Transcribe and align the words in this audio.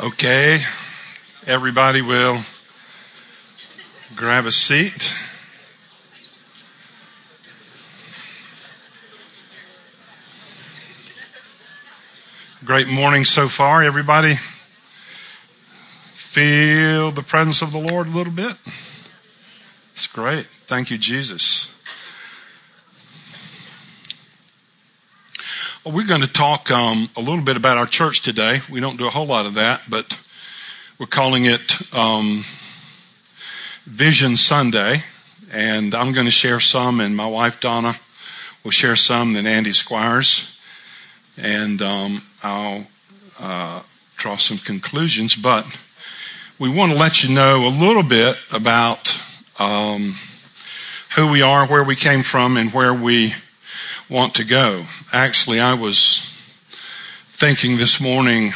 Okay, 0.00 0.60
everybody 1.44 2.02
will 2.02 2.42
grab 4.14 4.46
a 4.46 4.52
seat. 4.52 5.12
Great 12.64 12.86
morning 12.86 13.24
so 13.24 13.48
far, 13.48 13.82
everybody. 13.82 14.36
Feel 16.14 17.10
the 17.10 17.22
presence 17.22 17.60
of 17.60 17.72
the 17.72 17.80
Lord 17.80 18.06
a 18.06 18.10
little 18.10 18.32
bit. 18.32 18.54
It's 19.94 20.06
great. 20.06 20.46
Thank 20.46 20.92
you, 20.92 20.98
Jesus. 20.98 21.74
We're 25.90 26.06
going 26.06 26.20
to 26.20 26.32
talk 26.32 26.70
um, 26.70 27.08
a 27.16 27.20
little 27.20 27.40
bit 27.40 27.56
about 27.56 27.78
our 27.78 27.86
church 27.86 28.20
today. 28.20 28.60
We 28.70 28.78
don't 28.78 28.98
do 28.98 29.06
a 29.06 29.10
whole 29.10 29.26
lot 29.26 29.46
of 29.46 29.54
that, 29.54 29.82
but 29.88 30.18
we're 30.98 31.06
calling 31.06 31.46
it 31.46 31.80
um, 31.94 32.44
Vision 33.86 34.36
Sunday, 34.36 35.02
and 35.50 35.94
I'm 35.94 36.12
going 36.12 36.26
to 36.26 36.30
share 36.30 36.60
some, 36.60 37.00
and 37.00 37.16
my 37.16 37.26
wife 37.26 37.60
Donna 37.60 37.96
will 38.64 38.70
share 38.70 38.96
some, 38.96 39.32
then 39.32 39.46
Andy 39.46 39.72
Squires, 39.72 40.58
and 41.38 41.80
um, 41.80 42.22
I'll 42.42 42.86
uh, 43.40 43.82
draw 44.16 44.36
some 44.36 44.58
conclusions. 44.58 45.36
But 45.36 45.64
we 46.58 46.68
want 46.68 46.92
to 46.92 46.98
let 46.98 47.24
you 47.24 47.34
know 47.34 47.64
a 47.66 47.72
little 47.72 48.02
bit 48.02 48.36
about 48.52 49.22
um, 49.58 50.16
who 51.16 51.30
we 51.30 51.40
are, 51.40 51.66
where 51.66 51.84
we 51.84 51.96
came 51.96 52.22
from, 52.22 52.58
and 52.58 52.74
where 52.74 52.92
we 52.92 53.32
want 54.08 54.34
to 54.36 54.44
go. 54.44 54.84
Actually, 55.12 55.60
I 55.60 55.74
was 55.74 56.20
thinking 57.26 57.76
this 57.76 58.00
morning, 58.00 58.52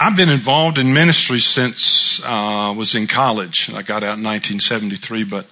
I've 0.00 0.16
been 0.16 0.28
involved 0.28 0.76
in 0.76 0.92
ministry 0.92 1.38
since 1.38 2.20
uh, 2.24 2.26
I 2.26 2.70
was 2.72 2.96
in 2.96 3.06
college. 3.06 3.70
I 3.70 3.82
got 3.82 4.02
out 4.02 4.18
in 4.18 4.24
1973, 4.24 5.24
but 5.24 5.46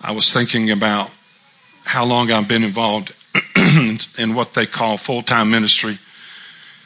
I 0.00 0.12
was 0.12 0.32
thinking 0.32 0.70
about 0.70 1.10
how 1.84 2.06
long 2.06 2.30
I've 2.30 2.48
been 2.48 2.64
involved 2.64 3.14
in 4.18 4.34
what 4.34 4.54
they 4.54 4.64
call 4.64 4.96
full-time 4.96 5.50
ministry, 5.50 5.98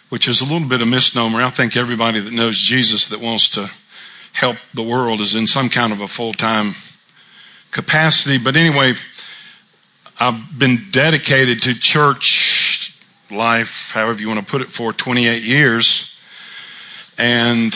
which 0.09 0.27
is 0.27 0.41
a 0.41 0.45
little 0.45 0.69
bit 0.69 0.83
of 0.83 0.89
misnomer. 0.89 1.43
I 1.43 1.51
think 1.51 1.77
everybody 1.77 2.19
that 2.19 2.33
knows 2.33 2.59
Jesus 2.59 3.09
that 3.09 3.21
wants 3.21 3.49
to 3.51 3.71
help 4.33 4.57
the 4.75 4.83
world 4.83 5.21
is 5.21 5.37
in 5.37 5.47
some 5.47 5.69
kind 5.69 5.93
of 5.93 6.01
a 6.01 6.09
full-time 6.09 6.73
capacity. 7.71 8.39
But 8.39 8.57
anyway, 8.57 8.95
I've 10.21 10.59
been 10.59 10.91
dedicated 10.91 11.63
to 11.63 11.75
church 11.75 12.99
life, 13.31 13.91
however 13.93 14.21
you 14.21 14.29
want 14.29 14.41
to 14.41 14.47
put 14.47 14.63
it, 14.63 14.69
for 14.69 14.93
28 14.93 15.43
years. 15.43 16.17
And 17.19 17.75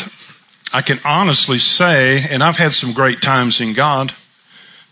I 0.73 0.83
can 0.83 0.99
honestly 1.05 1.59
say, 1.59 2.27
and 2.29 2.43
I've 2.43 2.59
had 2.59 2.73
some 2.73 2.93
great 2.93 3.21
times 3.21 3.61
in 3.61 3.73
God. 3.73 4.13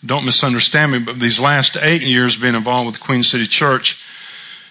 Don't 0.04 0.24
misunderstand 0.24 0.92
me, 0.92 0.98
but 0.98 1.18
these 1.18 1.40
last 1.40 1.76
eight 1.80 2.02
years 2.02 2.36
being 2.36 2.54
involved 2.54 2.86
with 2.86 3.00
Queen 3.00 3.22
City 3.22 3.46
Church 3.46 4.02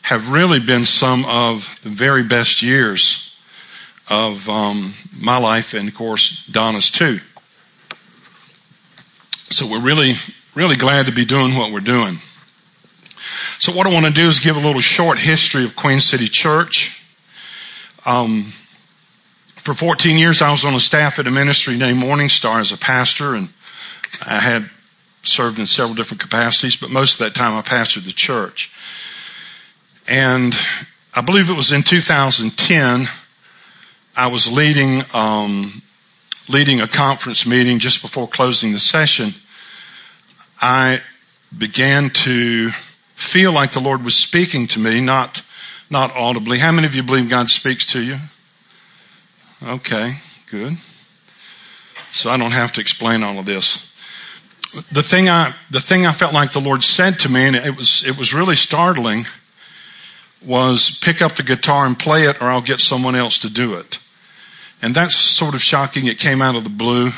have 0.03 0.31
really 0.31 0.59
been 0.59 0.83
some 0.85 1.25
of 1.25 1.79
the 1.83 1.89
very 1.89 2.23
best 2.23 2.61
years 2.61 3.35
of 4.09 4.49
um, 4.49 4.93
my 5.17 5.37
life 5.37 5.73
and 5.73 5.87
of 5.87 5.95
course 5.95 6.45
Donna's 6.47 6.91
too. 6.91 7.19
So 9.49 9.65
we're 9.65 9.81
really, 9.81 10.15
really 10.55 10.75
glad 10.75 11.05
to 11.05 11.11
be 11.11 11.25
doing 11.25 11.55
what 11.55 11.71
we're 11.71 11.79
doing. 11.79 12.17
So 13.59 13.71
what 13.71 13.87
I 13.87 13.93
want 13.93 14.05
to 14.05 14.11
do 14.11 14.27
is 14.27 14.39
give 14.39 14.55
a 14.55 14.59
little 14.59 14.81
short 14.81 15.19
history 15.19 15.63
of 15.63 15.75
Queen 15.75 15.99
City 15.99 16.27
Church. 16.27 17.03
Um, 18.05 18.51
for 19.55 19.73
14 19.73 20.17
years, 20.17 20.41
I 20.41 20.51
was 20.51 20.65
on 20.65 20.73
a 20.73 20.79
staff 20.79 21.19
at 21.19 21.27
a 21.27 21.31
ministry 21.31 21.77
named 21.77 21.97
Morning 21.97 22.27
Star 22.27 22.59
as 22.59 22.73
a 22.73 22.77
pastor, 22.77 23.33
and 23.33 23.53
I 24.25 24.39
had 24.39 24.69
served 25.23 25.57
in 25.57 25.67
several 25.67 25.95
different 25.95 26.19
capacities, 26.19 26.75
but 26.75 26.89
most 26.89 27.13
of 27.13 27.19
that 27.19 27.33
time 27.33 27.55
I 27.55 27.61
pastored 27.61 28.03
the 28.03 28.11
church. 28.11 28.69
And 30.07 30.53
I 31.13 31.21
believe 31.21 31.49
it 31.49 31.55
was 31.55 31.71
in 31.71 31.83
2010, 31.83 33.07
I 34.17 34.27
was 34.27 34.51
leading, 34.51 35.03
um, 35.13 35.81
leading 36.49 36.81
a 36.81 36.87
conference 36.87 37.45
meeting 37.45 37.79
just 37.79 38.01
before 38.01 38.27
closing 38.27 38.73
the 38.73 38.79
session. 38.79 39.33
I 40.61 41.01
began 41.57 42.09
to 42.09 42.71
feel 43.23 43.51
like 43.51 43.71
the 43.71 43.79
Lord 43.79 44.03
was 44.03 44.15
speaking 44.15 44.67
to 44.67 44.79
me, 44.79 45.01
not, 45.01 45.43
not 45.89 46.15
audibly. 46.15 46.59
How 46.59 46.71
many 46.71 46.85
of 46.85 46.95
you 46.95 47.03
believe 47.03 47.29
God 47.29 47.49
speaks 47.49 47.85
to 47.87 48.01
you? 48.01 48.17
Okay, 49.63 50.15
good. 50.49 50.77
So 52.11 52.29
I 52.29 52.37
don't 52.37 52.51
have 52.51 52.73
to 52.73 52.81
explain 52.81 53.23
all 53.23 53.39
of 53.39 53.45
this. 53.45 53.89
The 54.91 55.03
thing 55.03 55.29
I, 55.29 55.53
the 55.69 55.79
thing 55.79 56.05
I 56.05 56.11
felt 56.11 56.33
like 56.33 56.51
the 56.51 56.59
Lord 56.59 56.83
said 56.83 57.19
to 57.19 57.29
me, 57.29 57.47
and 57.47 57.55
it 57.55 57.77
was, 57.77 58.03
it 58.05 58.17
was 58.17 58.33
really 58.33 58.55
startling, 58.55 59.25
was 60.45 60.97
pick 61.01 61.21
up 61.21 61.33
the 61.33 61.43
guitar 61.43 61.85
and 61.85 61.97
play 61.97 62.23
it 62.23 62.41
or 62.41 62.45
I'll 62.45 62.61
get 62.61 62.79
someone 62.79 63.15
else 63.15 63.39
to 63.39 63.49
do 63.49 63.75
it. 63.75 63.99
And 64.81 64.93
that's 64.93 65.15
sort 65.15 65.55
of 65.55 65.61
shocking. 65.61 66.07
It 66.07 66.19
came 66.19 66.41
out 66.41 66.55
of 66.55 66.63
the 66.63 66.69
blue 66.69 67.11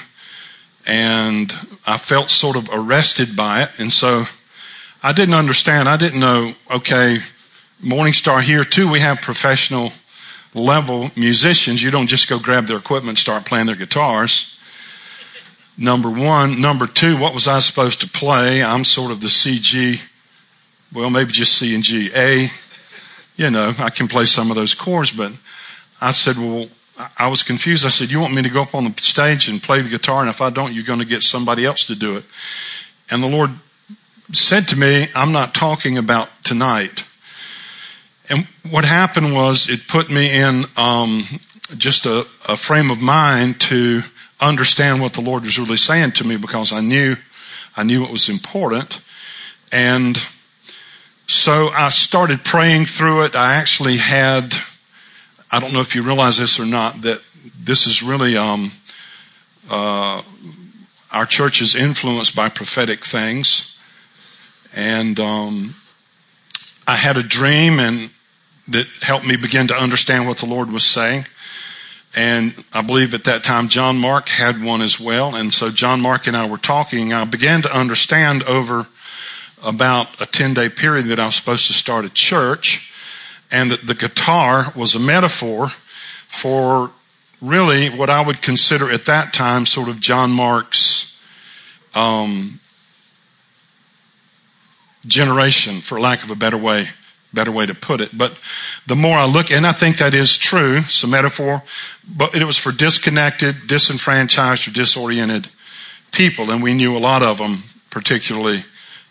and 0.85 1.51
I 1.87 1.97
felt 1.97 2.29
sort 2.29 2.55
of 2.55 2.69
arrested 2.71 3.35
by 3.35 3.63
it. 3.63 3.79
And 3.79 3.91
so 3.91 4.25
I 5.05 5.11
didn't 5.11 5.35
understand. 5.35 5.87
I 5.87 5.97
didn't 5.97 6.19
know, 6.19 6.55
okay, 6.71 7.19
Morning 7.79 8.13
Star 8.13 8.41
here 8.41 8.63
too, 8.63 8.91
we 8.91 9.01
have 9.01 9.21
professional 9.21 9.91
level 10.55 11.11
musicians. 11.15 11.83
You 11.83 11.91
don't 11.91 12.07
just 12.07 12.27
go 12.27 12.39
grab 12.39 12.65
their 12.65 12.77
equipment, 12.77 13.19
start 13.19 13.45
playing 13.45 13.67
their 13.67 13.75
guitars. 13.75 14.57
Number 15.77 16.09
one. 16.09 16.59
Number 16.59 16.87
two, 16.87 17.19
what 17.19 17.35
was 17.35 17.47
I 17.47 17.59
supposed 17.59 18.01
to 18.01 18.09
play? 18.09 18.63
I'm 18.63 18.83
sort 18.83 19.11
of 19.11 19.21
the 19.21 19.27
CG, 19.27 20.01
well, 20.91 21.11
maybe 21.11 21.31
just 21.31 21.55
C 21.55 21.75
and 21.75 21.83
G. 21.83 22.09
A, 22.15 22.49
you 23.35 23.51
know, 23.51 23.75
I 23.77 23.91
can 23.91 24.07
play 24.07 24.25
some 24.25 24.49
of 24.49 24.55
those 24.55 24.73
chords, 24.73 25.11
but 25.11 25.33
I 26.01 26.13
said, 26.13 26.35
well, 26.37 26.67
I 27.15 27.27
was 27.27 27.43
confused. 27.43 27.85
I 27.85 27.89
said, 27.89 28.09
you 28.09 28.19
want 28.19 28.33
me 28.33 28.41
to 28.41 28.49
go 28.49 28.63
up 28.63 28.73
on 28.73 28.85
the 28.85 29.03
stage 29.03 29.49
and 29.49 29.61
play 29.61 29.83
the 29.83 29.89
guitar? 29.89 30.21
And 30.21 30.31
if 30.31 30.41
I 30.41 30.49
don't, 30.49 30.73
you're 30.73 30.83
going 30.83 30.97
to 30.97 31.05
get 31.05 31.21
somebody 31.21 31.63
else 31.63 31.85
to 31.85 31.95
do 31.95 32.17
it. 32.17 32.23
And 33.11 33.21
the 33.21 33.27
Lord 33.27 33.51
said 34.31 34.67
to 34.69 34.77
me, 34.77 35.09
I'm 35.15 35.31
not 35.31 35.53
talking 35.53 35.97
about 35.97 36.29
tonight. 36.43 37.05
And 38.29 38.47
what 38.69 38.85
happened 38.85 39.33
was 39.33 39.69
it 39.69 39.87
put 39.87 40.09
me 40.09 40.31
in 40.31 40.65
um, 40.75 41.23
just 41.77 42.05
a, 42.05 42.25
a 42.49 42.57
frame 42.57 42.89
of 42.89 42.99
mind 42.99 43.61
to 43.61 44.01
understand 44.41 45.01
what 45.01 45.13
the 45.13 45.21
Lord 45.21 45.43
was 45.43 45.59
really 45.59 45.77
saying 45.77 46.13
to 46.13 46.23
me 46.23 46.37
because 46.37 46.73
I 46.73 46.81
knew 46.81 47.15
I 47.77 47.83
knew 47.83 48.05
it 48.05 48.11
was 48.11 48.29
important. 48.29 49.01
And 49.71 50.21
so 51.27 51.69
I 51.69 51.89
started 51.89 52.45
praying 52.45 52.85
through 52.85 53.25
it. 53.25 53.35
I 53.35 53.55
actually 53.55 53.97
had, 53.97 54.55
I 55.51 55.59
don't 55.59 55.73
know 55.73 55.81
if 55.81 55.95
you 55.95 56.01
realize 56.01 56.37
this 56.37 56.59
or 56.59 56.65
not, 56.65 57.01
that 57.01 57.21
this 57.59 57.85
is 57.85 58.01
really, 58.01 58.37
um, 58.37 58.71
uh, 59.69 60.21
our 61.11 61.25
church 61.25 61.61
is 61.61 61.75
influenced 61.75 62.35
by 62.35 62.47
prophetic 62.47 63.03
things. 63.05 63.74
And 64.75 65.19
um, 65.19 65.75
I 66.85 66.95
had 66.95 67.17
a 67.17 67.23
dream 67.23 67.79
and 67.79 68.11
that 68.67 68.87
helped 69.01 69.25
me 69.25 69.35
begin 69.35 69.67
to 69.67 69.75
understand 69.75 70.27
what 70.27 70.37
the 70.37 70.45
Lord 70.45 70.71
was 70.71 70.83
saying. 70.83 71.25
And 72.15 72.53
I 72.73 72.81
believe 72.81 73.13
at 73.13 73.25
that 73.25 73.43
time 73.43 73.67
John 73.67 73.97
Mark 73.97 74.29
had 74.29 74.63
one 74.63 74.81
as 74.81 74.99
well. 74.99 75.35
And 75.35 75.53
so 75.53 75.69
John 75.69 76.01
Mark 76.01 76.27
and 76.27 76.35
I 76.35 76.47
were 76.47 76.57
talking. 76.57 77.13
I 77.13 77.25
began 77.25 77.61
to 77.63 77.77
understand 77.77 78.43
over 78.43 78.87
about 79.63 80.21
a 80.21 80.25
10 80.25 80.53
day 80.53 80.69
period 80.69 81.07
that 81.07 81.19
I 81.19 81.25
was 81.25 81.35
supposed 81.35 81.67
to 81.67 81.73
start 81.73 82.05
a 82.05 82.09
church 82.09 82.91
and 83.51 83.71
that 83.71 83.85
the 83.87 83.95
guitar 83.95 84.71
was 84.75 84.95
a 84.95 84.99
metaphor 84.99 85.69
for 86.27 86.91
really 87.41 87.89
what 87.89 88.09
I 88.09 88.25
would 88.25 88.41
consider 88.41 88.89
at 88.89 89.05
that 89.05 89.33
time 89.33 89.65
sort 89.65 89.89
of 89.89 89.99
John 89.99 90.31
Mark's 90.31 91.17
um, 91.93 92.59
generation, 95.07 95.81
for 95.81 95.99
lack 95.99 96.23
of 96.23 96.29
a 96.31 96.35
better 96.35 96.57
way, 96.57 96.89
better 97.33 97.51
way 97.51 97.65
to 97.65 97.73
put 97.73 98.01
it. 98.01 98.17
But 98.17 98.37
the 98.87 98.95
more 98.95 99.17
I 99.17 99.25
look, 99.25 99.51
and 99.51 99.65
I 99.65 99.71
think 99.71 99.97
that 99.97 100.13
is 100.13 100.37
true, 100.37 100.77
it's 100.77 101.03
a 101.03 101.07
metaphor, 101.07 101.63
but 102.07 102.35
it 102.35 102.45
was 102.45 102.57
for 102.57 102.71
disconnected, 102.71 103.67
disenfranchised, 103.67 104.67
or 104.67 104.71
disoriented 104.71 105.49
people, 106.11 106.49
and 106.49 106.63
we 106.63 106.73
knew 106.73 106.95
a 106.95 106.99
lot 106.99 107.23
of 107.23 107.37
them, 107.37 107.63
particularly 107.89 108.63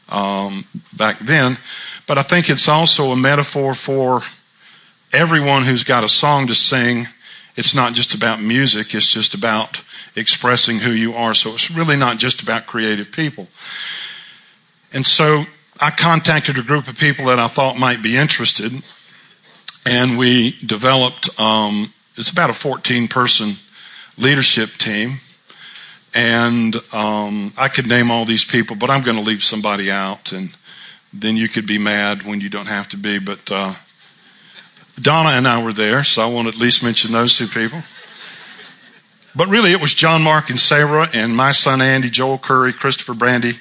um, 0.08 0.64
back 0.96 1.18
then. 1.18 1.58
But 2.06 2.18
I 2.18 2.22
think 2.22 2.50
it's 2.50 2.68
also 2.68 3.12
a 3.12 3.16
metaphor 3.16 3.74
for 3.74 4.20
everyone 5.12 5.62
who's 5.62 5.84
got 5.84 6.04
a 6.04 6.08
song 6.08 6.46
to 6.48 6.54
sing. 6.54 7.06
It's 7.56 7.74
not 7.74 7.94
just 7.94 8.14
about 8.14 8.42
music, 8.42 8.94
it's 8.94 9.08
just 9.08 9.34
about 9.34 9.82
expressing 10.16 10.80
who 10.80 10.90
you 10.90 11.14
are. 11.14 11.34
So 11.34 11.50
it's 11.54 11.70
really 11.70 11.96
not 11.96 12.18
just 12.18 12.42
about 12.42 12.66
creative 12.66 13.12
people. 13.12 13.48
And 14.92 15.06
so 15.06 15.44
I 15.80 15.90
contacted 15.90 16.58
a 16.58 16.62
group 16.62 16.88
of 16.88 16.98
people 16.98 17.26
that 17.26 17.38
I 17.38 17.48
thought 17.48 17.78
might 17.78 18.02
be 18.02 18.16
interested, 18.16 18.72
and 19.84 20.16
we 20.16 20.52
developed 20.64 21.38
um, 21.38 21.92
it's 22.16 22.30
about 22.30 22.50
a 22.50 22.54
14 22.54 23.08
person 23.08 23.54
leadership 24.16 24.70
team. 24.72 25.18
And 26.14 26.76
um, 26.94 27.52
I 27.58 27.68
could 27.68 27.88
name 27.88 28.12
all 28.12 28.24
these 28.24 28.44
people, 28.44 28.76
but 28.76 28.88
I'm 28.88 29.02
going 29.02 29.16
to 29.16 29.22
leave 29.22 29.42
somebody 29.42 29.90
out, 29.90 30.30
and 30.30 30.54
then 31.12 31.36
you 31.36 31.48
could 31.48 31.66
be 31.66 31.76
mad 31.76 32.22
when 32.22 32.40
you 32.40 32.48
don't 32.48 32.68
have 32.68 32.88
to 32.90 32.96
be. 32.96 33.18
But 33.18 33.50
uh, 33.50 33.74
Donna 35.00 35.30
and 35.30 35.48
I 35.48 35.62
were 35.62 35.72
there, 35.72 36.04
so 36.04 36.22
I 36.22 36.26
want 36.26 36.46
to 36.46 36.54
at 36.54 36.60
least 36.60 36.84
mention 36.84 37.10
those 37.10 37.36
two 37.36 37.48
people. 37.48 37.82
But 39.34 39.48
really, 39.48 39.72
it 39.72 39.80
was 39.80 39.92
John, 39.92 40.22
Mark, 40.22 40.50
and 40.50 40.60
Sarah, 40.60 41.10
and 41.12 41.36
my 41.36 41.50
son 41.50 41.82
Andy, 41.82 42.10
Joel 42.10 42.38
Curry, 42.38 42.72
Christopher 42.72 43.14
Brandy, 43.14 43.54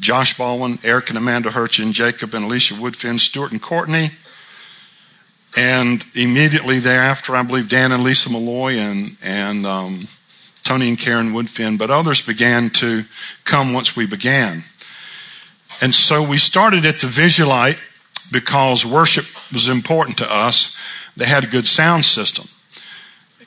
Josh 0.00 0.36
Baldwin, 0.36 0.78
Eric 0.82 1.08
and 1.08 1.18
Amanda 1.18 1.50
Hurchin, 1.50 1.92
Jacob 1.92 2.34
and 2.34 2.44
Alicia 2.44 2.74
Woodfin, 2.74 3.20
Stuart 3.20 3.52
and 3.52 3.62
Courtney, 3.62 4.12
and 5.56 6.04
immediately 6.14 6.80
thereafter, 6.80 7.36
I 7.36 7.42
believe 7.42 7.68
Dan 7.68 7.92
and 7.92 8.02
Lisa 8.02 8.30
Malloy 8.30 8.74
and 8.74 9.16
and 9.22 9.64
um, 9.66 10.08
Tony 10.64 10.88
and 10.88 10.98
Karen 10.98 11.32
Woodfin, 11.32 11.78
but 11.78 11.90
others 11.90 12.22
began 12.22 12.70
to 12.70 13.04
come 13.44 13.72
once 13.72 13.94
we 13.94 14.06
began. 14.06 14.64
And 15.80 15.94
so 15.94 16.22
we 16.22 16.38
started 16.38 16.86
at 16.86 17.00
the 17.00 17.06
Visulite 17.06 17.78
because 18.32 18.86
worship 18.86 19.26
was 19.52 19.68
important 19.68 20.18
to 20.18 20.32
us. 20.32 20.74
They 21.16 21.26
had 21.26 21.44
a 21.44 21.46
good 21.46 21.66
sound 21.66 22.04
system. 22.04 22.48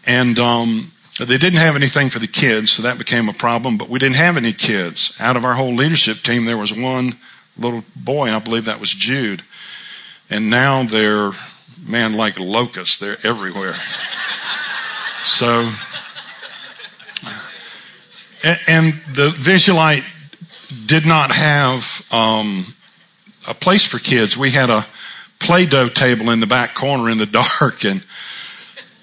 And 0.06 0.40
um, 0.40 0.92
they 1.26 1.38
didn't 1.38 1.60
have 1.60 1.76
anything 1.76 2.10
for 2.10 2.20
the 2.20 2.28
kids, 2.28 2.72
so 2.72 2.84
that 2.84 3.00
became 3.00 3.28
a 3.28 3.34
problem, 3.34 3.78
but 3.78 3.90
we 3.90 3.98
didn't 3.98 4.18
have 4.18 4.38
any 4.38 4.54
kids. 4.54 5.14
Out 5.20 5.36
of 5.36 5.44
our 5.44 5.56
whole 5.56 5.74
leadership 5.74 6.18
team, 6.20 6.46
there 6.46 6.58
was 6.58 6.72
one 6.72 7.16
little 7.58 7.84
boy, 7.96 8.30
I 8.30 8.40
believe 8.40 8.66
that 8.66 8.80
was 8.80 8.92
Jude. 8.92 9.42
And 10.30 10.50
now 10.50 10.84
they're, 10.84 11.32
man, 11.84 12.14
like 12.14 12.40
locusts. 12.40 12.98
They're 12.98 13.18
everywhere. 13.24 13.76
so, 15.24 15.70
and 18.68 18.94
the 19.14 19.30
Visulite 19.30 20.04
did 20.86 21.06
not 21.06 21.32
have 21.32 22.06
um, 22.12 22.76
a 23.48 23.54
place 23.54 23.86
for 23.86 24.00
kids. 24.00 24.38
We 24.38 24.52
had 24.52 24.70
a 24.70 24.86
Play-Doh 25.40 25.90
table 25.90 26.30
in 26.30 26.42
the 26.42 26.48
back 26.48 26.76
corner 26.76 27.10
in 27.10 27.18
the 27.18 27.26
dark 27.60 27.86
and 27.86 28.04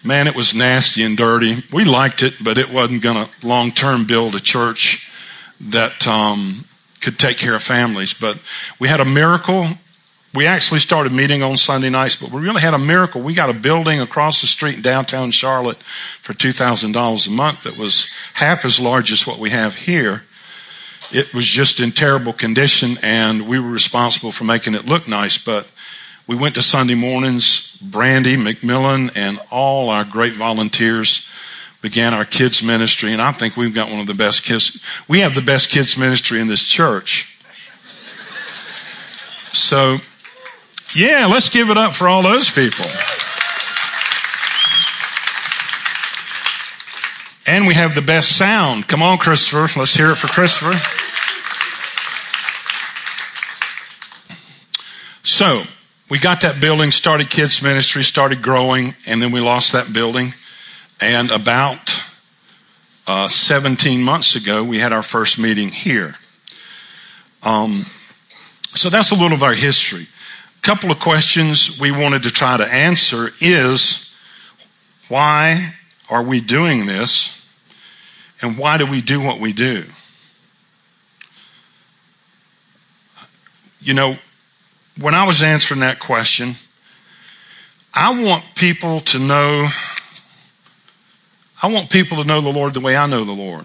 man, 0.05 0.27
it 0.27 0.37
was 0.37 0.55
nasty 0.55 1.03
and 1.03 1.17
dirty. 1.17 1.63
We 1.73 1.85
liked 1.85 2.23
it, 2.23 2.35
but 2.43 2.59
it 2.59 2.71
wasn't 2.71 3.03
going 3.03 3.25
to 3.25 3.47
long 3.47 3.73
term 3.73 4.07
build 4.07 4.35
a 4.35 4.41
church 4.41 5.11
that 5.61 6.07
um, 6.07 6.67
could 7.01 7.19
take 7.19 7.39
care 7.39 7.55
of 7.55 7.63
families. 7.63 8.15
But 8.15 8.39
we 8.79 8.89
had 8.89 9.01
a 9.01 9.05
miracle. 9.05 9.69
We 10.35 10.47
actually 10.47 10.81
started 10.81 11.13
meeting 11.13 11.43
on 11.43 11.57
Sunday 11.57 11.91
nights, 11.91 12.17
but 12.17 12.31
we 12.31 12.43
really 12.43 12.61
had 12.61 12.75
a 12.75 12.79
miracle. 12.79 13.21
We 13.21 13.35
got 13.35 13.51
a 13.51 13.55
building 13.55 14.01
across 14.01 14.41
the 14.41 14.49
street 14.49 14.77
in 14.77 14.83
downtown 14.83 15.31
Charlotte 15.31 15.79
for 16.21 16.35
$2,000 16.35 17.27
a 17.27 17.31
month 17.31 17.63
that 17.63 17.79
was 17.79 18.13
half 18.35 18.65
as 18.65 18.81
large 18.81 19.13
as 19.13 19.27
what 19.27 19.39
we 19.39 19.51
have 19.51 19.77
here. 19.77 20.25
It 21.13 21.33
was 21.33 21.47
just 21.47 21.79
in 21.79 21.93
terrible 21.93 22.33
condition 22.33 22.99
and 23.01 23.47
we 23.47 23.61
were 23.61 23.71
responsible 23.71 24.33
for 24.33 24.43
making 24.43 24.75
it 24.75 24.87
look 24.87 25.07
nice, 25.07 25.39
but 25.39 25.69
we 26.27 26.37
went 26.37 26.55
to 26.55 26.63
Sunday 26.63 26.95
mornings. 26.95 27.77
Brandy, 27.83 28.37
McMillan, 28.37 29.13
and 29.15 29.39
all 29.51 29.91
our 29.91 30.05
great 30.05 30.35
volunteers 30.35 31.29
began 31.83 32.15
our 32.15 32.25
kids 32.25 32.63
ministry. 32.63 33.13
And 33.13 33.21
I 33.21 33.31
think 33.33 33.57
we've 33.57 33.75
got 33.75 33.91
one 33.91 34.01
of 34.01 34.07
the 34.07 34.15
best 34.15 34.43
kids. 34.43 34.81
We 35.07 35.21
have 35.21 35.35
the 35.35 35.43
best 35.43 35.69
kids 35.69 35.99
ministry 35.99 36.41
in 36.41 36.49
this 36.49 36.63
church. 36.63 37.39
So, 39.53 39.99
yeah, 40.95 41.27
let's 41.31 41.51
give 41.51 41.69
it 41.69 41.77
up 41.77 41.95
for 41.95 42.09
all 42.09 42.23
those 42.23 42.51
people. 42.51 42.87
And 47.47 47.67
we 47.67 47.75
have 47.75 47.95
the 47.95 48.01
best 48.01 48.39
sound. 48.39 48.89
Come 48.89 49.03
on, 49.03 49.19
Christopher. 49.19 49.69
Let's 49.79 49.95
hear 49.95 50.09
it 50.09 50.17
for 50.17 50.29
Christopher. 50.29 50.81
So, 55.25 55.65
we 56.11 56.19
got 56.19 56.43
that 56.43 56.61
building, 56.61 56.91
started 56.91 57.31
kids 57.31 57.63
ministry, 57.63 58.05
started 58.05 58.43
growing, 58.43 58.95
and 59.07 59.23
then 59.23 59.33
we 59.33 59.41
lost 59.41 59.73
that 59.73 59.93
building. 59.93 60.35
And 61.01 61.31
about 61.31 62.03
uh, 63.07 63.29
17 63.29 64.03
months 64.03 64.37
ago, 64.37 64.63
we 64.63 64.79
had 64.79 64.93
our 64.93 65.03
first 65.03 65.39
meeting 65.39 65.71
here. 65.71 66.17
Um, 67.43 67.87
so 68.75 68.91
that's 68.91 69.11
a 69.11 69.15
little 69.15 69.33
of 69.33 69.43
our 69.43 69.55
history. 69.55 70.07
A 70.59 70.61
couple 70.61 70.91
of 70.91 71.01
questions 71.01 71.81
we 71.81 71.91
wanted 71.91 72.23
to 72.25 72.31
try 72.31 72.57
to 72.57 72.67
answer 72.67 73.31
is 73.41 74.13
why 75.09 75.75
are 76.11 76.23
we 76.23 76.41
doing 76.41 76.87
this? 76.87 77.31
And 78.43 78.59
why 78.59 78.77
do 78.77 78.85
we 78.85 79.01
do 79.01 79.21
what 79.23 79.41
we 79.41 79.53
do? 79.53 79.85
You 83.81 83.95
know, 83.95 84.19
when 85.01 85.15
I 85.15 85.25
was 85.25 85.43
answering 85.43 85.81
that 85.81 85.99
question, 85.99 86.55
I 87.93 88.23
want 88.23 88.45
people 88.55 89.01
to 89.01 89.19
know, 89.19 89.69
I 91.63 91.67
want 91.69 91.91
people 91.91 92.19
to 92.19 92.25
know 92.25 92.41
the 92.41 92.53
Lord 92.53 92.75
the 92.75 92.81
way 92.81 92.97
I 92.97 93.07
know 93.07 93.25
the 93.25 93.33
Lord. 93.33 93.65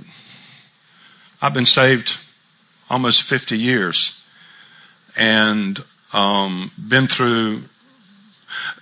I've 1.42 1.54
been 1.54 1.66
saved 1.66 2.18
almost 2.90 3.24
50 3.24 3.58
years 3.58 4.22
and 5.18 5.84
um, 6.14 6.72
been 6.88 7.08
through 7.08 7.62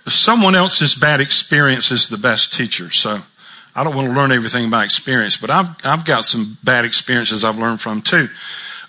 someone 0.06 0.54
else's 0.54 0.94
bad 0.94 1.20
experience 1.20 1.90
is 1.90 2.08
the 2.08 2.18
best 2.18 2.52
teacher. 2.52 2.90
So 2.90 3.20
I 3.74 3.84
don't 3.84 3.94
want 3.94 4.08
to 4.08 4.14
learn 4.14 4.32
everything 4.32 4.70
by 4.70 4.84
experience, 4.84 5.36
but 5.36 5.50
I've, 5.50 5.68
I've 5.84 6.04
got 6.04 6.24
some 6.24 6.56
bad 6.64 6.84
experiences 6.84 7.44
I've 7.44 7.58
learned 7.58 7.80
from 7.80 8.00
too 8.00 8.28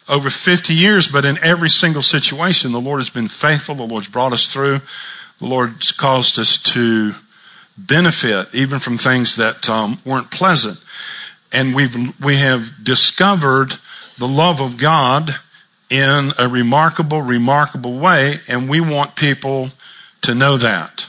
over 0.10 0.30
50 0.30 0.74
years, 0.74 1.08
but 1.08 1.24
in 1.24 1.38
every 1.44 1.70
single 1.70 2.02
situation, 2.02 2.72
the 2.72 2.82
Lord 2.82 3.00
has 3.00 3.10
been 3.10 3.28
faithful. 3.28 3.76
The 3.76 3.84
Lord's 3.84 4.08
brought 4.08 4.34
us 4.34 4.52
through. 4.52 4.82
The 5.40 5.46
Lord's 5.46 5.92
caused 5.92 6.40
us 6.40 6.58
to 6.74 7.14
benefit 7.78 8.54
even 8.54 8.80
from 8.80 8.98
things 8.98 9.38
that 9.38 9.70
um, 9.70 10.00
weren't 10.04 10.32
pleasant. 10.32 10.80
And 11.54 11.74
we've, 11.74 12.20
we 12.20 12.38
have 12.38 12.84
discovered 12.84 13.76
the 14.18 14.28
love 14.28 14.62
of 14.62 14.78
God 14.78 15.36
in 15.90 16.32
a 16.38 16.48
remarkable, 16.48 17.22
remarkable 17.22 17.98
way. 17.98 18.36
And 18.48 18.70
we 18.70 18.82
want 18.82 19.16
people 19.16 19.70
to 20.24 20.36
know 20.36 20.58
that. 20.58 21.08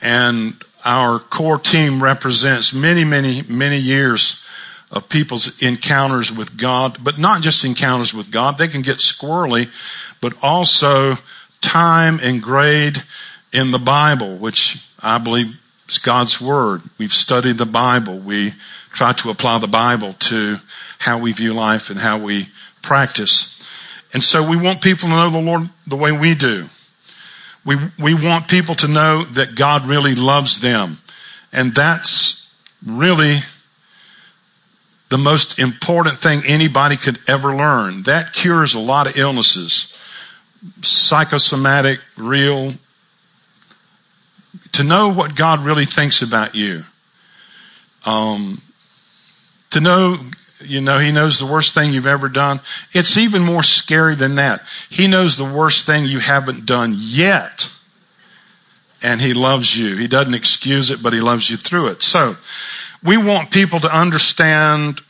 And 0.00 0.62
our 0.84 1.18
core 1.18 1.58
team 1.58 2.02
represents 2.02 2.72
many, 2.72 3.04
many, 3.04 3.42
many 3.42 3.78
years 3.78 4.44
of 4.94 5.08
people's 5.08 5.60
encounters 5.60 6.30
with 6.30 6.56
God, 6.56 6.98
but 7.02 7.18
not 7.18 7.42
just 7.42 7.64
encounters 7.64 8.14
with 8.14 8.30
God. 8.30 8.56
They 8.56 8.68
can 8.68 8.80
get 8.80 8.98
squirrely, 8.98 9.68
but 10.20 10.34
also 10.40 11.16
time 11.60 12.20
and 12.22 12.40
grade 12.40 13.02
in 13.52 13.72
the 13.72 13.78
Bible, 13.78 14.36
which 14.36 14.88
I 15.02 15.18
believe 15.18 15.60
is 15.88 15.98
God's 15.98 16.40
Word. 16.40 16.82
We've 16.96 17.12
studied 17.12 17.58
the 17.58 17.66
Bible. 17.66 18.18
We 18.18 18.52
try 18.90 19.12
to 19.14 19.30
apply 19.30 19.58
the 19.58 19.66
Bible 19.66 20.14
to 20.14 20.58
how 21.00 21.18
we 21.18 21.32
view 21.32 21.54
life 21.54 21.90
and 21.90 21.98
how 21.98 22.18
we 22.18 22.48
practice. 22.80 23.50
And 24.14 24.22
so 24.22 24.48
we 24.48 24.56
want 24.56 24.80
people 24.80 25.08
to 25.08 25.14
know 25.14 25.28
the 25.28 25.40
Lord 25.40 25.68
the 25.88 25.96
way 25.96 26.12
we 26.12 26.36
do. 26.36 26.68
We, 27.66 27.76
we 27.98 28.14
want 28.14 28.46
people 28.46 28.76
to 28.76 28.86
know 28.86 29.24
that 29.24 29.56
God 29.56 29.88
really 29.88 30.14
loves 30.14 30.60
them. 30.60 30.98
And 31.52 31.72
that's 31.72 32.54
really 32.86 33.38
the 35.14 35.18
most 35.18 35.60
important 35.60 36.18
thing 36.18 36.42
anybody 36.44 36.96
could 36.96 37.20
ever 37.28 37.54
learn. 37.54 38.02
That 38.02 38.32
cures 38.32 38.74
a 38.74 38.80
lot 38.80 39.06
of 39.06 39.16
illnesses. 39.16 39.96
Psychosomatic, 40.82 42.00
real. 42.18 42.72
To 44.72 44.82
know 44.82 45.12
what 45.12 45.36
God 45.36 45.64
really 45.64 45.84
thinks 45.84 46.20
about 46.20 46.56
you. 46.56 46.82
Um, 48.04 48.60
to 49.70 49.78
know, 49.78 50.18
you 50.64 50.80
know, 50.80 50.98
He 50.98 51.12
knows 51.12 51.38
the 51.38 51.46
worst 51.46 51.74
thing 51.74 51.92
you've 51.92 52.08
ever 52.08 52.28
done. 52.28 52.58
It's 52.90 53.16
even 53.16 53.40
more 53.40 53.62
scary 53.62 54.16
than 54.16 54.34
that. 54.34 54.62
He 54.90 55.06
knows 55.06 55.36
the 55.36 55.44
worst 55.44 55.86
thing 55.86 56.06
you 56.06 56.18
haven't 56.18 56.66
done 56.66 56.96
yet. 56.98 57.70
And 59.00 59.20
He 59.20 59.32
loves 59.32 59.78
you. 59.78 59.96
He 59.96 60.08
doesn't 60.08 60.34
excuse 60.34 60.90
it, 60.90 61.04
but 61.04 61.12
He 61.12 61.20
loves 61.20 61.50
you 61.50 61.56
through 61.56 61.90
it. 61.90 62.02
So, 62.02 62.36
we 63.04 63.18
want 63.18 63.50
people 63.50 63.78
to 63.80 63.94
understand 63.94 65.02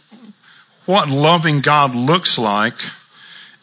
what 0.86 1.08
loving 1.08 1.60
God 1.60 1.94
looks 1.94 2.38
like 2.38 2.74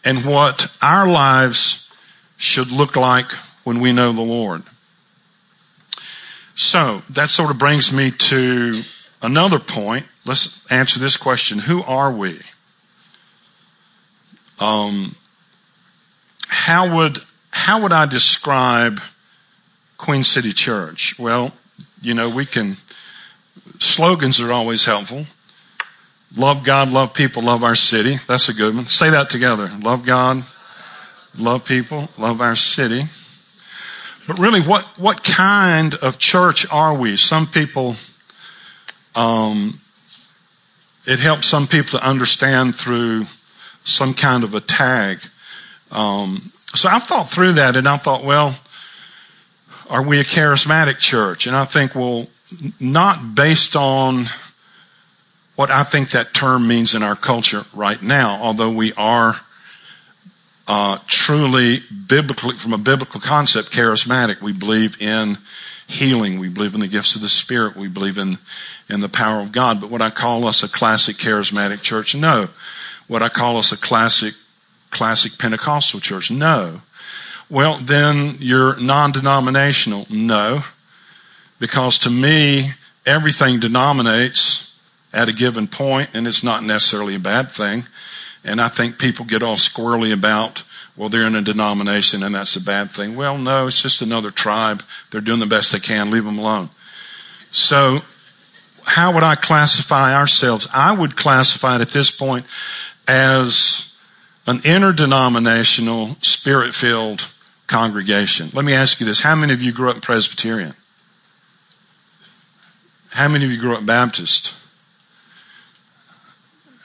and 0.04 0.26
what 0.26 0.76
our 0.82 1.08
lives 1.08 1.90
should 2.38 2.72
look 2.72 2.96
like 2.96 3.28
when 3.64 3.80
we 3.80 3.92
know 3.94 4.12
the 4.12 4.22
Lord. 4.22 4.64
So 6.56 7.04
that 7.10 7.30
sort 7.30 7.52
of 7.52 7.58
brings 7.58 7.92
me 7.92 8.12
to 8.12 8.82
another 9.22 9.60
point. 9.60 10.08
Let's 10.26 10.66
answer 10.72 11.00
this 11.00 11.18
question. 11.18 11.60
Who 11.60 11.84
are 11.84 12.12
we? 12.12 12.42
Um, 14.60 15.16
how 16.48 16.96
would, 16.96 17.20
how 17.50 17.82
would 17.82 17.92
I 17.92 18.06
describe 18.06 19.02
Queen 19.98 20.24
City 20.24 20.54
Church? 20.54 21.18
Well, 21.18 21.54
you 22.02 22.14
know, 22.14 22.30
we 22.30 22.46
can 22.46 22.78
slogans 23.80 24.40
are 24.40 24.52
always 24.52 24.86
helpful. 24.86 25.26
Love 26.36 26.64
God, 26.64 26.90
love 26.90 27.14
people, 27.14 27.44
love 27.44 27.64
our 27.64 27.76
city. 27.76 28.18
That's 28.28 28.48
a 28.48 28.54
good 28.54 28.74
one. 28.76 28.86
Say 28.86 29.10
that 29.10 29.30
together. 29.30 29.70
Love 29.82 30.06
God, 30.06 30.44
love 31.38 31.66
people, 31.66 32.10
love 32.18 32.40
our 32.40 32.56
city. 32.56 33.04
But 34.28 34.40
really, 34.40 34.62
what, 34.62 34.86
what 34.98 35.24
kind 35.24 35.96
of 35.96 36.20
church 36.20 36.66
are 36.72 36.94
we? 36.94 37.18
Some 37.18 37.48
people, 37.48 37.96
um, 39.14 39.78
it 41.06 41.20
helps 41.20 41.48
some 41.48 41.68
people 41.68 42.00
to 42.00 42.06
understand 42.06 42.76
through 42.76 43.26
some 43.84 44.14
kind 44.14 44.44
of 44.44 44.54
a 44.54 44.62
tag. 44.62 45.20
Um, 45.92 46.52
so 46.76 46.88
I 46.90 47.00
thought 47.00 47.30
through 47.30 47.54
that 47.54 47.76
and 47.76 47.88
I 47.90 47.98
thought, 47.98 48.24
well, 48.24 48.56
are 49.90 50.04
we 50.04 50.22
a 50.22 50.24
charismatic 50.24 51.00
church? 51.00 51.46
And 51.48 51.56
I 51.56 51.66
think, 51.66 51.94
well, 51.94 52.28
not 52.80 53.36
based 53.36 53.76
on 53.76 54.26
what 55.56 55.70
I 55.70 55.84
think 55.84 56.12
that 56.12 56.34
term 56.34 56.68
means 56.68 56.96
in 56.96 57.04
our 57.04 57.16
culture 57.16 57.64
right 57.76 58.02
now, 58.02 58.40
although 58.42 58.72
we 58.72 58.94
are 58.94 59.36
uh, 60.68 60.98
truly 61.08 61.80
biblically, 62.08 62.56
from 62.56 62.74
a 62.74 62.78
biblical 62.78 63.20
concept, 63.20 63.72
charismatic. 63.72 64.42
We 64.42 64.54
believe 64.54 65.02
in 65.02 65.38
healing. 65.88 66.40
We 66.40 66.48
believe 66.48 66.74
in 66.74 66.80
the 66.80 66.88
gifts 66.88 67.16
of 67.16 67.22
the 67.22 67.30
Spirit. 67.30 67.76
We 67.76 67.90
believe 67.90 68.18
in 68.18 68.38
in 68.90 69.02
the 69.02 69.10
power 69.10 69.42
of 69.42 69.52
God. 69.52 69.82
But 69.82 69.90
what 69.90 70.02
I 70.02 70.10
call 70.10 70.46
us 70.46 70.64
a 70.64 70.70
classic 70.70 71.18
charismatic 71.18 71.82
church? 71.82 72.16
No. 72.16 72.50
What 73.08 73.22
I 73.22 73.30
call 73.30 73.58
us 73.58 73.72
a 73.72 73.78
classic 73.78 74.36
classic 74.90 75.38
Pentecostal 75.38 76.00
church? 76.00 76.32
No. 76.32 76.82
Well, 77.50 77.78
then 77.78 78.36
you're 78.40 78.80
non-denominational. 78.80 80.08
No. 80.10 80.62
Because 81.60 81.98
to 82.00 82.10
me, 82.10 82.72
everything 83.06 83.60
denominates 83.60 84.71
at 85.14 85.30
a 85.30 85.34
given 85.34 85.68
point, 85.68 86.10
and 86.14 86.28
it's 86.28 86.44
not 86.44 86.64
necessarily 86.64 87.16
a 87.16 87.20
bad 87.20 87.52
thing. 87.52 87.84
And 88.44 88.60
I 88.60 88.70
think 88.70 88.98
people 88.98 89.26
get 89.26 89.44
all 89.44 89.58
squirrely 89.58 90.14
about, 90.14 90.64
well, 90.96 91.10
they're 91.10 91.28
in 91.28 91.36
a 91.36 91.42
denomination 91.42 92.24
and 92.24 92.34
that's 92.34 92.56
a 92.56 92.62
bad 92.62 92.90
thing. 92.90 93.16
Well, 93.16 93.38
no, 93.38 93.68
it's 93.68 93.82
just 93.82 94.02
another 94.02 94.32
tribe. 94.32 94.84
They're 95.12 95.22
doing 95.22 95.40
the 95.40 95.46
best 95.46 95.72
they 95.72 95.80
can. 95.80 96.10
Leave 96.10 96.26
them 96.26 96.40
alone. 96.40 96.70
So 97.52 98.00
how 98.84 99.14
would 99.14 99.24
I 99.24 99.36
classify 99.36 100.16
ourselves? 100.16 100.68
I 100.74 100.92
would 100.92 101.16
classify 101.16 101.76
it 101.76 101.82
at 101.82 101.90
this 101.90 102.10
point 102.10 102.46
as 103.08 103.94
an 104.48 104.62
interdenominational, 104.64 106.16
spirit-filled 106.22 107.32
congregation. 107.68 108.50
Let 108.54 108.66
me 108.66 108.74
ask 108.74 109.00
you 109.00 109.06
this. 109.06 109.22
How 109.22 109.36
many 109.36 109.54
of 109.54 109.62
you 109.62 109.72
grew 109.72 109.92
up 109.92 110.02
Presbyterian? 110.02 110.74
How 113.12 113.28
many 113.28 113.46
of 113.46 113.52
you 113.52 113.60
grew 113.60 113.76
up 113.76 113.86
Baptist? 113.86 114.56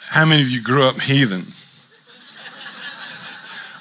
How 0.08 0.24
many 0.24 0.42
of 0.42 0.48
you 0.48 0.62
grew 0.62 0.84
up 0.84 1.00
heathen? 1.00 1.48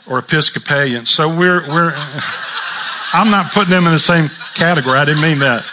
Or 0.07 0.19
Episcopalian? 0.19 1.05
So 1.05 1.29
we're, 1.29 1.67
we're, 1.67 1.93
I'm 3.13 3.31
not 3.31 3.51
putting 3.51 3.71
them 3.71 3.85
in 3.85 3.91
the 3.91 3.99
same 3.99 4.29
category. 4.53 4.97
I 4.97 5.05
didn't 5.05 5.23
mean 5.23 5.39
that. 5.39 5.65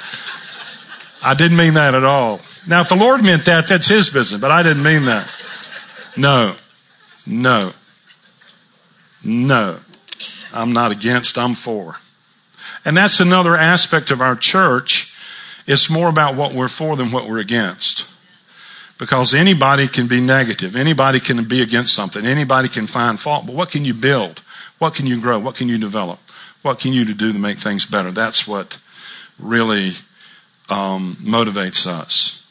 I 1.22 1.34
didn't 1.34 1.56
mean 1.56 1.74
that 1.74 1.94
at 1.94 2.04
all. 2.04 2.40
Now, 2.66 2.80
if 2.80 2.88
the 2.88 2.96
Lord 2.96 3.22
meant 3.22 3.44
that, 3.46 3.68
that's 3.68 3.88
His 3.88 4.10
business, 4.10 4.40
but 4.40 4.50
I 4.50 4.62
didn't 4.62 4.82
mean 4.82 5.04
that. 5.06 5.28
No. 6.16 6.56
No. 7.26 7.72
No. 9.24 9.78
I'm 10.52 10.72
not 10.72 10.92
against, 10.92 11.38
I'm 11.38 11.54
for. 11.54 11.96
And 12.84 12.96
that's 12.96 13.20
another 13.20 13.56
aspect 13.56 14.10
of 14.10 14.20
our 14.20 14.36
church. 14.36 15.14
It's 15.66 15.88
more 15.88 16.08
about 16.08 16.34
what 16.34 16.52
we're 16.52 16.68
for 16.68 16.96
than 16.96 17.12
what 17.12 17.28
we're 17.28 17.38
against. 17.38 18.06
Because 19.02 19.34
anybody 19.34 19.88
can 19.88 20.06
be 20.06 20.20
negative. 20.20 20.76
Anybody 20.76 21.18
can 21.18 21.42
be 21.42 21.60
against 21.60 21.92
something. 21.92 22.24
Anybody 22.24 22.68
can 22.68 22.86
find 22.86 23.18
fault. 23.18 23.46
But 23.46 23.56
what 23.56 23.68
can 23.68 23.84
you 23.84 23.94
build? 23.94 24.38
What 24.78 24.94
can 24.94 25.08
you 25.08 25.20
grow? 25.20 25.40
What 25.40 25.56
can 25.56 25.66
you 25.66 25.76
develop? 25.76 26.20
What 26.62 26.78
can 26.78 26.92
you 26.92 27.04
do 27.12 27.32
to 27.32 27.38
make 27.40 27.58
things 27.58 27.84
better? 27.84 28.12
That's 28.12 28.46
what 28.46 28.78
really 29.40 29.94
um, 30.70 31.16
motivates 31.20 31.84
us. 31.84 32.46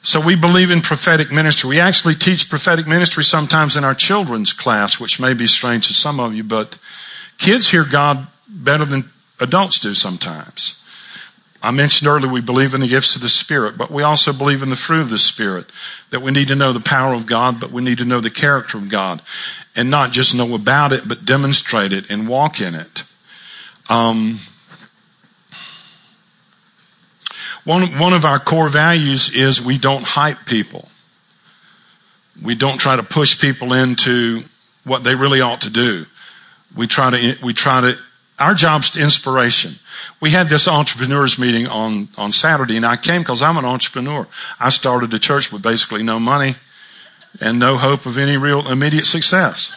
So 0.00 0.18
we 0.18 0.34
believe 0.34 0.70
in 0.70 0.80
prophetic 0.80 1.30
ministry. 1.30 1.68
We 1.68 1.80
actually 1.80 2.14
teach 2.14 2.48
prophetic 2.48 2.86
ministry 2.86 3.22
sometimes 3.22 3.76
in 3.76 3.84
our 3.84 3.94
children's 3.94 4.54
class, 4.54 4.98
which 4.98 5.20
may 5.20 5.34
be 5.34 5.46
strange 5.46 5.88
to 5.88 5.92
some 5.92 6.20
of 6.20 6.34
you, 6.34 6.42
but 6.42 6.78
kids 7.36 7.70
hear 7.70 7.84
God 7.84 8.28
better 8.48 8.86
than 8.86 9.10
adults 9.40 9.78
do 9.78 9.92
sometimes. 9.92 10.80
I 11.66 11.72
mentioned 11.72 12.06
earlier 12.06 12.30
we 12.30 12.40
believe 12.40 12.74
in 12.74 12.80
the 12.80 12.86
gifts 12.86 13.16
of 13.16 13.22
the 13.22 13.28
Spirit, 13.28 13.76
but 13.76 13.90
we 13.90 14.04
also 14.04 14.32
believe 14.32 14.62
in 14.62 14.70
the 14.70 14.76
fruit 14.76 15.00
of 15.00 15.10
the 15.10 15.18
Spirit. 15.18 15.66
That 16.10 16.22
we 16.22 16.30
need 16.30 16.46
to 16.46 16.54
know 16.54 16.72
the 16.72 16.78
power 16.78 17.12
of 17.12 17.26
God, 17.26 17.58
but 17.58 17.72
we 17.72 17.82
need 17.82 17.98
to 17.98 18.04
know 18.04 18.20
the 18.20 18.30
character 18.30 18.78
of 18.78 18.88
God. 18.88 19.20
And 19.74 19.90
not 19.90 20.12
just 20.12 20.32
know 20.32 20.54
about 20.54 20.92
it, 20.92 21.08
but 21.08 21.24
demonstrate 21.24 21.92
it 21.92 22.08
and 22.08 22.28
walk 22.28 22.60
in 22.60 22.76
it. 22.76 23.02
Um, 23.90 24.38
one, 27.64 27.82
one 27.98 28.12
of 28.12 28.24
our 28.24 28.38
core 28.38 28.68
values 28.68 29.34
is 29.34 29.60
we 29.60 29.76
don't 29.76 30.04
hype 30.04 30.46
people. 30.46 30.88
We 32.40 32.54
don't 32.54 32.78
try 32.78 32.94
to 32.94 33.02
push 33.02 33.40
people 33.40 33.72
into 33.72 34.44
what 34.84 35.02
they 35.02 35.16
really 35.16 35.40
ought 35.40 35.62
to 35.62 35.70
do. 35.70 36.06
We 36.76 36.86
try 36.86 37.10
to, 37.10 37.36
we 37.42 37.54
try 37.54 37.80
to, 37.80 37.98
our 38.38 38.54
job's 38.54 38.96
inspiration. 38.96 39.76
We 40.20 40.30
had 40.30 40.48
this 40.48 40.68
entrepreneurs 40.68 41.38
meeting 41.38 41.66
on, 41.66 42.08
on 42.18 42.32
Saturday 42.32 42.76
and 42.76 42.84
I 42.84 42.96
came 42.96 43.22
because 43.22 43.42
I'm 43.42 43.56
an 43.56 43.64
entrepreneur. 43.64 44.26
I 44.60 44.70
started 44.70 45.12
a 45.14 45.18
church 45.18 45.50
with 45.50 45.62
basically 45.62 46.02
no 46.02 46.18
money 46.18 46.56
and 47.40 47.58
no 47.58 47.76
hope 47.76 48.06
of 48.06 48.18
any 48.18 48.36
real 48.36 48.70
immediate 48.70 49.06
success. 49.06 49.74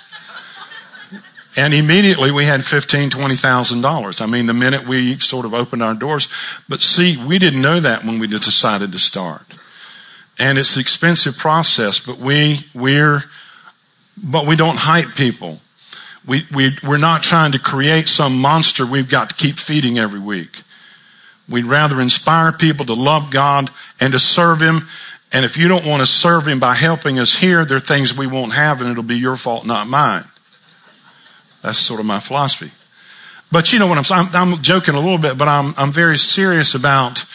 And 1.57 1.73
immediately 1.73 2.31
we 2.31 2.45
had 2.45 2.63
fifteen, 2.63 3.09
twenty 3.09 3.35
thousand 3.35 3.81
dollars. 3.81 4.21
I 4.21 4.27
mean, 4.27 4.45
the 4.45 4.53
minute 4.53 4.87
we 4.87 5.17
sort 5.17 5.45
of 5.45 5.53
opened 5.53 5.83
our 5.83 5.95
doors. 5.95 6.29
But 6.69 6.79
see, 6.79 7.17
we 7.17 7.39
didn't 7.39 7.61
know 7.61 7.79
that 7.79 8.03
when 8.03 8.19
we 8.19 8.27
decided 8.27 8.91
to 8.91 8.99
start. 8.99 9.41
And 10.37 10.57
it's 10.57 10.75
an 10.75 10.81
expensive 10.81 11.37
process, 11.37 11.99
but 11.99 12.17
we, 12.17 12.59
we're, 12.73 13.23
but 14.23 14.45
we 14.45 14.55
don't 14.55 14.77
hype 14.77 15.15
people. 15.15 15.59
We, 16.29 16.45
we, 16.53 16.77
we're 16.83 16.97
not 16.97 17.23
trying 17.23 17.53
to 17.53 17.59
create 17.59 18.07
some 18.07 18.37
monster 18.37 18.85
we've 18.85 19.09
got 19.09 19.31
to 19.31 19.35
keep 19.35 19.57
feeding 19.57 19.97
every 19.97 20.19
week. 20.19 20.61
We'd 21.49 21.65
rather 21.65 21.99
inspire 21.99 22.51
people 22.51 22.85
to 22.85 22.93
love 22.93 23.31
God 23.31 23.71
and 23.99 24.13
to 24.13 24.19
serve 24.19 24.61
Him. 24.61 24.87
And 25.31 25.43
if 25.43 25.57
you 25.57 25.67
don't 25.67 25.87
want 25.87 26.01
to 26.01 26.05
serve 26.05 26.47
Him 26.47 26.59
by 26.59 26.75
helping 26.75 27.17
us 27.17 27.39
here, 27.39 27.65
there 27.65 27.77
are 27.77 27.79
things 27.79 28.15
we 28.15 28.27
won't 28.27 28.53
have 28.53 28.79
and 28.79 28.91
it'll 28.91 29.01
be 29.01 29.17
your 29.17 29.37
fault, 29.37 29.65
not 29.65 29.87
mine. 29.87 30.23
That's 31.63 31.79
sort 31.79 31.99
of 31.99 32.05
my 32.05 32.19
philosophy. 32.19 32.71
But 33.51 33.73
you 33.73 33.79
know 33.79 33.87
what 33.87 33.97
I'm 33.97 34.03
saying? 34.03 34.27
I'm, 34.33 34.61
joking 34.61 34.93
a 34.93 34.99
little 34.99 35.17
bit, 35.17 35.35
but 35.35 35.47
I'm, 35.47 35.73
I'm 35.77 35.91
very 35.91 36.19
serious 36.19 36.75
about 36.75 37.25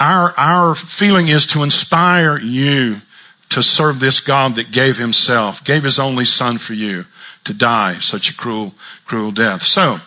our, 0.00 0.32
our 0.38 0.74
feeling 0.74 1.28
is 1.28 1.46
to 1.48 1.62
inspire 1.62 2.38
you 2.38 3.02
to 3.50 3.62
serve 3.62 4.00
this 4.00 4.20
God 4.20 4.54
that 4.54 4.72
gave 4.72 4.96
himself, 4.96 5.62
gave 5.62 5.82
his 5.82 5.98
only 5.98 6.24
son 6.24 6.56
for 6.56 6.72
you 6.72 7.04
to 7.46 7.54
die 7.54 7.94
such 7.94 8.30
a 8.30 8.34
cruel, 8.36 8.74
cruel 9.04 9.32
death. 9.32 9.62
So, 9.62 10.00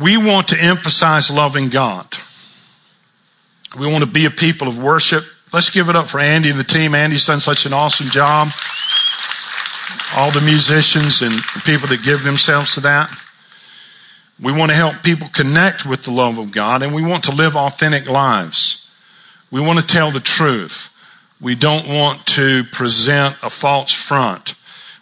we 0.00 0.16
want 0.16 0.48
to 0.48 0.58
emphasize 0.58 1.30
loving 1.30 1.68
God. 1.68 2.06
We 3.78 3.86
want 3.86 4.02
to 4.02 4.10
be 4.10 4.24
a 4.24 4.30
people 4.30 4.66
of 4.66 4.82
worship. 4.82 5.24
Let's 5.52 5.70
give 5.70 5.88
it 5.88 5.96
up 5.96 6.08
for 6.08 6.18
Andy 6.18 6.50
and 6.50 6.58
the 6.58 6.64
team. 6.64 6.94
Andy's 6.94 7.26
done 7.26 7.40
such 7.40 7.66
an 7.66 7.72
awesome 7.72 8.08
job 8.08 8.48
all 10.16 10.30
the 10.30 10.40
musicians 10.40 11.20
and 11.20 11.42
people 11.64 11.88
that 11.88 12.02
give 12.02 12.22
themselves 12.22 12.74
to 12.74 12.80
that. 12.80 13.10
We 14.40 14.52
want 14.52 14.70
to 14.70 14.76
help 14.76 15.02
people 15.02 15.28
connect 15.28 15.84
with 15.84 16.04
the 16.04 16.10
love 16.10 16.38
of 16.38 16.52
God 16.52 16.82
and 16.82 16.94
we 16.94 17.02
want 17.02 17.24
to 17.24 17.32
live 17.32 17.54
authentic 17.54 18.08
lives. 18.08 18.88
We 19.50 19.60
want 19.60 19.78
to 19.78 19.86
tell 19.86 20.10
the 20.10 20.20
truth. 20.20 20.90
We 21.40 21.54
don't 21.54 21.86
want 21.86 22.24
to 22.26 22.64
present 22.64 23.36
a 23.42 23.50
false 23.50 23.92
front. 23.92 24.54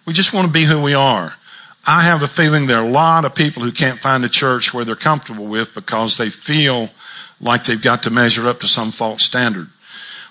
We 0.04 0.12
just 0.12 0.32
want 0.32 0.46
to 0.46 0.52
be 0.52 0.64
who 0.64 0.82
we 0.82 0.94
are. 0.94 1.34
I 1.86 2.02
have 2.02 2.22
a 2.22 2.28
feeling 2.28 2.66
there 2.66 2.78
are 2.78 2.86
a 2.86 2.90
lot 2.90 3.24
of 3.24 3.34
people 3.34 3.62
who 3.62 3.70
can't 3.70 3.98
find 3.98 4.24
a 4.24 4.28
church 4.28 4.72
where 4.72 4.84
they're 4.84 4.96
comfortable 4.96 5.46
with 5.46 5.74
because 5.74 6.16
they 6.16 6.30
feel 6.30 6.90
like 7.40 7.64
they've 7.64 7.80
got 7.80 8.02
to 8.04 8.10
measure 8.10 8.48
up 8.48 8.60
to 8.60 8.68
some 8.68 8.90
false 8.90 9.22
standard. 9.22 9.68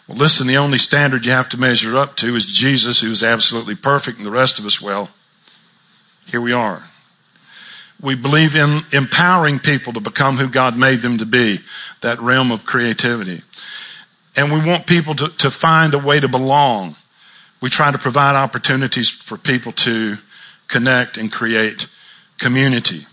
Well, 0.07 0.17
listen, 0.17 0.48
the 0.48 0.57
only 0.57 0.77
standard 0.77 1.25
you 1.25 1.31
have 1.31 1.50
to 1.50 1.60
measure 1.60 1.98
up 1.98 2.17
to 2.17 2.36
is 2.36 2.45
Jesus, 2.45 3.01
who 3.01 3.12
is 3.12 3.24
absolutely 3.24 3.75
perfect, 3.75 4.17
and 4.17 4.25
the 4.25 4.31
rest 4.31 4.60
of 4.60 4.65
us, 4.65 4.81
well, 4.81 5.10
here 6.25 6.41
we 6.41 6.51
are. 6.51 6.83
We 8.01 8.15
believe 8.15 8.55
in 8.55 8.81
empowering 8.91 9.60
people 9.60 9.93
to 9.93 10.01
become 10.01 10.38
who 10.38 10.50
God 10.50 10.77
made 10.77 11.01
them 11.01 11.19
to 11.19 11.25
be, 11.25 11.62
that 12.01 12.19
realm 12.19 12.51
of 12.51 12.65
creativity. 12.65 13.43
And 14.35 14.51
we 14.51 14.63
want 14.65 14.87
people 14.87 15.15
to, 15.15 15.27
to 15.29 15.51
find 15.51 15.93
a 15.93 15.99
way 15.99 16.19
to 16.19 16.27
belong. 16.27 16.95
We 17.61 17.69
try 17.69 17.91
to 17.91 17.97
provide 17.97 18.35
opportunities 18.35 19.09
for 19.09 19.37
people 19.37 19.71
to 19.73 20.17
connect 20.67 21.17
and 21.17 21.31
create 21.31 21.87
community. 22.37 23.05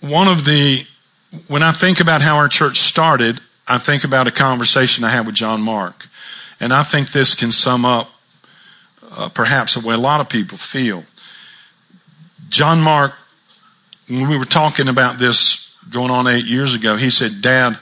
One 0.00 0.26
of 0.28 0.44
the 0.44 0.86
when 1.46 1.62
I 1.62 1.72
think 1.72 2.00
about 2.00 2.22
how 2.22 2.36
our 2.36 2.48
church 2.48 2.78
started, 2.78 3.40
I 3.66 3.78
think 3.78 4.04
about 4.04 4.26
a 4.26 4.30
conversation 4.30 5.04
I 5.04 5.10
had 5.10 5.26
with 5.26 5.34
John 5.34 5.60
Mark. 5.60 6.08
And 6.58 6.72
I 6.72 6.82
think 6.82 7.12
this 7.12 7.34
can 7.34 7.52
sum 7.52 7.84
up 7.84 8.10
uh, 9.16 9.28
perhaps 9.28 9.74
the 9.74 9.86
way 9.86 9.94
a 9.94 9.98
lot 9.98 10.20
of 10.20 10.28
people 10.28 10.58
feel. 10.58 11.04
John 12.48 12.80
Mark, 12.80 13.12
when 14.08 14.28
we 14.28 14.38
were 14.38 14.46
talking 14.46 14.88
about 14.88 15.18
this 15.18 15.74
going 15.90 16.10
on 16.10 16.26
eight 16.26 16.46
years 16.46 16.74
ago, 16.74 16.96
he 16.96 17.10
said, 17.10 17.42
Dad, 17.42 17.78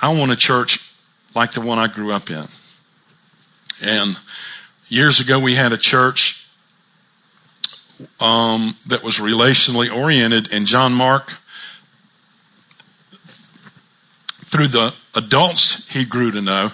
I 0.00 0.12
want 0.14 0.30
a 0.30 0.36
church 0.36 0.92
like 1.34 1.52
the 1.52 1.60
one 1.60 1.78
I 1.78 1.88
grew 1.88 2.12
up 2.12 2.30
in. 2.30 2.46
And 3.82 4.18
years 4.88 5.20
ago, 5.20 5.38
we 5.38 5.54
had 5.54 5.72
a 5.72 5.78
church 5.78 6.48
um, 8.20 8.76
that 8.86 9.02
was 9.02 9.18
relationally 9.18 9.94
oriented, 9.94 10.52
and 10.52 10.66
John 10.66 10.92
Mark, 10.92 11.34
through 14.44 14.68
the 14.68 14.94
adults 15.14 15.86
he 15.88 16.04
grew 16.04 16.30
to 16.30 16.40
know, 16.40 16.72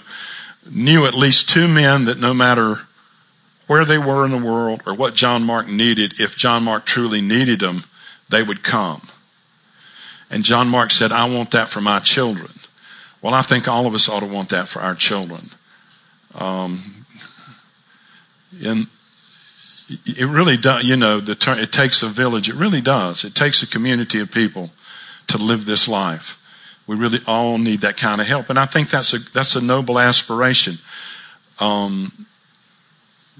knew 0.71 1.07
at 1.07 1.14
least 1.14 1.49
two 1.49 1.69
men 1.69 2.04
that 2.04 2.19
no 2.19 2.35
matter 2.35 2.76
where 3.66 3.85
they 3.85 3.99
were 3.99 4.25
in 4.25 4.31
the 4.31 4.38
world 4.38 4.83
or 4.87 4.95
what 4.95 5.14
John 5.14 5.45
Mark 5.45 5.69
needed, 5.69 6.21
if 6.21 6.37
John 6.37 6.64
Mark 6.64 6.85
truly 6.85 7.21
needed 7.21 7.61
them, 7.61 7.85
they 8.28 8.43
would 8.43 8.62
come. 8.62 9.02
And 10.31 10.45
John 10.45 10.69
Mark 10.69 10.90
said, 10.90 11.12
I 11.12 11.28
want 11.28 11.50
that 11.52 11.69
for 11.69 11.81
my 11.81 11.99
children. 12.00 12.50
Well, 13.25 13.33
I 13.33 13.40
think 13.40 13.66
all 13.66 13.87
of 13.87 13.95
us 13.95 14.07
ought 14.07 14.21
to 14.21 14.26
want 14.26 14.50
that 14.50 14.69
for 14.69 14.83
our 14.83 14.95
children. 14.95 15.49
Um, 16.35 17.07
and 18.62 18.87
it 20.04 20.28
really 20.28 20.59
does, 20.59 20.85
you 20.85 20.95
know, 20.95 21.21
the 21.21 21.33
it 21.59 21.73
takes 21.73 22.02
a 22.02 22.09
village. 22.09 22.50
It 22.50 22.54
really 22.54 22.83
does. 22.83 23.25
It 23.25 23.35
takes 23.35 23.62
a 23.62 23.66
community 23.66 24.21
of 24.21 24.31
people 24.31 24.73
to 25.28 25.38
live 25.38 25.64
this 25.64 25.88
life. 25.88 26.38
We 26.87 26.97
really 26.97 27.21
all 27.26 27.57
need 27.57 27.81
that 27.81 27.97
kind 27.97 28.21
of 28.21 28.26
help. 28.26 28.50
And 28.50 28.59
I 28.59 28.66
think 28.66 28.90
that's 28.90 29.14
a, 29.14 29.19
that's 29.33 29.57
a 29.57 29.62
noble 29.62 29.99
aspiration. 29.99 30.75
Um, 31.61 32.12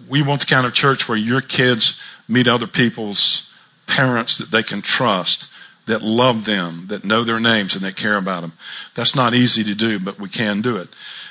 we 0.09 0.23
want 0.23 0.41
the 0.41 0.47
kind 0.47 0.67
of 0.67 0.73
church 0.73 1.11
where 1.11 1.19
your 1.19 1.43
kids 1.43 2.01
meet 2.27 2.49
other 2.49 2.67
people's 2.67 3.53
parents 3.87 4.39
that 4.39 4.51
they 4.51 4.63
can 4.63 4.81
trust, 4.81 5.47
that 5.87 6.03
love 6.03 6.45
them, 6.45 6.87
that 6.89 7.05
know 7.05 7.25
their 7.25 7.41
names 7.41 7.75
and 7.75 7.85
that 7.85 7.97
care 7.97 8.17
about 8.17 8.41
them. 8.41 8.53
That's 8.95 9.15
not 9.15 9.35
easy 9.35 9.65
to 9.65 9.75
do, 9.75 9.99
but 9.99 10.19
we 10.19 10.29
can 10.29 10.63
do 10.63 10.77
it. 10.77 10.89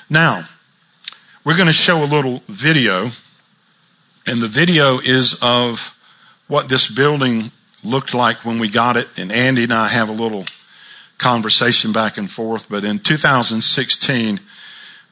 Now, 0.10 0.48
we're 1.44 1.58
going 1.58 1.68
to 1.68 1.74
show 1.74 2.04
a 2.04 2.06
little 2.06 2.42
video, 2.48 3.10
and 4.26 4.42
the 4.42 4.48
video 4.48 5.00
is 5.00 5.38
of 5.42 6.00
what 6.48 6.70
this 6.70 6.90
building 6.90 7.52
looked 7.84 8.14
like 8.14 8.46
when 8.46 8.60
we 8.60 8.70
got 8.70 8.96
it, 8.96 9.10
and 9.18 9.32
Andy 9.32 9.64
and 9.64 9.74
I 9.74 9.90
have 9.90 10.10
a 10.10 10.14
little 10.14 10.46
conversation 11.18 11.92
back 11.92 12.18
and 12.18 12.30
forth, 12.30 12.70
but 12.70 12.86
in 12.86 13.00
2016, 13.00 14.40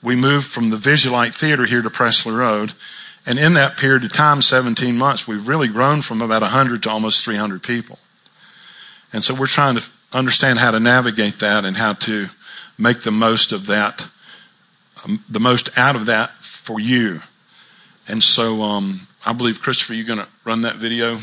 we 0.03 0.15
moved 0.15 0.47
from 0.47 0.69
the 0.69 0.77
Visulite 0.77 1.33
Theater 1.33 1.65
here 1.65 1.81
to 1.81 1.89
Pressley 1.89 2.33
Road, 2.33 2.73
and 3.25 3.37
in 3.37 3.53
that 3.53 3.77
period 3.77 4.03
of 4.03 4.13
time, 4.13 4.41
17 4.41 4.97
months, 4.97 5.27
we've 5.27 5.47
really 5.47 5.67
grown 5.67 6.01
from 6.01 6.21
about 6.21 6.41
100 6.41 6.83
to 6.83 6.89
almost 6.89 7.23
300 7.23 7.61
people. 7.61 7.99
And 9.13 9.23
so 9.23 9.33
we're 9.33 9.47
trying 9.47 9.75
to 9.77 9.89
understand 10.13 10.59
how 10.59 10.71
to 10.71 10.79
navigate 10.79 11.39
that 11.39 11.65
and 11.65 11.77
how 11.77 11.93
to 11.93 12.27
make 12.77 13.01
the 13.01 13.11
most 13.11 13.51
of 13.51 13.67
that, 13.67 14.07
um, 15.05 15.23
the 15.29 15.39
most 15.39 15.69
out 15.77 15.95
of 15.95 16.05
that 16.05 16.31
for 16.41 16.79
you. 16.79 17.21
And 18.07 18.23
so 18.23 18.61
um, 18.61 19.07
I 19.25 19.33
believe, 19.33 19.61
Christopher, 19.61 19.93
you're 19.93 20.07
going 20.07 20.19
to 20.19 20.27
run 20.45 20.61
that 20.61 20.75
video. 20.75 21.19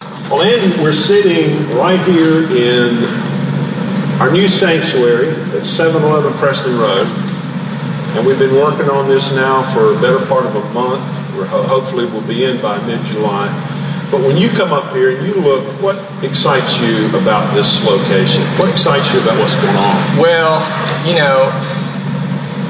Well, 0.00 0.42
Andy, 0.42 0.82
we're 0.82 0.92
sitting 0.92 1.76
right 1.76 2.00
here 2.06 2.44
in 2.50 3.04
our 4.20 4.30
new 4.30 4.48
sanctuary 4.48 5.30
at 5.56 5.64
711 5.64 6.38
Pressley 6.38 6.72
Road. 6.72 7.06
And 8.16 8.26
we've 8.26 8.38
been 8.38 8.54
working 8.54 8.88
on 8.88 9.08
this 9.08 9.34
now 9.34 9.62
for 9.74 9.92
a 9.92 10.00
better 10.00 10.24
part 10.26 10.46
of 10.46 10.54
a 10.54 10.72
month. 10.72 11.02
We're 11.36 11.46
ho- 11.46 11.64
hopefully 11.64 12.06
we'll 12.06 12.26
be 12.26 12.44
in 12.44 12.60
by 12.62 12.78
mid-July. 12.86 13.73
But 14.14 14.22
when 14.30 14.36
you 14.38 14.46
come 14.50 14.70
up 14.72 14.94
here 14.94 15.10
and 15.10 15.26
you 15.26 15.34
look, 15.42 15.66
what 15.82 15.98
excites 16.22 16.78
you 16.78 17.08
about 17.18 17.50
this 17.52 17.82
location? 17.82 18.42
What 18.62 18.70
excites 18.70 19.10
you 19.12 19.18
about 19.18 19.34
what's 19.42 19.58
going 19.58 19.74
on? 19.74 19.98
Well, 20.22 20.62
you 21.02 21.18
know, 21.18 21.50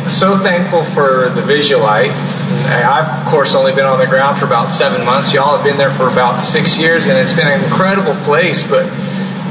so 0.08 0.38
thankful 0.40 0.84
for 0.96 1.28
the 1.36 1.42
Visulite. 1.44 2.08
I've, 2.72 3.26
of 3.26 3.28
course, 3.30 3.54
only 3.54 3.74
been 3.74 3.84
on 3.84 3.98
the 3.98 4.06
ground 4.06 4.38
for 4.38 4.46
about 4.46 4.70
seven 4.72 5.04
months. 5.04 5.34
Y'all 5.34 5.54
have 5.54 5.64
been 5.66 5.76
there 5.76 5.92
for 5.92 6.08
about 6.08 6.40
six 6.40 6.80
years, 6.80 7.08
and 7.08 7.18
it's 7.18 7.34
been 7.36 7.46
an 7.48 7.62
incredible 7.62 8.14
place. 8.24 8.64
But 8.66 8.88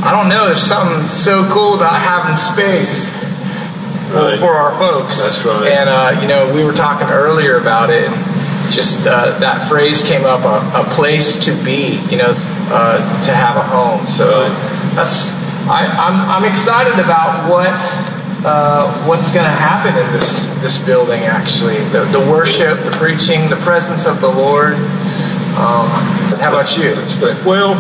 I 0.02 0.10
don't 0.10 0.30
know, 0.30 0.48
there's 0.48 0.66
something 0.66 1.06
so 1.06 1.48
cool 1.54 1.76
about 1.76 1.94
having 2.02 2.36
space 2.36 3.22
Right. 4.10 4.40
for 4.40 4.50
our 4.54 4.78
folks. 4.80 5.22
That's 5.22 5.46
right. 5.46 5.72
And 5.72 5.90
uh, 5.90 6.20
you 6.22 6.28
know, 6.28 6.52
we 6.54 6.64
were 6.64 6.74
talking 6.74 7.08
earlier 7.10 7.58
about 7.58 7.90
it, 7.92 8.10
and 8.10 8.33
just 8.74 9.08
uh, 9.08 9.38
that 9.40 9.70
phrase 9.70 10.04
came 10.04 10.26
up: 10.26 10.42
a, 10.42 10.82
a 10.82 10.84
place 10.96 11.46
to 11.46 11.52
be. 11.64 12.02
You 12.10 12.18
know, 12.18 12.34
uh, 12.74 12.98
to 13.26 13.32
have 13.34 13.56
a 13.58 13.64
home. 13.64 14.08
So 14.08 14.50
that's 14.98 15.34
I, 15.70 15.86
I'm 15.86 16.44
I'm 16.44 16.52
excited 16.52 17.00
about 17.00 17.50
what. 17.50 17.80
Uh, 18.46 18.92
what's 19.08 19.32
going 19.32 19.46
to 19.46 19.56
happen 19.56 19.96
in 19.96 20.12
this 20.12 20.48
this 20.60 20.76
building? 20.86 21.24
Actually, 21.24 21.80
the, 21.96 22.04
the 22.12 22.20
worship, 22.28 22.76
the 22.84 22.92
preaching, 23.00 23.50
the 23.50 23.56
presence 23.64 24.06
of 24.06 24.20
the 24.20 24.28
Lord. 24.28 24.76
Um, 25.56 25.88
how 26.44 26.52
about 26.52 26.76
you? 26.76 26.94
That's 26.94 27.16
great. 27.16 27.40
Well, 27.46 27.80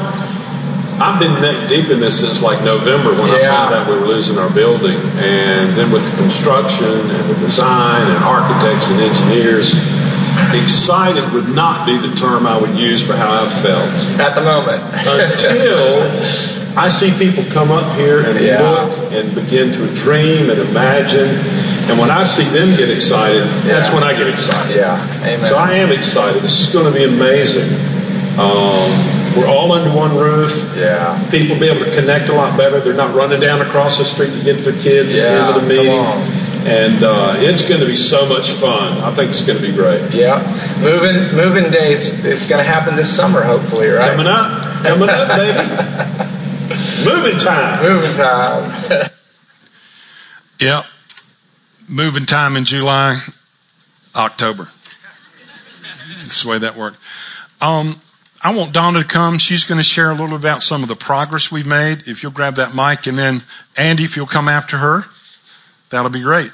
I've 1.02 1.20
been 1.20 1.36
neck 1.42 1.68
deep 1.68 1.90
in 1.90 2.00
this 2.00 2.22
since 2.22 2.42
like 2.42 2.64
November 2.64 3.12
when 3.12 3.28
I 3.34 3.42
found 3.42 3.74
out 3.76 3.90
we 3.90 4.00
were 4.00 4.08
losing 4.08 4.38
our 4.38 4.50
building. 4.54 4.96
And 5.20 5.76
then 5.76 5.92
with 5.92 6.06
the 6.10 6.16
construction 6.16 7.12
and 7.12 7.24
the 7.28 7.36
design 7.44 8.08
and 8.08 8.24
architects 8.24 8.88
and 8.88 9.02
engineers, 9.02 9.76
excited 10.56 11.24
would 11.34 11.50
not 11.50 11.86
be 11.86 11.98
the 11.98 12.13
term 12.16 12.46
I 12.48 12.60
would 12.60 12.76
use 12.76 13.06
for 13.06 13.16
how 13.16 13.44
I 13.44 13.50
felt. 13.62 13.89
At 14.20 14.36
the 14.36 14.42
moment, 14.42 14.82
Until 15.06 16.78
I 16.78 16.89
see 16.89 17.12
people 17.18 17.44
come 17.52 17.72
up 17.72 17.96
here 17.98 18.22
and 18.22 18.39
Yeah. 18.39 18.62
look 18.62 19.12
and 19.13 19.34
begin 19.36 19.72
to 19.74 19.88
dream 19.96 20.50
and 20.50 20.60
imagine. 20.60 21.30
And 21.89 22.00
when 22.00 22.10
I 22.10 22.24
see 22.24 22.46
them 22.46 22.76
get 22.76 22.89
excited, 22.89 23.44
that's 23.66 23.92
when 23.94 24.04
I 24.04 24.13
get 24.13 24.28
excited. 24.28 24.76
yeah, 24.76 24.98
amen. 25.22 25.42
So 25.42 25.58
I 25.58 25.74
am 25.74 25.92
excited. 25.92 26.42
This 26.42 26.62
is 26.62 26.74
going 26.74 26.86
to 26.92 26.98
be 26.98 27.04
amazing. 27.04 27.70
Um, 28.39 28.89
we're 29.36 29.48
all 29.48 29.72
under 29.74 29.92
one 29.96 30.16
roof. 30.16 30.74
yeah, 30.78 31.20
People 31.30 31.60
be 31.60 31.68
able 31.68 31.84
to 31.86 31.92
connect 31.94 32.30
a 32.30 32.34
lot 32.34 32.58
better. 32.58 32.80
They're 32.80 32.94
not 32.94 33.13
running 33.13 33.39
down 33.42 33.62
across 33.62 33.98
the 33.98 34.06
street 34.06 34.32
to 34.32 34.44
get 34.44 34.63
their 34.63 34.74
kids 34.80 35.13
at 35.13 35.18
the 35.22 35.28
end 35.30 35.56
of 35.56 35.62
the 35.62 35.68
meeting. 35.68 36.43
On. 36.65 36.71
And 36.71 37.04
uh, 37.04 37.34
it's 37.38 37.67
going 37.67 37.82
to 37.82 37.88
be 37.88 37.95
so 37.95 38.28
much 38.28 38.52
fun. 38.52 38.99
I 38.99 39.13
think 39.13 39.32
it's 39.32 39.45
going 39.45 39.60
to 39.60 39.65
be 39.65 39.73
great. 39.73 40.13
yeah. 40.13 40.39
Moving 40.80 41.36
moving 41.36 41.71
days. 41.71 42.23
It's 42.26 42.47
going 42.47 42.63
to 42.63 42.69
happen 42.69 42.95
this 42.95 43.15
summer, 43.15 43.43
hopefully, 43.43 43.88
right? 43.88 44.12
Coming 44.12 44.28
up, 44.28 44.84
coming 44.84 45.10
up, 45.10 45.28
baby. 45.30 46.30
Moving 47.06 47.38
time. 47.39 47.84
Moving 47.84 48.15
time. 48.15 49.10
Yep. 50.60 50.86
Moving 51.89 52.26
time 52.26 52.56
in 52.56 52.63
July, 52.63 53.19
October. 54.15 54.69
That's 56.19 56.43
the 56.43 56.49
way 56.49 56.58
that 56.60 56.78
worked. 56.78 56.97
Um, 57.60 57.99
I 58.41 58.54
want 58.56 58.71
Donna 58.71 59.02
to 59.02 59.06
come. 59.08 59.39
She's 59.39 59.65
going 59.65 59.80
to 59.80 59.84
share 59.84 60.12
a 60.12 60.13
little 60.13 60.38
about 60.38 60.63
some 60.63 60.82
of 60.82 60.88
the 60.88 60.95
progress 60.95 61.52
we've 61.52 61.65
made. 61.65 62.08
If 62.08 62.23
you'll 62.23 62.32
grab 62.32 62.56
that 62.56 62.73
mic, 62.73 63.08
and 63.08 63.17
then 63.17 63.41
Andy, 63.76 64.06
if 64.06 64.15
you'll 64.15 64.26
come 64.26 64.47
after 64.47 64.78
her, 64.78 65.04
that'll 65.94 66.10
be 66.10 66.22
great. 66.22 66.52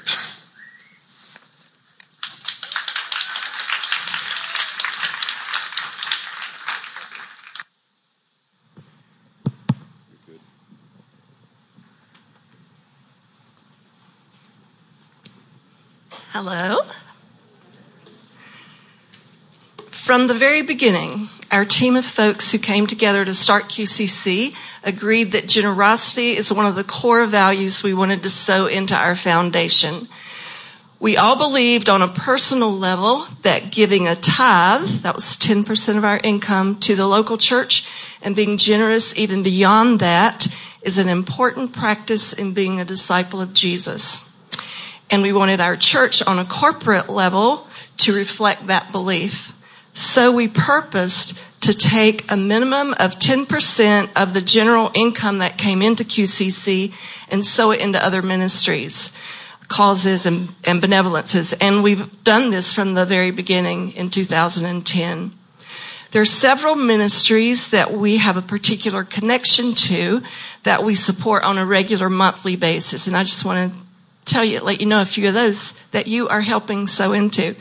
Hello. 16.32 16.82
From 19.90 20.26
the 20.26 20.34
very 20.34 20.60
beginning, 20.60 21.30
our 21.50 21.64
team 21.64 21.96
of 21.96 22.06
folks 22.06 22.52
who 22.52 22.58
came 22.58 22.86
together 22.86 23.24
to 23.24 23.34
start 23.34 23.64
QCC 23.64 24.54
agreed 24.84 25.32
that 25.32 25.48
generosity 25.48 26.36
is 26.36 26.52
one 26.52 26.66
of 26.66 26.76
the 26.76 26.84
core 26.84 27.26
values 27.26 27.82
we 27.82 27.92
wanted 27.92 28.22
to 28.22 28.30
sow 28.30 28.66
into 28.66 28.94
our 28.94 29.16
foundation. 29.16 30.08
We 31.00 31.16
all 31.16 31.36
believed 31.36 31.88
on 31.88 32.02
a 32.02 32.08
personal 32.08 32.70
level 32.70 33.26
that 33.42 33.72
giving 33.72 34.06
a 34.06 34.14
tithe, 34.14 35.00
that 35.02 35.14
was 35.14 35.38
10% 35.38 35.96
of 35.96 36.04
our 36.04 36.18
income 36.18 36.78
to 36.80 36.94
the 36.94 37.06
local 37.06 37.38
church, 37.38 37.84
and 38.22 38.36
being 38.36 38.56
generous 38.56 39.16
even 39.16 39.42
beyond 39.42 40.00
that 40.00 40.46
is 40.82 40.98
an 40.98 41.08
important 41.08 41.72
practice 41.72 42.32
in 42.32 42.52
being 42.52 42.78
a 42.78 42.84
disciple 42.84 43.40
of 43.40 43.54
Jesus. 43.54 44.24
And 45.10 45.22
we 45.22 45.32
wanted 45.32 45.60
our 45.60 45.76
church 45.76 46.22
on 46.22 46.38
a 46.38 46.44
corporate 46.44 47.08
level 47.08 47.66
to 47.98 48.14
reflect 48.14 48.68
that 48.68 48.92
belief. 48.92 49.52
So 49.94 50.30
we 50.32 50.48
purposed 50.48 51.38
to 51.60 51.74
take 51.74 52.30
a 52.30 52.36
minimum 52.36 52.94
of 52.94 53.18
10% 53.18 54.10
of 54.16 54.32
the 54.34 54.40
general 54.40 54.90
income 54.94 55.38
that 55.38 55.58
came 55.58 55.82
into 55.82 56.04
QCC 56.04 56.92
and 57.28 57.44
sow 57.44 57.70
it 57.70 57.80
into 57.80 58.04
other 58.04 58.22
ministries, 58.22 59.12
causes 59.68 60.24
and, 60.26 60.54
and 60.64 60.82
benevolences. 60.82 61.54
And 61.60 61.82
we've 61.82 62.24
done 62.24 62.50
this 62.50 62.72
from 62.72 62.94
the 62.94 63.04
very 63.04 63.30
beginning 63.30 63.92
in 63.92 64.10
2010. 64.10 65.32
There 66.12 66.22
are 66.22 66.26
several 66.26 66.74
ministries 66.74 67.70
that 67.70 67.92
we 67.92 68.16
have 68.16 68.36
a 68.36 68.42
particular 68.42 69.04
connection 69.04 69.74
to 69.74 70.22
that 70.64 70.82
we 70.82 70.94
support 70.96 71.44
on 71.44 71.56
a 71.56 71.64
regular 71.64 72.08
monthly 72.08 72.56
basis. 72.56 73.06
And 73.06 73.16
I 73.16 73.22
just 73.22 73.44
want 73.44 73.72
to 73.72 73.80
tell 74.30 74.44
you, 74.44 74.60
let 74.60 74.80
you 74.80 74.86
know 74.86 75.02
a 75.02 75.06
few 75.06 75.28
of 75.28 75.34
those 75.34 75.74
that 75.90 76.06
you 76.06 76.28
are 76.28 76.40
helping 76.40 76.86
sow 76.86 77.12
into. 77.12 77.56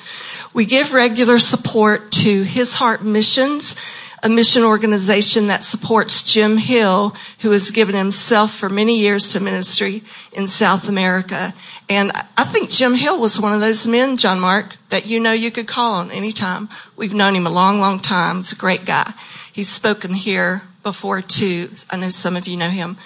We 0.54 0.66
give 0.66 0.94
regular 0.94 1.40
support 1.40 2.12
to 2.24 2.44
His 2.44 2.76
Heart 2.76 3.04
Missions, 3.04 3.76
a 4.22 4.30
mission 4.30 4.64
organization 4.64 5.48
that 5.48 5.64
supports 5.64 6.24
Jim 6.24 6.58
Hill, 6.58 7.16
who 7.40 7.52
has 7.52 7.72
given 7.72 7.96
himself 7.96 8.54
for 8.54 8.70
many 8.70 9.00
years 9.00 9.32
to 9.34 9.40
ministry 9.40 10.04
in 10.34 10.48
South 10.48 10.90
America. 10.90 11.54
And 11.90 12.12
I 12.38 12.44
think 12.44 12.70
Jim 12.70 12.96
Hill 12.96 13.20
was 13.20 13.40
one 13.40 13.54
of 13.54 13.62
those 13.62 13.88
men, 13.88 14.18
John 14.18 14.40
Mark, 14.40 14.76
that 14.90 15.06
you 15.06 15.20
know 15.20 15.32
you 15.32 15.52
could 15.52 15.68
call 15.68 15.96
on 15.96 16.12
anytime. 16.12 16.70
We've 16.98 17.14
known 17.14 17.36
him 17.36 17.48
a 17.48 17.52
long, 17.52 17.80
long 17.80 18.00
time. 18.00 18.38
He's 18.38 18.52
a 18.52 18.56
great 18.56 18.86
guy. 18.86 19.14
He's 19.52 19.70
spoken 19.70 20.14
here 20.14 20.64
before 20.84 21.22
too. 21.22 21.70
I 21.90 21.98
know 21.98 22.10
some 22.10 22.36
of 22.36 22.48
you 22.48 22.58
know 22.58 22.70
him. 22.70 22.98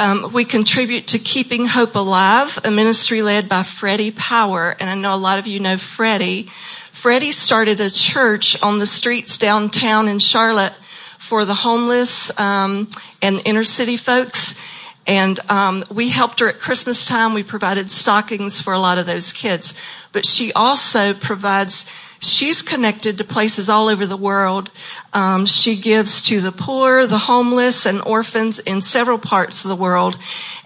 Um, 0.00 0.30
we 0.32 0.44
contribute 0.44 1.08
to 1.08 1.18
Keeping 1.18 1.66
Hope 1.66 1.96
Alive, 1.96 2.56
a 2.62 2.70
ministry 2.70 3.20
led 3.20 3.48
by 3.48 3.64
Freddie 3.64 4.12
Power, 4.12 4.76
and 4.78 4.88
I 4.88 4.94
know 4.94 5.12
a 5.12 5.16
lot 5.16 5.40
of 5.40 5.48
you 5.48 5.58
know 5.58 5.76
Freddie. 5.76 6.44
Freddie 6.92 7.32
started 7.32 7.80
a 7.80 7.90
church 7.90 8.62
on 8.62 8.78
the 8.78 8.86
streets 8.86 9.38
downtown 9.38 10.06
in 10.06 10.20
Charlotte 10.20 10.72
for 11.18 11.44
the 11.44 11.54
homeless 11.54 12.30
um, 12.38 12.88
and 13.20 13.42
inner 13.44 13.64
city 13.64 13.96
folks. 13.96 14.54
And 15.04 15.40
um, 15.50 15.84
we 15.90 16.10
helped 16.10 16.38
her 16.38 16.48
at 16.48 16.60
Christmas 16.60 17.04
time. 17.04 17.34
We 17.34 17.42
provided 17.42 17.90
stockings 17.90 18.62
for 18.62 18.72
a 18.72 18.78
lot 18.78 18.98
of 18.98 19.06
those 19.06 19.32
kids. 19.32 19.74
But 20.12 20.24
she 20.24 20.52
also 20.52 21.12
provides. 21.12 21.86
She's 22.20 22.62
connected 22.62 23.18
to 23.18 23.24
places 23.24 23.68
all 23.68 23.88
over 23.88 24.04
the 24.04 24.16
world. 24.16 24.70
Um, 25.12 25.46
she 25.46 25.76
gives 25.76 26.22
to 26.24 26.40
the 26.40 26.50
poor, 26.50 27.06
the 27.06 27.18
homeless, 27.18 27.86
and 27.86 28.02
orphans 28.02 28.58
in 28.58 28.80
several 28.82 29.18
parts 29.18 29.64
of 29.64 29.68
the 29.68 29.76
world. 29.76 30.18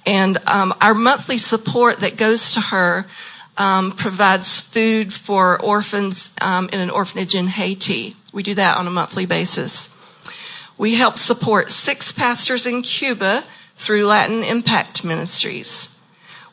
And 0.06 0.38
um, 0.46 0.74
our 0.80 0.94
monthly 0.94 1.38
support 1.38 2.00
that 2.00 2.16
goes 2.16 2.52
to 2.54 2.60
her 2.60 3.06
um, 3.58 3.92
provides 3.92 4.62
food 4.62 5.12
for 5.12 5.60
orphans 5.62 6.30
um, 6.40 6.70
in 6.72 6.80
an 6.80 6.90
orphanage 6.90 7.34
in 7.34 7.48
Haiti. 7.48 8.16
We 8.32 8.42
do 8.42 8.54
that 8.54 8.78
on 8.78 8.86
a 8.86 8.90
monthly 8.90 9.26
basis. 9.26 9.90
We 10.78 10.94
help 10.94 11.18
support 11.18 11.70
six 11.70 12.12
pastors 12.12 12.66
in 12.66 12.82
Cuba 12.82 13.44
through 13.76 14.06
Latin 14.06 14.42
Impact 14.42 15.04
Ministries. 15.04 15.90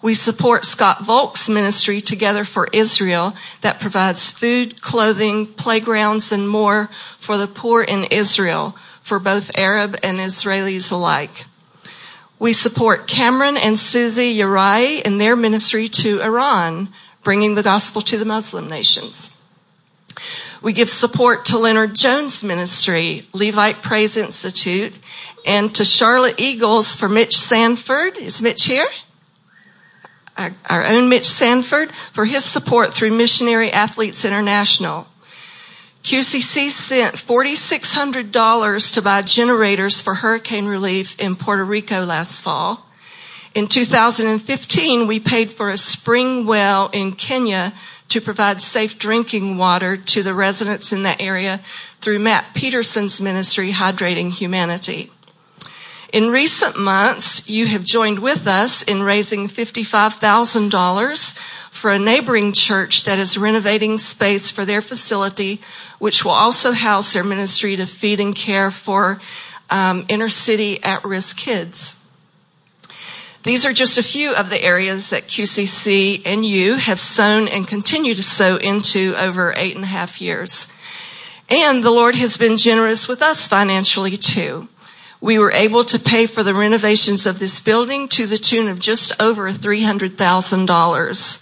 We 0.02 0.14
support 0.14 0.64
Scott 0.64 1.04
Volk's 1.04 1.50
ministry 1.50 2.00
Together 2.00 2.46
for 2.46 2.70
Israel 2.72 3.34
that 3.62 3.82
provides 3.82 4.32
food, 4.32 4.82
clothing, 4.82 5.46
playgrounds, 5.46 6.32
and 6.32 6.48
more 6.48 6.90
for 7.18 7.38
the 7.38 7.48
poor 7.48 7.84
in 7.84 8.06
Israel 8.06 8.78
for 9.02 9.20
both 9.20 9.58
Arab 9.58 9.98
and 10.02 10.20
Israelis 10.20 10.92
alike. 10.92 11.46
We 12.38 12.54
support 12.54 13.08
Cameron 13.08 13.58
and 13.58 13.78
Susie 13.78 14.38
Yarai 14.38 15.02
in 15.02 15.18
their 15.18 15.36
ministry 15.36 15.90
to 15.90 16.22
Iran, 16.22 16.94
bringing 17.22 17.56
the 17.56 17.64
gospel 17.64 18.02
to 18.04 18.18
the 18.18 18.24
Muslim 18.24 18.70
nations. 18.70 19.30
We 20.62 20.72
give 20.72 20.90
support 20.90 21.46
to 21.46 21.58
Leonard 21.58 21.96
Jones 21.96 22.44
Ministry, 22.44 23.26
Levite 23.34 23.82
Praise 23.82 24.16
Institute, 24.16 24.94
and 25.46 25.74
to 25.76 25.84
Charlotte 25.84 26.40
Eagles 26.40 26.96
for 26.96 27.10
Mitch 27.10 27.38
Sanford. 27.38 28.18
Is 28.18 28.42
Mitch 28.42 28.66
here? 28.66 28.88
Our, 30.70 30.86
own 30.86 31.10
Mitch 31.10 31.28
Sanford 31.28 31.92
for 32.14 32.26
his 32.26 32.46
support 32.46 32.94
through 32.94 33.12
Missionary 33.12 33.72
Athletes 33.72 34.24
International. 34.24 35.08
QCC 36.04 36.70
sent 36.70 37.16
$4,600 37.16 38.94
to 38.94 39.02
buy 39.02 39.22
generators 39.22 40.02
for 40.02 40.16
hurricane 40.16 40.66
relief 40.66 41.20
in 41.20 41.36
Puerto 41.36 41.66
Rico 41.66 42.06
last 42.06 42.42
fall. 42.42 42.86
In 43.54 43.68
2015, 43.68 45.08
we 45.08 45.20
paid 45.20 45.52
for 45.52 45.70
a 45.70 45.78
spring 45.78 46.46
well 46.46 46.90
in 46.94 47.14
Kenya 47.14 47.74
to 48.08 48.22
provide 48.22 48.62
safe 48.62 48.98
drinking 48.98 49.58
water 49.58 49.98
to 49.98 50.24
the 50.24 50.34
residents 50.34 50.94
in 50.94 51.04
that 51.04 51.20
area 51.20 51.62
through 52.00 52.20
Matt 52.20 52.54
Peterson's 52.54 53.20
ministry, 53.20 53.72
Hydrating 53.72 54.32
Humanity. 54.32 55.12
In 56.12 56.32
recent 56.32 56.76
months, 56.76 57.48
you 57.48 57.68
have 57.68 57.84
joined 57.84 58.18
with 58.18 58.48
us 58.48 58.82
in 58.82 59.04
raising 59.04 59.48
$55,000 59.48 61.38
for 61.70 61.92
a 61.92 62.00
neighboring 62.00 62.52
church 62.52 63.04
that 63.04 63.20
is 63.20 63.38
renovating 63.38 64.00
space 64.00 64.50
for 64.50 64.66
their 64.66 64.82
facility, 64.82 65.62
which 66.00 66.26
will 66.26 66.32
also 66.32 66.72
house 66.72 67.14
their 67.14 67.24
ministry 67.24 67.76
to 67.76 67.86
feed 67.86 68.20
and 68.20 68.36
care 68.36 68.72
for 68.72 69.22
um, 69.70 70.04
inner 70.10 70.30
city 70.30 70.84
at-risk 70.84 71.38
kids. 71.38 71.96
These 73.44 73.64
are 73.64 73.74
just 73.74 74.00
a 74.00 74.04
few 74.04 74.34
of 74.34 74.50
the 74.50 74.64
areas 74.64 75.12
that 75.12 75.28
QCC 75.28 76.24
and 76.26 76.44
you 76.44 76.74
have 76.74 77.00
sown 77.00 77.48
and 77.48 77.68
continue 77.68 78.16
to 78.16 78.24
sow 78.24 78.58
into 78.58 79.14
over 79.16 79.54
eight 79.56 79.76
and 79.76 79.86
a 79.86 79.88
half 79.88 80.20
years. 80.20 80.68
And 81.48 81.84
the 81.84 81.92
Lord 81.92 82.16
has 82.16 82.36
been 82.36 82.58
generous 82.58 83.08
with 83.08 83.22
us 83.22 83.48
financially 83.48 84.18
too. 84.18 84.68
We 85.22 85.38
were 85.38 85.52
able 85.52 85.84
to 85.86 86.00
pay 86.00 86.28
for 86.28 86.44
the 86.44 86.54
renovations 86.54 87.26
of 87.26 87.40
this 87.40 87.60
building 87.60 88.08
to 88.10 88.26
the 88.26 88.38
tune 88.38 88.70
of 88.70 88.80
just 88.80 89.12
over 89.22 89.52
$300,000. 89.52 91.42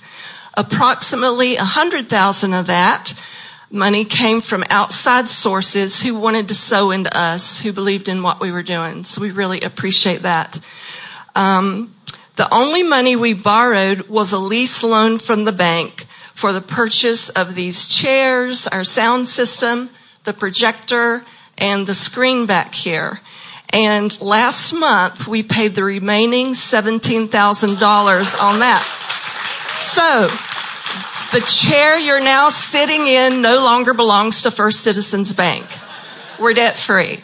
Approximately 0.56 1.56
100,000 1.56 2.54
of 2.54 2.68
that 2.68 3.13
money 3.70 4.06
came 4.06 4.42
from 4.42 4.63
outside 4.70 5.30
sources 5.30 6.02
who 6.02 6.16
wanted 6.16 6.48
to 6.48 6.56
sow 6.56 6.92
into 6.92 7.16
us, 7.16 7.60
who 7.60 7.74
believed 7.74 8.08
in 8.08 8.24
what 8.24 8.40
we 8.40 8.52
were 8.52 8.63
doing. 8.63 9.04
So 9.04 9.22
we 9.22 9.32
really 9.32 9.62
appreciate 9.62 10.22
that. 10.24 10.60
Um, 11.36 11.94
the 12.38 12.52
only 12.54 12.84
money 12.84 13.16
we 13.16 13.34
borrowed 13.34 14.08
was 14.08 14.32
a 14.32 14.40
lease 14.40 14.84
loan 14.84 15.18
from 15.18 15.46
the 15.46 15.52
bank 15.52 16.06
for 16.34 16.54
the 16.54 16.62
purchase 16.62 17.30
of 17.30 17.56
these 17.56 17.88
chairs, 17.88 18.68
our 18.68 18.84
sound 18.84 19.28
system, 19.28 19.90
the 20.24 20.34
projector, 20.34 21.26
and 21.58 21.88
the 21.88 21.96
screen 21.96 22.46
back 22.46 22.76
here. 22.76 23.20
And 23.69 24.19
last 24.21 24.73
month 24.73 25.27
we 25.27 25.43
paid 25.43 25.75
the 25.75 25.84
remaining 25.84 26.53
$17,000 26.53 28.41
on 28.41 28.60
that. 28.60 28.84
So 29.82 30.30
the 31.38 31.45
chair 31.45 31.99
you're 31.99 32.23
now 32.23 32.49
sitting 32.49 33.08
in 33.08 33.41
no 33.41 33.58
longer 33.58 33.93
belongs 33.93 34.43
to 34.43 34.51
First 34.51 34.82
Citizens 34.82 35.34
Bank. 35.34 35.65
We're 36.39 36.53
debt 36.53 36.77
free. 36.77 37.19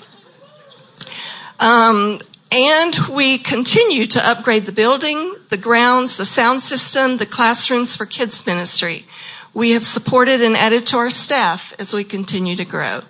Um, 1.59 2.19
and 2.51 2.95
we 3.09 3.37
continue 3.37 4.05
to 4.07 4.27
upgrade 4.27 4.65
the 4.65 4.71
building, 4.71 5.35
the 5.49 5.57
grounds, 5.57 6.17
the 6.17 6.25
sound 6.25 6.61
system, 6.61 7.17
the 7.17 7.25
classrooms 7.25 7.95
for 7.95 8.05
kids 8.05 8.45
ministry. 8.45 9.05
We 9.53 9.71
have 9.71 9.83
supported 9.83 10.41
and 10.41 10.57
added 10.57 10.85
to 10.87 10.97
our 10.97 11.09
staff 11.09 11.73
as 11.79 11.93
we 11.93 12.03
continue 12.03 12.55
to 12.57 12.65
grow. 12.65 13.01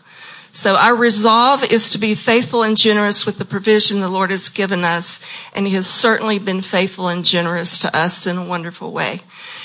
So 0.56 0.76
our 0.76 0.96
resolve 0.96 1.64
is 1.64 1.90
to 1.92 1.98
be 1.98 2.14
faithful 2.14 2.62
and 2.62 2.78
generous 2.78 3.26
with 3.26 3.40
the 3.40 3.44
provision 3.44 4.02
the 4.02 4.08
Lord 4.08 4.30
has 4.30 4.50
given 4.50 4.86
us, 4.86 5.20
and 5.52 5.66
He 5.66 5.74
has 5.74 5.88
certainly 5.88 6.38
been 6.38 6.62
faithful 6.62 7.08
and 7.08 7.26
generous 7.26 7.80
to 7.80 7.94
us 7.96 8.28
in 8.28 8.38
a 8.38 8.46
wonderful 8.46 8.92
way. 8.92 9.22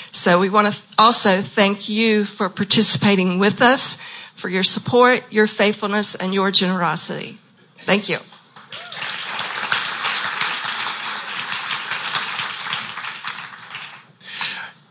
So 0.09 0.39
we 0.39 0.49
want 0.49 0.73
to 0.73 0.81
also 0.97 1.43
thank 1.43 1.89
you 1.89 2.25
for 2.25 2.49
participating 2.49 3.37
with 3.37 3.61
us, 3.61 3.99
for 4.33 4.49
your 4.49 4.63
support, 4.63 5.23
your 5.31 5.45
faithfulness, 5.45 6.15
and 6.15 6.33
your 6.33 6.49
generosity. 6.49 7.37
Thank 7.85 8.09
you. 8.09 8.17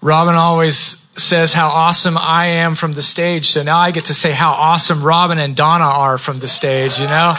Robin 0.00 0.37
always 0.37 1.07
says 1.20 1.52
how 1.52 1.68
awesome 1.68 2.16
I 2.16 2.46
am 2.46 2.74
from 2.74 2.92
the 2.92 3.02
stage. 3.02 3.50
So 3.50 3.62
now 3.62 3.78
I 3.78 3.90
get 3.90 4.07
to 4.07 4.14
say 4.14 4.33
how 4.33 4.52
awesome 4.52 5.02
Robin 5.02 5.38
and 5.38 5.54
Donna 5.57 5.85
are 5.85 6.18
from 6.18 6.38
the 6.38 6.48
stage, 6.48 6.98
you 6.98 7.07
know? 7.07 7.35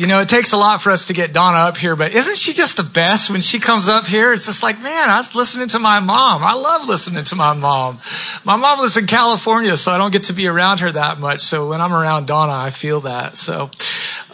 You 0.00 0.06
know, 0.06 0.20
it 0.20 0.30
takes 0.30 0.54
a 0.54 0.56
lot 0.56 0.80
for 0.80 0.90
us 0.90 1.08
to 1.08 1.12
get 1.12 1.34
Donna 1.34 1.58
up 1.58 1.76
here, 1.76 1.94
but 1.94 2.14
isn't 2.14 2.38
she 2.38 2.54
just 2.54 2.78
the 2.78 2.82
best 2.82 3.28
when 3.30 3.42
she 3.42 3.60
comes 3.60 3.86
up 3.86 4.06
here? 4.06 4.32
It's 4.32 4.46
just 4.46 4.62
like, 4.62 4.80
man, 4.80 5.10
I 5.10 5.18
was 5.18 5.34
listening 5.34 5.68
to 5.68 5.78
my 5.78 6.00
mom. 6.00 6.42
I 6.42 6.54
love 6.54 6.88
listening 6.88 7.24
to 7.24 7.36
my 7.36 7.52
mom. 7.52 8.00
My 8.42 8.56
mom 8.56 8.80
lives 8.80 8.96
in 8.96 9.06
California, 9.06 9.76
so 9.76 9.92
I 9.92 9.98
don't 9.98 10.10
get 10.10 10.22
to 10.24 10.32
be 10.32 10.46
around 10.46 10.80
her 10.80 10.90
that 10.90 11.20
much. 11.20 11.40
So 11.40 11.68
when 11.68 11.82
I'm 11.82 11.92
around 11.92 12.28
Donna, 12.28 12.54
I 12.54 12.70
feel 12.70 13.00
that. 13.00 13.36
So, 13.36 13.70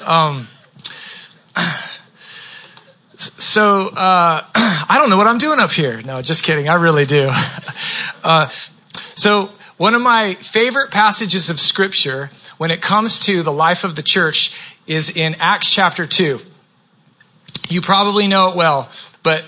um, 0.03 0.47
so 3.17 3.89
uh, 3.89 4.45
I 4.55 4.97
don't 4.99 5.11
know 5.11 5.17
what 5.17 5.27
I'm 5.27 5.39
doing 5.39 5.59
up 5.59 5.71
here. 5.71 6.03
No, 6.03 6.23
just 6.23 6.43
kidding. 6.43 6.69
I 6.69 6.75
really 6.75 7.07
do. 7.07 7.31
Uh, 8.25 8.49
So, 9.15 9.51
one 9.77 9.95
of 9.95 10.03
my 10.03 10.35
favorite 10.35 10.91
passages 10.91 11.49
of 11.49 11.61
scripture 11.61 12.31
when 12.59 12.71
it 12.71 12.83
comes 12.83 13.19
to 13.21 13.43
the 13.43 13.53
life 13.53 13.85
of 13.85 13.95
the 13.95 14.03
church 14.03 14.75
is 14.87 15.11
in 15.11 15.37
Acts 15.39 15.71
chapter 15.71 16.07
2. 16.07 16.41
You 17.69 17.81
probably 17.81 18.27
know 18.27 18.49
it 18.49 18.57
well, 18.57 18.91
but 19.23 19.45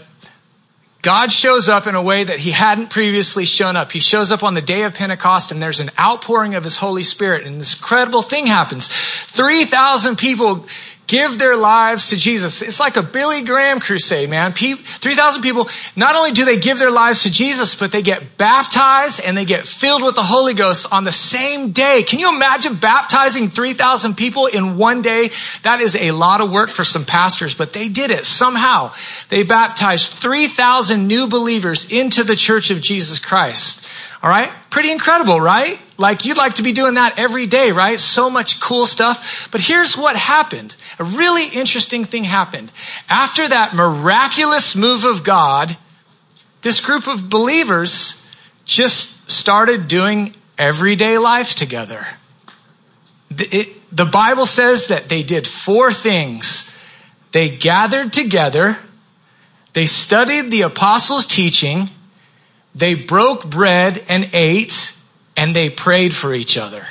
God 1.02 1.30
shows 1.30 1.68
up 1.68 1.86
in 1.86 1.94
a 1.94 2.02
way 2.02 2.24
that 2.24 2.38
he 2.38 2.50
hadn't 2.50 2.88
previously 2.88 3.44
shown 3.44 3.76
up. 3.76 3.92
He 3.92 4.00
shows 4.00 4.32
up 4.32 4.42
on 4.42 4.54
the 4.54 4.62
day 4.62 4.82
of 4.82 4.94
Pentecost 4.94 5.52
and 5.52 5.60
there's 5.62 5.80
an 5.80 5.90
outpouring 5.98 6.54
of 6.54 6.64
his 6.64 6.76
Holy 6.76 7.02
Spirit 7.02 7.46
and 7.46 7.60
this 7.60 7.76
incredible 7.76 8.22
thing 8.22 8.46
happens. 8.46 8.88
3,000 8.88 10.16
people 10.16 10.66
give 11.08 11.38
their 11.38 11.56
lives 11.56 12.10
to 12.10 12.16
Jesus. 12.16 12.62
It's 12.62 12.78
like 12.78 12.96
a 12.96 13.02
Billy 13.02 13.42
Graham 13.42 13.80
crusade, 13.80 14.30
man. 14.30 14.52
3,000 14.52 15.42
people, 15.42 15.68
not 15.96 16.14
only 16.14 16.32
do 16.32 16.44
they 16.44 16.58
give 16.58 16.78
their 16.78 16.90
lives 16.90 17.24
to 17.24 17.32
Jesus, 17.32 17.74
but 17.74 17.90
they 17.90 18.02
get 18.02 18.36
baptized 18.36 19.20
and 19.24 19.36
they 19.36 19.46
get 19.46 19.66
filled 19.66 20.04
with 20.04 20.14
the 20.14 20.22
Holy 20.22 20.54
Ghost 20.54 20.86
on 20.92 21.04
the 21.04 21.10
same 21.10 21.72
day. 21.72 22.02
Can 22.02 22.20
you 22.20 22.32
imagine 22.34 22.76
baptizing 22.76 23.48
3,000 23.48 24.16
people 24.16 24.46
in 24.46 24.76
one 24.76 25.02
day? 25.02 25.30
That 25.62 25.80
is 25.80 25.96
a 25.96 26.12
lot 26.12 26.40
of 26.40 26.52
work 26.52 26.68
for 26.68 26.84
some 26.84 27.06
pastors, 27.06 27.54
but 27.54 27.72
they 27.72 27.88
did 27.88 28.10
it 28.10 28.26
somehow. 28.26 28.92
They 29.30 29.42
baptized 29.42 30.12
3,000 30.12 31.06
new 31.08 31.26
believers 31.26 31.90
into 31.90 32.22
the 32.22 32.36
church 32.36 32.70
of 32.70 32.82
Jesus 32.82 33.18
Christ. 33.18 33.84
All 34.22 34.30
right? 34.30 34.50
Pretty 34.70 34.90
incredible, 34.90 35.40
right? 35.40 35.78
Like 35.96 36.24
you'd 36.24 36.36
like 36.36 36.54
to 36.54 36.62
be 36.62 36.72
doing 36.72 36.94
that 36.94 37.18
every 37.18 37.46
day, 37.46 37.70
right? 37.70 37.98
So 37.98 38.28
much 38.28 38.60
cool 38.60 38.86
stuff. 38.86 39.48
But 39.52 39.60
here's 39.60 39.96
what 39.96 40.16
happened. 40.16 40.76
A 40.98 41.04
really 41.04 41.46
interesting 41.48 42.04
thing 42.04 42.24
happened. 42.24 42.72
After 43.08 43.46
that 43.48 43.74
miraculous 43.74 44.74
move 44.74 45.04
of 45.04 45.24
God, 45.24 45.76
this 46.62 46.80
group 46.80 47.06
of 47.06 47.30
believers 47.30 48.22
just 48.64 49.30
started 49.30 49.88
doing 49.88 50.34
everyday 50.58 51.18
life 51.18 51.54
together. 51.54 52.04
It, 53.30 53.74
the 53.94 54.04
Bible 54.04 54.46
says 54.46 54.88
that 54.88 55.08
they 55.08 55.22
did 55.22 55.46
four 55.46 55.92
things. 55.92 56.74
They 57.32 57.48
gathered 57.48 58.12
together. 58.12 58.78
They 59.74 59.86
studied 59.86 60.50
the 60.50 60.62
apostles' 60.62 61.26
teaching 61.26 61.90
they 62.78 62.94
broke 62.94 63.48
bread 63.48 64.04
and 64.08 64.30
ate, 64.32 64.94
and 65.36 65.54
they 65.54 65.68
prayed 65.68 66.14
for 66.14 66.32
each 66.32 66.56
other. 66.56 66.86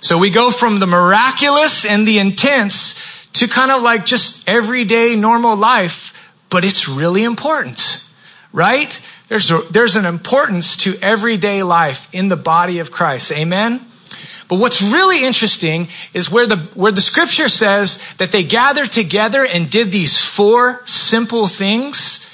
So 0.00 0.18
we 0.18 0.30
go 0.30 0.50
from 0.52 0.78
the 0.78 0.86
miraculous 0.86 1.84
and 1.84 2.06
the 2.06 2.20
intense 2.20 2.94
to 3.34 3.48
kind 3.48 3.72
of 3.72 3.82
like 3.82 4.06
just 4.06 4.48
everyday 4.48 5.16
normal 5.16 5.56
life, 5.56 6.14
but 6.48 6.64
it's 6.64 6.88
really 6.88 7.24
important, 7.24 8.06
right? 8.52 9.00
There's, 9.28 9.50
a, 9.50 9.62
there's 9.70 9.96
an 9.96 10.06
importance 10.06 10.76
to 10.78 10.96
everyday 11.02 11.62
life 11.64 12.08
in 12.14 12.28
the 12.28 12.36
body 12.36 12.78
of 12.78 12.92
Christ. 12.92 13.32
Amen? 13.32 13.84
But 14.48 14.60
what's 14.60 14.80
really 14.80 15.24
interesting 15.24 15.88
is 16.14 16.30
where 16.30 16.46
the, 16.46 16.56
where 16.74 16.92
the 16.92 17.02
scripture 17.02 17.48
says 17.48 18.02
that 18.16 18.32
they 18.32 18.44
gathered 18.44 18.90
together 18.90 19.44
and 19.44 19.68
did 19.68 19.90
these 19.90 20.18
four 20.18 20.80
simple 20.86 21.48
things 21.48 22.24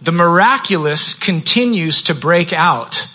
the 0.00 0.12
miraculous 0.12 1.14
continues 1.14 2.02
to 2.04 2.14
break 2.14 2.52
out. 2.52 3.06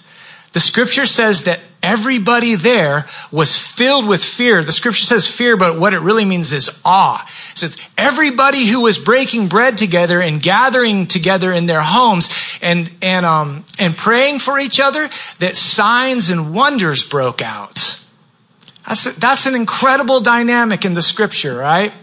The 0.54 0.60
scripture 0.60 1.06
says 1.06 1.44
that 1.44 1.60
everybody 1.82 2.56
there 2.56 3.06
was 3.32 3.58
filled 3.58 4.08
with 4.08 4.24
fear. 4.24 4.64
The 4.64 4.72
scripture 4.72 5.04
says 5.06 5.28
fear, 5.28 5.58
but 5.58 5.80
what 5.80 5.94
it 5.94 6.00
really 6.00 6.26
means 6.26 6.54
is 6.54 6.82
awe. 6.86 7.24
It 7.52 7.58
says 7.58 7.78
everybody 7.98 8.66
who 8.66 8.82
was 8.82 9.00
breaking 9.00 9.48
bread 9.48 9.78
together 9.78 10.22
and 10.22 10.42
gathering 10.42 11.08
together 11.08 11.52
in 11.52 11.66
their 11.66 11.82
homes 11.82 12.30
and, 12.62 12.90
and, 13.02 13.26
um, 13.26 13.66
and 13.80 13.98
praying 13.98 14.40
for 14.40 14.60
each 14.60 14.80
other, 14.80 15.10
that 15.40 15.58
signs 15.58 16.30
and 16.30 16.54
wonders 16.54 17.04
broke 17.04 17.42
out. 17.42 18.00
That's, 18.88 19.14
that's 19.16 19.46
an 19.46 19.56
incredible 19.56 20.20
dynamic 20.20 20.86
in 20.86 20.94
the 20.94 21.02
scripture, 21.02 21.56
right? 21.58 21.94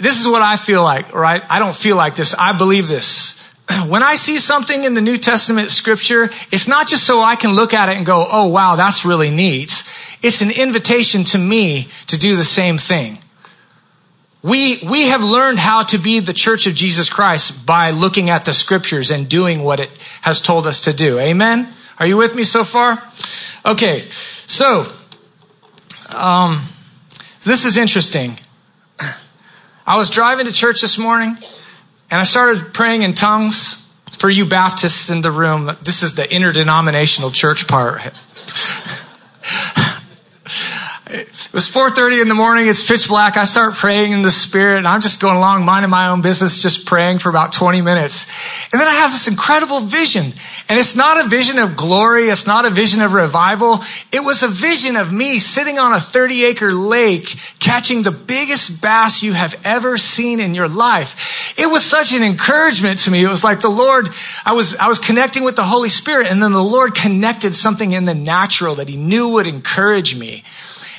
This 0.00 0.20
is 0.20 0.26
what 0.26 0.42
I 0.42 0.56
feel 0.56 0.82
like, 0.82 1.14
right? 1.14 1.42
I 1.50 1.58
don't 1.58 1.76
feel 1.76 1.96
like 1.96 2.16
this. 2.16 2.34
I 2.34 2.52
believe 2.52 2.88
this. 2.88 3.42
When 3.86 4.02
I 4.02 4.14
see 4.14 4.38
something 4.38 4.84
in 4.84 4.94
the 4.94 5.00
New 5.00 5.18
Testament 5.18 5.70
scripture, 5.70 6.30
it's 6.50 6.68
not 6.68 6.88
just 6.88 7.04
so 7.06 7.20
I 7.20 7.36
can 7.36 7.52
look 7.52 7.74
at 7.74 7.88
it 7.88 7.96
and 7.96 8.06
go, 8.06 8.26
oh 8.30 8.48
wow, 8.48 8.76
that's 8.76 9.04
really 9.04 9.30
neat. 9.30 9.84
It's 10.22 10.40
an 10.40 10.50
invitation 10.50 11.24
to 11.24 11.38
me 11.38 11.88
to 12.06 12.18
do 12.18 12.36
the 12.36 12.44
same 12.44 12.78
thing. 12.78 13.18
We, 14.42 14.78
we 14.88 15.08
have 15.08 15.22
learned 15.22 15.58
how 15.58 15.82
to 15.84 15.98
be 15.98 16.20
the 16.20 16.32
church 16.32 16.66
of 16.66 16.74
Jesus 16.74 17.10
Christ 17.10 17.66
by 17.66 17.90
looking 17.90 18.30
at 18.30 18.44
the 18.44 18.52
scriptures 18.52 19.10
and 19.10 19.28
doing 19.28 19.62
what 19.62 19.80
it 19.80 19.90
has 20.22 20.40
told 20.40 20.66
us 20.66 20.82
to 20.82 20.92
do. 20.92 21.18
Amen? 21.18 21.68
Are 21.98 22.06
you 22.06 22.16
with 22.16 22.34
me 22.34 22.44
so 22.44 22.64
far? 22.64 23.02
Okay, 23.66 24.08
so, 24.08 24.90
um, 26.08 26.64
this 27.42 27.64
is 27.64 27.76
interesting. 27.76 28.38
I 29.88 29.96
was 29.96 30.10
driving 30.10 30.44
to 30.44 30.52
church 30.52 30.82
this 30.82 30.98
morning 30.98 31.38
and 32.10 32.20
I 32.20 32.24
started 32.24 32.74
praying 32.74 33.02
in 33.02 33.14
tongues. 33.14 33.86
For 34.18 34.28
you 34.28 34.44
Baptists 34.44 35.08
in 35.08 35.22
the 35.22 35.30
room, 35.30 35.74
this 35.82 36.02
is 36.02 36.14
the 36.14 36.30
interdenominational 36.30 37.30
church 37.30 37.66
part. 37.66 38.02
Was 41.58 41.68
4.30 41.68 42.22
in 42.22 42.28
the 42.28 42.36
morning. 42.36 42.68
It's 42.68 42.86
pitch 42.86 43.08
black. 43.08 43.36
I 43.36 43.42
start 43.42 43.74
praying 43.74 44.12
in 44.12 44.22
the 44.22 44.30
spirit 44.30 44.78
and 44.78 44.86
I'm 44.86 45.00
just 45.00 45.20
going 45.20 45.36
along 45.36 45.64
minding 45.64 45.90
my 45.90 46.06
own 46.06 46.22
business, 46.22 46.62
just 46.62 46.86
praying 46.86 47.18
for 47.18 47.30
about 47.30 47.52
20 47.52 47.80
minutes. 47.80 48.28
And 48.70 48.80
then 48.80 48.86
I 48.86 48.94
have 48.94 49.10
this 49.10 49.26
incredible 49.26 49.80
vision. 49.80 50.34
And 50.68 50.78
it's 50.78 50.94
not 50.94 51.26
a 51.26 51.28
vision 51.28 51.58
of 51.58 51.74
glory. 51.74 52.26
It's 52.26 52.46
not 52.46 52.64
a 52.64 52.70
vision 52.70 53.02
of 53.02 53.12
revival. 53.12 53.80
It 54.12 54.20
was 54.20 54.44
a 54.44 54.48
vision 54.48 54.94
of 54.94 55.12
me 55.12 55.40
sitting 55.40 55.80
on 55.80 55.92
a 55.92 55.98
30 55.98 56.44
acre 56.44 56.72
lake 56.72 57.34
catching 57.58 58.04
the 58.04 58.12
biggest 58.12 58.80
bass 58.80 59.24
you 59.24 59.32
have 59.32 59.60
ever 59.64 59.98
seen 59.98 60.38
in 60.38 60.54
your 60.54 60.68
life. 60.68 61.58
It 61.58 61.66
was 61.66 61.84
such 61.84 62.12
an 62.12 62.22
encouragement 62.22 63.00
to 63.00 63.10
me. 63.10 63.24
It 63.24 63.28
was 63.28 63.42
like 63.42 63.62
the 63.62 63.68
Lord, 63.68 64.10
I 64.44 64.52
was, 64.52 64.76
I 64.76 64.86
was 64.86 65.00
connecting 65.00 65.42
with 65.42 65.56
the 65.56 65.64
Holy 65.64 65.88
Spirit 65.88 66.30
and 66.30 66.40
then 66.40 66.52
the 66.52 66.62
Lord 66.62 66.94
connected 66.94 67.52
something 67.52 67.90
in 67.90 68.04
the 68.04 68.14
natural 68.14 68.76
that 68.76 68.88
he 68.88 68.96
knew 68.96 69.30
would 69.30 69.48
encourage 69.48 70.16
me. 70.16 70.44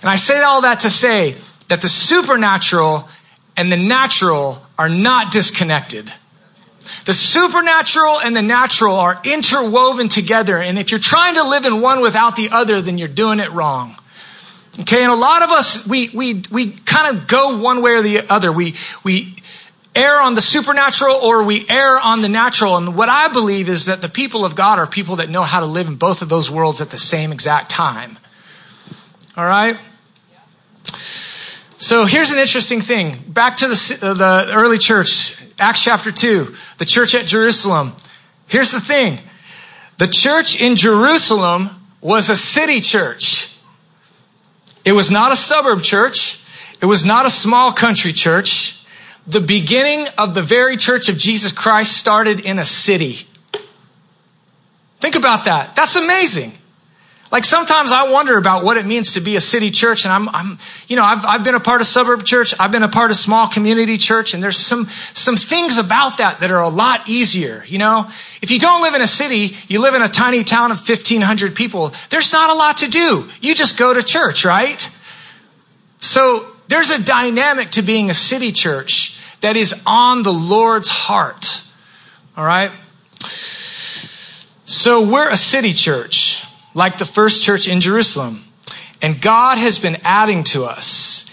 And 0.02 0.10
I 0.10 0.16
say 0.16 0.42
all 0.42 0.62
that 0.62 0.82
to 0.82 0.90
say 0.90 1.36
that 1.68 1.82
the 1.82 1.90
supernatural 1.90 3.08
and 3.58 3.72
the 3.72 3.78
natural 3.78 4.62
are 4.78 4.90
not 4.90 5.32
disconnected. 5.32 6.12
The 7.06 7.14
supernatural 7.14 8.20
and 8.22 8.36
the 8.36 8.42
natural 8.42 8.96
are 8.96 9.20
interwoven 9.24 10.10
together. 10.10 10.58
And 10.58 10.80
if 10.80 10.92
you're 10.92 11.00
trying 11.00 11.36
to 11.36 11.44
live 11.44 11.66
in 11.66 11.82
one 11.82 12.02
without 12.02 12.36
the 12.36 12.50
other, 12.52 12.82
then 12.82 12.98
you're 12.98 13.08
doing 13.08 13.40
it 13.40 13.52
wrong. 13.52 13.96
Okay. 14.82 15.04
And 15.04 15.12
a 15.12 15.16
lot 15.16 15.44
of 15.44 15.50
us, 15.50 15.86
we, 15.86 16.10
we, 16.10 16.44
we 16.52 16.72
kind 16.72 17.16
of 17.16 17.28
go 17.28 17.58
one 17.58 17.82
way 17.82 17.92
or 17.92 18.02
the 18.02 18.32
other. 18.32 18.52
We, 18.52 18.76
we 19.04 19.36
err 19.96 20.22
on 20.22 20.36
the 20.36 20.42
supernatural 20.42 21.16
or 21.16 21.44
we 21.44 21.66
err 21.70 22.00
on 22.00 22.22
the 22.22 22.30
natural. 22.30 22.78
And 22.78 22.96
what 22.96 23.10
I 23.10 23.28
believe 23.28 23.68
is 23.68 23.88
that 23.88 24.02
the 24.02 24.10
people 24.10 24.46
of 24.46 24.56
God 24.56 24.80
are 24.80 24.88
people 24.88 25.18
that 25.18 25.30
know 25.30 25.44
how 25.44 25.60
to 25.60 25.66
live 25.66 25.88
in 25.88 25.96
both 25.96 26.22
of 26.22 26.30
those 26.30 26.50
worlds 26.50 26.82
at 26.82 26.90
the 26.90 26.98
same 26.98 27.32
exact 27.32 27.70
time. 27.70 28.18
All 29.36 29.46
right. 29.46 29.78
So 31.78 32.06
here's 32.06 32.32
an 32.32 32.40
interesting 32.40 32.82
thing. 32.82 33.18
Back 33.28 33.58
to 33.58 33.68
the, 33.68 34.00
uh, 34.02 34.14
the 34.14 34.52
early 34.54 34.78
church, 34.78 35.42
Acts 35.60 35.84
chapter 35.84 36.12
2, 36.12 36.54
the 36.78 36.86
church 36.86 37.16
at 37.16 37.26
Jerusalem. 37.26 37.94
Here's 38.48 38.72
the 38.72 38.82
thing. 38.82 39.20
The 39.98 40.08
church 40.08 40.60
in 40.60 40.76
Jerusalem 40.76 41.70
was 42.02 42.30
a 42.30 42.36
city 42.36 42.82
church. 42.82 43.58
It 44.86 44.94
was 44.94 45.12
not 45.12 45.32
a 45.32 45.36
suburb 45.36 45.82
church. 45.82 46.42
It 46.82 46.86
was 46.86 47.06
not 47.06 47.26
a 47.26 47.30
small 47.30 47.72
country 47.72 48.14
church. 48.14 48.84
The 49.28 49.42
beginning 49.42 50.08
of 50.18 50.34
the 50.34 50.42
very 50.42 50.78
church 50.78 51.10
of 51.10 51.18
Jesus 51.18 51.52
Christ 51.52 51.96
started 51.96 52.46
in 52.46 52.58
a 52.60 52.66
city. 52.66 53.28
Think 55.00 55.16
about 55.16 55.46
that. 55.46 55.76
That's 55.76 55.96
amazing. 55.96 56.54
Like 57.32 57.46
sometimes 57.46 57.92
I 57.92 58.12
wonder 58.12 58.38
about 58.38 58.64
what 58.64 58.78
it 58.78 58.88
means 58.88 59.14
to 59.14 59.22
be 59.22 59.36
a 59.36 59.42
city 59.42 59.70
church 59.70 60.04
and 60.04 60.12
I'm, 60.12 60.30
I'm, 60.30 60.58
you 60.88 60.96
know, 60.96 61.04
I've, 61.04 61.24
I've 61.26 61.44
been 61.44 61.54
a 61.54 61.60
part 61.60 61.80
of 61.80 61.86
suburb 61.86 62.24
church. 62.24 62.56
I've 62.60 62.72
been 62.72 62.82
a 62.82 62.90
part 62.90 63.12
of 63.12 63.18
small 63.18 63.48
community 63.48 64.00
church 64.00 64.34
and 64.34 64.42
there's 64.42 64.58
some, 64.58 64.88
some 65.14 65.38
things 65.38 65.78
about 65.78 66.18
that 66.18 66.40
that 66.40 66.50
are 66.50 66.64
a 66.64 66.70
lot 66.70 67.08
easier. 67.08 67.64
You 67.68 67.78
know, 67.78 68.08
if 68.42 68.50
you 68.50 68.58
don't 68.58 68.82
live 68.82 68.96
in 68.96 69.04
a 69.04 69.08
city, 69.08 69.56
you 69.68 69.80
live 69.80 69.94
in 69.94 70.02
a 70.02 70.08
tiny 70.08 70.44
town 70.44 70.72
of 70.72 70.78
1500 70.78 71.54
people. 71.54 71.94
There's 72.10 72.34
not 72.34 72.50
a 72.50 72.56
lot 72.56 72.78
to 72.78 72.90
do. 72.90 73.30
You 73.42 73.54
just 73.54 73.78
go 73.78 73.94
to 73.94 74.02
church, 74.02 74.44
right? 74.44 74.90
So 76.00 76.48
there's 76.68 76.90
a 76.90 77.00
dynamic 77.00 77.72
to 77.72 77.84
being 77.84 78.10
a 78.10 78.16
city 78.16 78.52
church 78.52 79.20
that 79.42 79.56
is 79.56 79.80
on 79.86 80.24
the 80.24 80.34
Lord's 80.34 80.90
heart. 80.90 81.64
All 82.36 82.46
right. 82.46 82.72
So 84.66 85.08
we're 85.08 85.30
a 85.30 85.38
city 85.38 85.74
church 85.74 86.44
like 86.74 86.98
the 86.98 87.06
first 87.06 87.44
church 87.44 87.68
in 87.68 87.82
Jerusalem. 87.82 88.44
And 89.02 89.22
God 89.22 89.58
has 89.58 89.80
been 89.80 89.98
adding 90.04 90.44
to 90.46 90.66
us. 90.66 91.26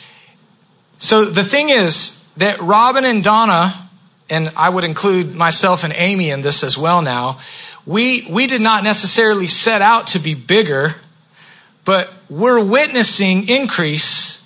So 0.99 1.25
the 1.25 1.44
thing 1.44 1.68
is 1.68 2.25
that 2.37 2.61
Robin 2.61 3.05
and 3.05 3.22
Donna, 3.22 3.88
and 4.31 4.53
I 4.57 4.68
would 4.68 4.85
include 4.85 5.35
myself 5.35 5.85
and 5.85 5.92
Amy 5.96 6.31
in 6.31 6.42
this 6.42 6.62
as 6.62 6.79
well 6.79 7.03
now, 7.03 7.38
we, 7.85 8.27
we 8.29 8.46
did 8.46 8.61
not 8.61 8.83
necessarily 8.83 9.46
set 9.46 9.83
out 9.83 10.09
to 10.09 10.18
be 10.18 10.35
bigger, 10.35 10.96
but 11.85 12.12
we're 12.29 12.62
witnessing 12.62 13.49
increase. 13.49 14.44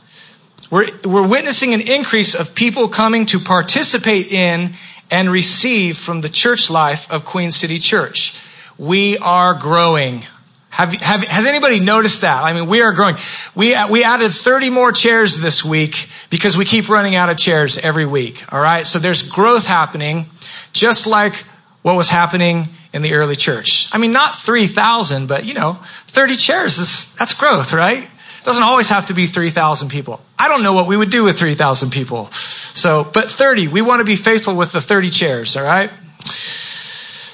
We're, 0.70 0.86
we're 1.04 1.26
witnessing 1.26 1.72
an 1.72 1.80
increase 1.80 2.34
of 2.34 2.54
people 2.54 2.88
coming 2.88 3.26
to 3.26 3.38
participate 3.38 4.30
in 4.30 4.74
and 5.10 5.30
receive 5.30 5.96
from 5.96 6.20
the 6.20 6.28
church 6.28 6.70
life 6.70 7.10
of 7.10 7.24
Queen 7.24 7.50
City 7.50 7.78
Church. 7.78 8.36
We 8.78 9.18
are 9.18 9.54
growing. 9.54 10.24
Have, 10.70 10.94
have, 10.94 11.24
has 11.24 11.46
anybody 11.46 11.80
noticed 11.80 12.20
that? 12.20 12.44
I 12.44 12.52
mean, 12.52 12.68
we 12.68 12.80
are 12.80 12.92
growing. 12.92 13.16
We, 13.54 13.76
we 13.90 14.04
added 14.04 14.32
30 14.32 14.70
more 14.70 14.92
chairs 14.92 15.40
this 15.40 15.64
week 15.64 16.08
because 16.30 16.56
we 16.56 16.64
keep 16.64 16.88
running 16.88 17.16
out 17.16 17.28
of 17.28 17.36
chairs 17.36 17.76
every 17.76 18.06
week. 18.06 18.44
All 18.52 18.60
right. 18.60 18.86
So 18.86 19.00
there's 19.00 19.22
growth 19.22 19.66
happening 19.66 20.26
just 20.72 21.08
like 21.08 21.34
what 21.82 21.96
was 21.96 22.08
happening 22.08 22.68
in 22.92 23.02
the 23.02 23.14
early 23.14 23.36
church. 23.36 23.88
I 23.92 23.98
mean, 23.98 24.12
not 24.12 24.36
3,000, 24.36 25.26
but 25.26 25.44
you 25.44 25.54
know, 25.54 25.78
30 26.08 26.36
chairs 26.36 26.78
is, 26.78 27.12
that's 27.14 27.34
growth, 27.34 27.72
right? 27.72 28.04
It 28.04 28.44
doesn't 28.44 28.62
always 28.62 28.88
have 28.90 29.06
to 29.06 29.14
be 29.14 29.26
3,000 29.26 29.88
people. 29.88 30.20
I 30.38 30.48
don't 30.48 30.62
know 30.62 30.72
what 30.72 30.86
we 30.86 30.96
would 30.96 31.10
do 31.10 31.24
with 31.24 31.38
3,000 31.38 31.90
people. 31.90 32.30
So, 32.32 33.04
but 33.04 33.26
30, 33.26 33.68
we 33.68 33.82
want 33.82 34.00
to 34.00 34.04
be 34.04 34.16
faithful 34.16 34.54
with 34.54 34.72
the 34.72 34.80
30 34.80 35.10
chairs, 35.10 35.56
all 35.56 35.64
right? 35.64 35.90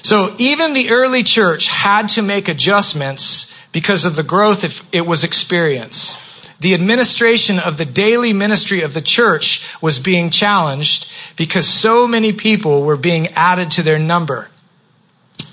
So 0.07 0.33
even 0.37 0.71
the 0.71 0.91
early 0.91 1.21
church 1.21 1.67
had 1.67 2.07
to 2.15 2.21
make 2.21 2.47
adjustments 2.47 3.53
because 3.73 4.05
of 4.05 4.15
the 4.15 4.23
growth 4.23 4.63
it 4.95 5.05
was 5.05 5.25
experiencing. 5.25 6.21
The 6.61 6.75
administration 6.75 7.59
of 7.59 7.75
the 7.75 7.83
daily 7.83 8.31
ministry 8.31 8.83
of 8.83 8.93
the 8.93 9.01
church 9.01 9.69
was 9.81 9.99
being 9.99 10.29
challenged 10.29 11.11
because 11.35 11.67
so 11.67 12.07
many 12.07 12.31
people 12.31 12.83
were 12.83 12.95
being 12.95 13.27
added 13.35 13.69
to 13.71 13.83
their 13.83 13.99
number. 13.99 14.47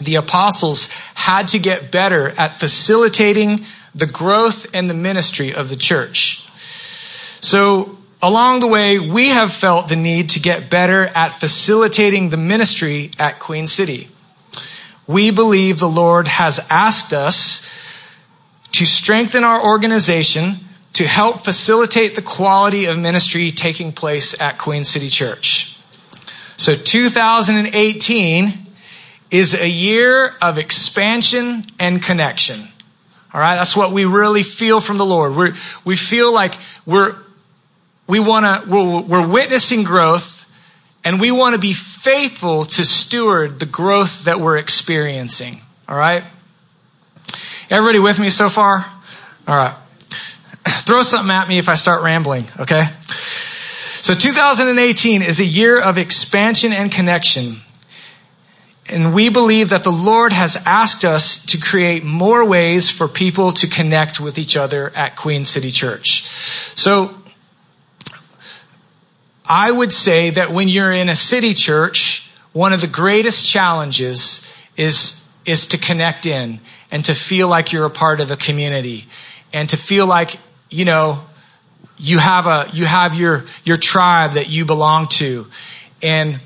The 0.00 0.14
apostles 0.14 0.86
had 1.14 1.48
to 1.48 1.58
get 1.58 1.90
better 1.90 2.28
at 2.38 2.60
facilitating 2.60 3.66
the 3.92 4.06
growth 4.06 4.68
and 4.72 4.88
the 4.88 4.94
ministry 4.94 5.52
of 5.52 5.68
the 5.68 5.74
church. 5.74 6.46
So 7.40 7.98
along 8.22 8.60
the 8.60 8.68
way, 8.68 9.00
we 9.00 9.30
have 9.30 9.52
felt 9.52 9.88
the 9.88 9.96
need 9.96 10.28
to 10.30 10.38
get 10.38 10.70
better 10.70 11.06
at 11.06 11.40
facilitating 11.40 12.30
the 12.30 12.36
ministry 12.36 13.10
at 13.18 13.40
Queen 13.40 13.66
City. 13.66 14.10
We 15.06 15.30
believe 15.30 15.78
the 15.78 15.88
Lord 15.88 16.28
has 16.28 16.60
asked 16.70 17.12
us 17.12 17.66
to 18.72 18.86
strengthen 18.86 19.44
our 19.44 19.64
organization 19.64 20.56
to 20.94 21.06
help 21.06 21.44
facilitate 21.44 22.14
the 22.14 22.22
quality 22.22 22.86
of 22.86 22.98
ministry 22.98 23.50
taking 23.50 23.92
place 23.92 24.40
at 24.40 24.58
Queen 24.58 24.84
City 24.84 25.08
Church. 25.08 25.76
So 26.56 26.74
2018 26.74 28.66
is 29.30 29.54
a 29.54 29.68
year 29.68 30.34
of 30.40 30.58
expansion 30.58 31.64
and 31.78 32.00
connection. 32.00 32.68
All 33.32 33.40
right. 33.40 33.56
That's 33.56 33.76
what 33.76 33.90
we 33.90 34.04
really 34.04 34.44
feel 34.44 34.80
from 34.80 34.96
the 34.96 35.04
Lord. 35.04 35.34
we 35.34 35.52
we 35.84 35.96
feel 35.96 36.32
like 36.32 36.54
we're, 36.86 37.16
we 38.06 38.20
want 38.20 38.44
to, 38.46 38.70
we're, 38.70 39.00
we're 39.00 39.26
witnessing 39.26 39.82
growth 39.82 40.43
and 41.04 41.20
we 41.20 41.30
want 41.30 41.54
to 41.54 41.60
be 41.60 41.74
faithful 41.74 42.64
to 42.64 42.84
steward 42.84 43.60
the 43.60 43.66
growth 43.66 44.24
that 44.24 44.40
we're 44.40 44.56
experiencing. 44.56 45.60
All 45.88 45.96
right. 45.96 46.24
Everybody 47.70 47.98
with 47.98 48.18
me 48.18 48.30
so 48.30 48.48
far? 48.48 48.86
All 49.46 49.56
right. 49.56 49.76
Throw 50.86 51.02
something 51.02 51.30
at 51.30 51.46
me 51.48 51.58
if 51.58 51.68
I 51.68 51.74
start 51.74 52.02
rambling, 52.02 52.46
okay? 52.58 52.84
So 53.06 54.14
2018 54.14 55.22
is 55.22 55.40
a 55.40 55.44
year 55.44 55.80
of 55.80 55.98
expansion 55.98 56.72
and 56.72 56.90
connection. 56.90 57.58
And 58.86 59.14
we 59.14 59.30
believe 59.30 59.70
that 59.70 59.82
the 59.82 59.90
Lord 59.90 60.32
has 60.32 60.56
asked 60.66 61.04
us 61.04 61.44
to 61.46 61.58
create 61.58 62.04
more 62.04 62.44
ways 62.44 62.90
for 62.90 63.08
people 63.08 63.52
to 63.52 63.66
connect 63.66 64.20
with 64.20 64.38
each 64.38 64.56
other 64.56 64.90
at 64.90 65.16
Queen 65.16 65.44
City 65.44 65.70
Church. 65.70 66.28
So 66.76 67.14
I 69.44 69.70
would 69.70 69.92
say 69.92 70.30
that 70.30 70.50
when 70.50 70.68
you're 70.68 70.92
in 70.92 71.08
a 71.08 71.16
city 71.16 71.54
church, 71.54 72.30
one 72.52 72.72
of 72.72 72.80
the 72.80 72.86
greatest 72.86 73.46
challenges 73.46 74.46
is, 74.76 75.26
is 75.44 75.66
to 75.68 75.78
connect 75.78 76.26
in 76.26 76.60
and 76.90 77.04
to 77.04 77.14
feel 77.14 77.48
like 77.48 77.72
you're 77.72 77.84
a 77.84 77.90
part 77.90 78.20
of 78.20 78.30
a 78.30 78.36
community 78.36 79.06
and 79.52 79.68
to 79.68 79.76
feel 79.76 80.06
like 80.06 80.38
you 80.74 80.84
know, 80.84 81.20
you 81.96 82.18
have 82.18 82.46
a, 82.46 82.66
you 82.72 82.84
have 82.84 83.14
your, 83.14 83.44
your 83.62 83.76
tribe 83.76 84.32
that 84.32 84.50
you 84.50 84.64
belong 84.64 85.06
to. 85.06 85.46
And 86.02 86.40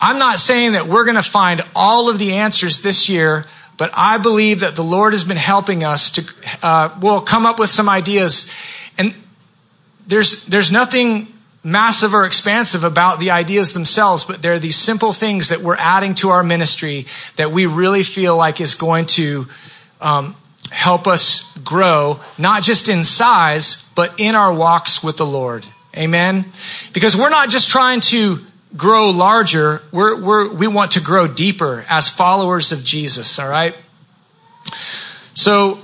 I'm 0.00 0.18
not 0.18 0.40
saying 0.40 0.72
that 0.72 0.88
we're 0.88 1.04
going 1.04 1.16
to 1.16 1.22
find 1.22 1.64
all 1.76 2.10
of 2.10 2.18
the 2.18 2.34
answers 2.34 2.80
this 2.80 3.08
year, 3.08 3.46
but 3.76 3.90
I 3.94 4.18
believe 4.18 4.60
that 4.60 4.74
the 4.74 4.82
Lord 4.82 5.12
has 5.12 5.22
been 5.22 5.36
helping 5.36 5.84
us 5.84 6.10
to, 6.12 6.24
uh, 6.62 6.98
well, 7.00 7.20
come 7.20 7.46
up 7.46 7.60
with 7.60 7.70
some 7.70 7.88
ideas. 7.88 8.50
And 8.98 9.14
there's, 10.08 10.44
there's 10.46 10.72
nothing 10.72 11.28
massive 11.62 12.14
or 12.14 12.24
expansive 12.24 12.82
about 12.82 13.20
the 13.20 13.30
ideas 13.30 13.72
themselves, 13.72 14.24
but 14.24 14.42
they're 14.42 14.58
these 14.58 14.76
simple 14.76 15.12
things 15.12 15.50
that 15.50 15.60
we're 15.60 15.76
adding 15.76 16.14
to 16.16 16.30
our 16.30 16.42
ministry 16.42 17.06
that 17.36 17.52
we 17.52 17.66
really 17.66 18.02
feel 18.02 18.36
like 18.36 18.60
is 18.60 18.74
going 18.74 19.06
to, 19.06 19.46
um, 20.00 20.34
help 20.70 21.06
us 21.06 21.50
grow, 21.64 22.20
not 22.36 22.62
just 22.62 22.88
in 22.88 23.04
size, 23.04 23.88
but 23.94 24.14
in 24.18 24.34
our 24.34 24.52
walks 24.52 25.02
with 25.02 25.16
the 25.16 25.26
Lord. 25.26 25.66
Amen. 25.96 26.44
Because 26.92 27.16
we're 27.16 27.30
not 27.30 27.48
just 27.48 27.68
trying 27.68 28.00
to 28.00 28.40
grow 28.76 29.10
larger. 29.10 29.82
We're, 29.92 30.20
we're, 30.20 30.52
we 30.52 30.66
want 30.66 30.92
to 30.92 31.00
grow 31.00 31.26
deeper 31.26 31.84
as 31.88 32.08
followers 32.08 32.72
of 32.72 32.84
Jesus. 32.84 33.38
All 33.38 33.48
right. 33.48 33.74
So, 35.34 35.80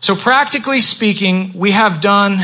so 0.00 0.16
practically 0.16 0.80
speaking, 0.80 1.52
we 1.54 1.70
have 1.70 2.00
done, 2.00 2.38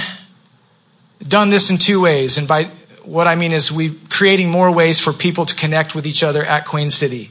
done 1.27 1.51
this 1.51 1.71
in 1.71 1.79
two 1.79 2.01
ways. 2.01 2.39
And 2.39 2.49
by 2.49 2.65
what 3.05 3.27
I 3.27 3.35
mean 3.35 3.53
is 3.53 3.73
we're 3.73 3.95
creating 4.09 4.51
more 4.51 4.71
ways 4.71 4.99
for 5.01 5.13
people 5.13 5.47
to 5.47 5.55
connect 5.55 5.95
with 5.95 6.07
each 6.07 6.23
other 6.23 6.45
at 6.45 6.67
Queen 6.67 6.91
City. 6.91 7.31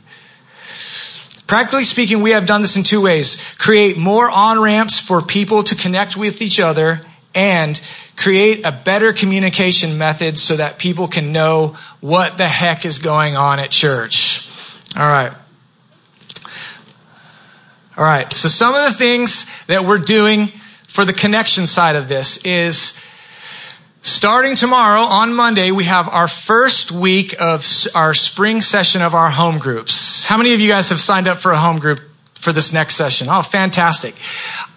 Practically 1.48 1.84
speaking, 1.84 2.22
we 2.22 2.32
have 2.32 2.46
done 2.46 2.62
this 2.62 2.78
in 2.78 2.84
two 2.84 3.02
ways. 3.02 3.42
Create 3.58 3.98
more 3.98 4.30
on-ramps 4.30 5.00
for 5.00 5.22
people 5.22 5.64
to 5.64 5.76
connect 5.76 6.16
with 6.16 6.42
each 6.42 6.60
other 6.60 7.02
and 7.34 7.82
create 8.16 8.66
a 8.66 8.72
better 8.72 9.14
communication 9.14 9.98
method 9.98 10.38
so 10.38 10.56
that 10.58 10.78
people 10.78 11.08
can 11.08 11.32
know 11.32 11.76
what 12.02 12.38
the 12.38 12.48
heck 12.48 12.86
is 12.86 13.00
going 13.00 13.36
on 13.36 13.60
at 13.60 13.72
church. 13.72 14.48
All 14.96 15.06
right. 15.06 15.32
All 17.98 18.04
right. 18.04 18.32
So 18.34 18.48
some 18.48 18.76
of 18.76 18.84
the 18.84 18.94
things 18.98 19.46
that 19.68 19.86
we're 19.86 20.00
doing 20.00 20.48
for 20.88 21.06
the 21.06 21.14
connection 21.14 21.66
side 21.66 21.96
of 21.96 22.08
this 22.08 22.38
is 22.46 22.96
Starting 24.02 24.56
tomorrow 24.56 25.02
on 25.02 25.34
Monday, 25.34 25.72
we 25.72 25.84
have 25.84 26.08
our 26.08 26.30
first 26.30 26.90
week 26.90 27.36
of 27.42 27.66
our 27.94 28.14
spring 28.14 28.62
session 28.62 29.02
of 29.02 29.14
our 29.14 29.30
home 29.30 29.60
groups. 29.60 30.24
How 30.24 30.38
many 30.38 30.54
of 30.54 30.62
you 30.62 30.70
guys 30.70 30.90
have 30.90 31.02
signed 31.02 31.28
up 31.28 31.38
for 31.38 31.52
a 31.52 31.58
home 31.58 31.80
group 31.80 32.00
for 32.36 32.54
this 32.54 32.72
next 32.72 32.96
session? 32.96 33.28
Oh, 33.30 33.42
fantastic. 33.42 34.16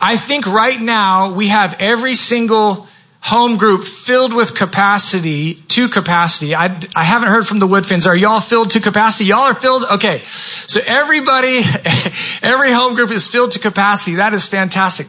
I 0.01 0.17
think 0.17 0.49
right 0.49 0.81
now 0.81 1.33
we 1.35 1.49
have 1.49 1.77
every 1.79 2.15
single 2.15 2.89
home 3.21 3.59
group 3.59 3.85
filled 3.85 4.35
with 4.35 4.57
capacity 4.57 5.55
to 5.55 5.89
capacity. 5.89 6.57
I, 6.57 6.81
I 6.97 7.05
haven't 7.05 7.29
heard 7.29 7.47
from 7.47 7.61
the 7.61 7.69
Woodfins. 7.69 8.09
Are 8.09 8.17
y'all 8.17 8.41
filled 8.41 8.73
to 8.73 8.81
capacity? 8.81 9.27
Y'all 9.27 9.39
are 9.39 9.55
filled? 9.55 9.85
Okay. 9.85 10.23
So 10.25 10.81
everybody, 10.85 11.61
every 12.43 12.73
home 12.73 12.97
group 12.97 13.13
is 13.13 13.29
filled 13.29 13.53
to 13.53 13.61
capacity. 13.61 14.17
That 14.17 14.35
is 14.35 14.49
fantastic. 14.49 15.07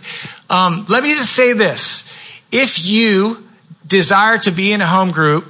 Um, 0.51 0.85
let 0.87 1.01
me 1.01 1.15
just 1.15 1.31
say 1.35 1.53
this. 1.53 2.07
If 2.51 2.85
you 2.85 3.43
desire 3.85 4.37
to 4.39 4.51
be 4.51 4.71
in 4.71 4.81
a 4.81 4.87
home 4.87 5.11
group, 5.11 5.45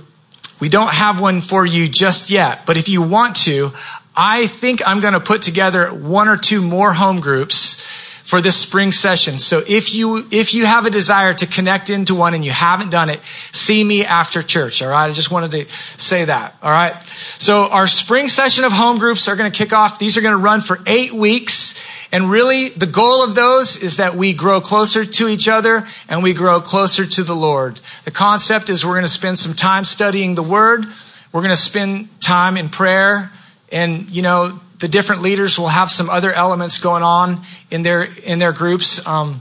we 0.60 0.70
don't 0.70 0.92
have 0.92 1.20
one 1.20 1.42
for 1.42 1.66
you 1.66 1.88
just 1.88 2.30
yet, 2.30 2.66
but 2.66 2.78
if 2.78 2.88
you 2.88 3.02
want 3.02 3.36
to, 3.38 3.72
I 4.16 4.48
think 4.48 4.82
I'm 4.88 5.00
going 5.00 5.14
to 5.14 5.20
put 5.20 5.42
together 5.42 5.88
one 5.88 6.28
or 6.28 6.38
two 6.38 6.62
more 6.62 6.94
home 6.94 7.20
groups 7.20 7.84
for 8.24 8.40
this 8.40 8.56
spring 8.56 8.92
session. 8.94 9.38
So 9.38 9.62
if 9.68 9.94
you, 9.94 10.26
if 10.32 10.54
you 10.54 10.66
have 10.66 10.86
a 10.86 10.90
desire 10.90 11.34
to 11.34 11.46
connect 11.46 11.90
into 11.90 12.16
one 12.16 12.34
and 12.34 12.44
you 12.44 12.52
haven't 12.52 12.90
done 12.90 13.10
it, 13.10 13.20
see 13.52 13.84
me 13.84 14.06
after 14.06 14.42
church. 14.42 14.82
All 14.82 14.88
right. 14.88 15.08
I 15.08 15.12
just 15.12 15.30
wanted 15.30 15.52
to 15.52 15.70
say 16.00 16.26
that. 16.26 16.56
All 16.64 16.72
right. 16.72 16.96
So 17.38 17.68
our 17.68 17.86
spring 17.86 18.30
session 18.30 18.64
of 18.64 18.72
home 18.72 18.98
groups 18.98 19.28
are 19.28 19.36
going 19.36 19.52
to 19.52 19.58
kick 19.58 19.74
off. 19.74 20.00
These 20.00 20.18
are 20.18 20.22
going 20.22 20.32
to 20.32 20.42
run 20.42 20.62
for 20.62 20.80
eight 20.88 21.14
weeks. 21.14 21.76
And 22.14 22.32
really 22.32 22.70
the 22.70 22.88
goal 22.88 23.24
of 23.24 23.36
those 23.36 23.76
is 23.76 23.98
that 23.98 24.16
we 24.16 24.32
grow 24.34 24.62
closer 24.62 25.04
to 25.04 25.28
each 25.28 25.50
other 25.50 25.86
and 26.08 26.24
we 26.24 26.34
grow 26.34 26.62
closer 26.62 27.06
to 27.06 27.24
the 27.24 27.36
Lord. 27.36 27.82
The 28.06 28.12
concept 28.12 28.70
is 28.70 28.86
we're 28.86 28.94
going 28.94 29.06
to 29.06 29.12
spend 29.12 29.38
some 29.38 29.54
time 29.54 29.84
studying 29.84 30.36
the 30.36 30.44
word. 30.44 30.86
We're 31.34 31.42
going 31.42 31.56
to 31.56 31.62
spend 31.62 32.22
time 32.22 32.56
in 32.56 32.70
prayer 32.70 33.32
and, 33.70 34.10
you 34.10 34.22
know, 34.22 34.62
the 34.84 34.90
different 34.90 35.22
leaders 35.22 35.58
will 35.58 35.70
have 35.70 35.90
some 35.90 36.10
other 36.10 36.34
elements 36.34 36.78
going 36.78 37.04
on 37.04 37.42
in 37.72 37.84
their 37.84 38.02
in 38.02 38.38
their 38.40 38.52
groups. 38.52 39.00
Um, 39.08 39.40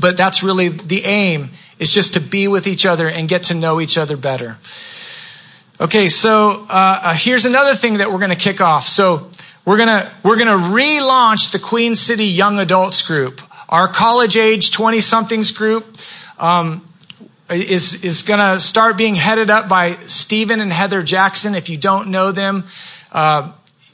but 0.00 0.16
that's 0.16 0.44
really 0.44 0.68
the 0.68 1.04
aim 1.04 1.50
is 1.80 1.92
just 1.92 2.14
to 2.14 2.20
be 2.20 2.46
with 2.46 2.68
each 2.68 2.86
other 2.86 3.08
and 3.08 3.28
get 3.28 3.42
to 3.44 3.54
know 3.54 3.80
each 3.80 3.98
other 3.98 4.16
better. 4.16 4.58
Okay, 5.80 6.06
so 6.06 6.64
uh, 6.70 7.00
uh, 7.02 7.14
here's 7.14 7.44
another 7.44 7.74
thing 7.74 7.96
that 7.96 8.12
we're 8.12 8.20
going 8.20 8.30
to 8.30 8.36
kick 8.36 8.60
off. 8.60 8.86
So 8.86 9.32
we're 9.64 9.78
gonna, 9.78 10.08
we're 10.22 10.38
gonna 10.38 10.72
relaunch 10.72 11.50
the 11.50 11.58
Queen 11.58 11.96
City 11.96 12.26
Young 12.26 12.60
Adults 12.60 13.02
group. 13.02 13.40
Our 13.68 13.88
college 13.88 14.36
age 14.36 14.70
20 14.70 15.00
somethings 15.00 15.50
group, 15.50 15.84
um, 16.38 16.86
is, 17.50 18.04
is 18.04 18.22
gonna 18.22 18.60
start 18.60 18.96
being 18.96 19.16
headed 19.16 19.50
up 19.50 19.68
by 19.68 19.94
Stephen 20.06 20.60
and 20.60 20.72
Heather 20.72 21.02
Jackson. 21.02 21.56
If 21.56 21.68
you 21.68 21.78
don't 21.78 22.12
know 22.12 22.30
them, 22.30 22.62
uh, 23.10 23.50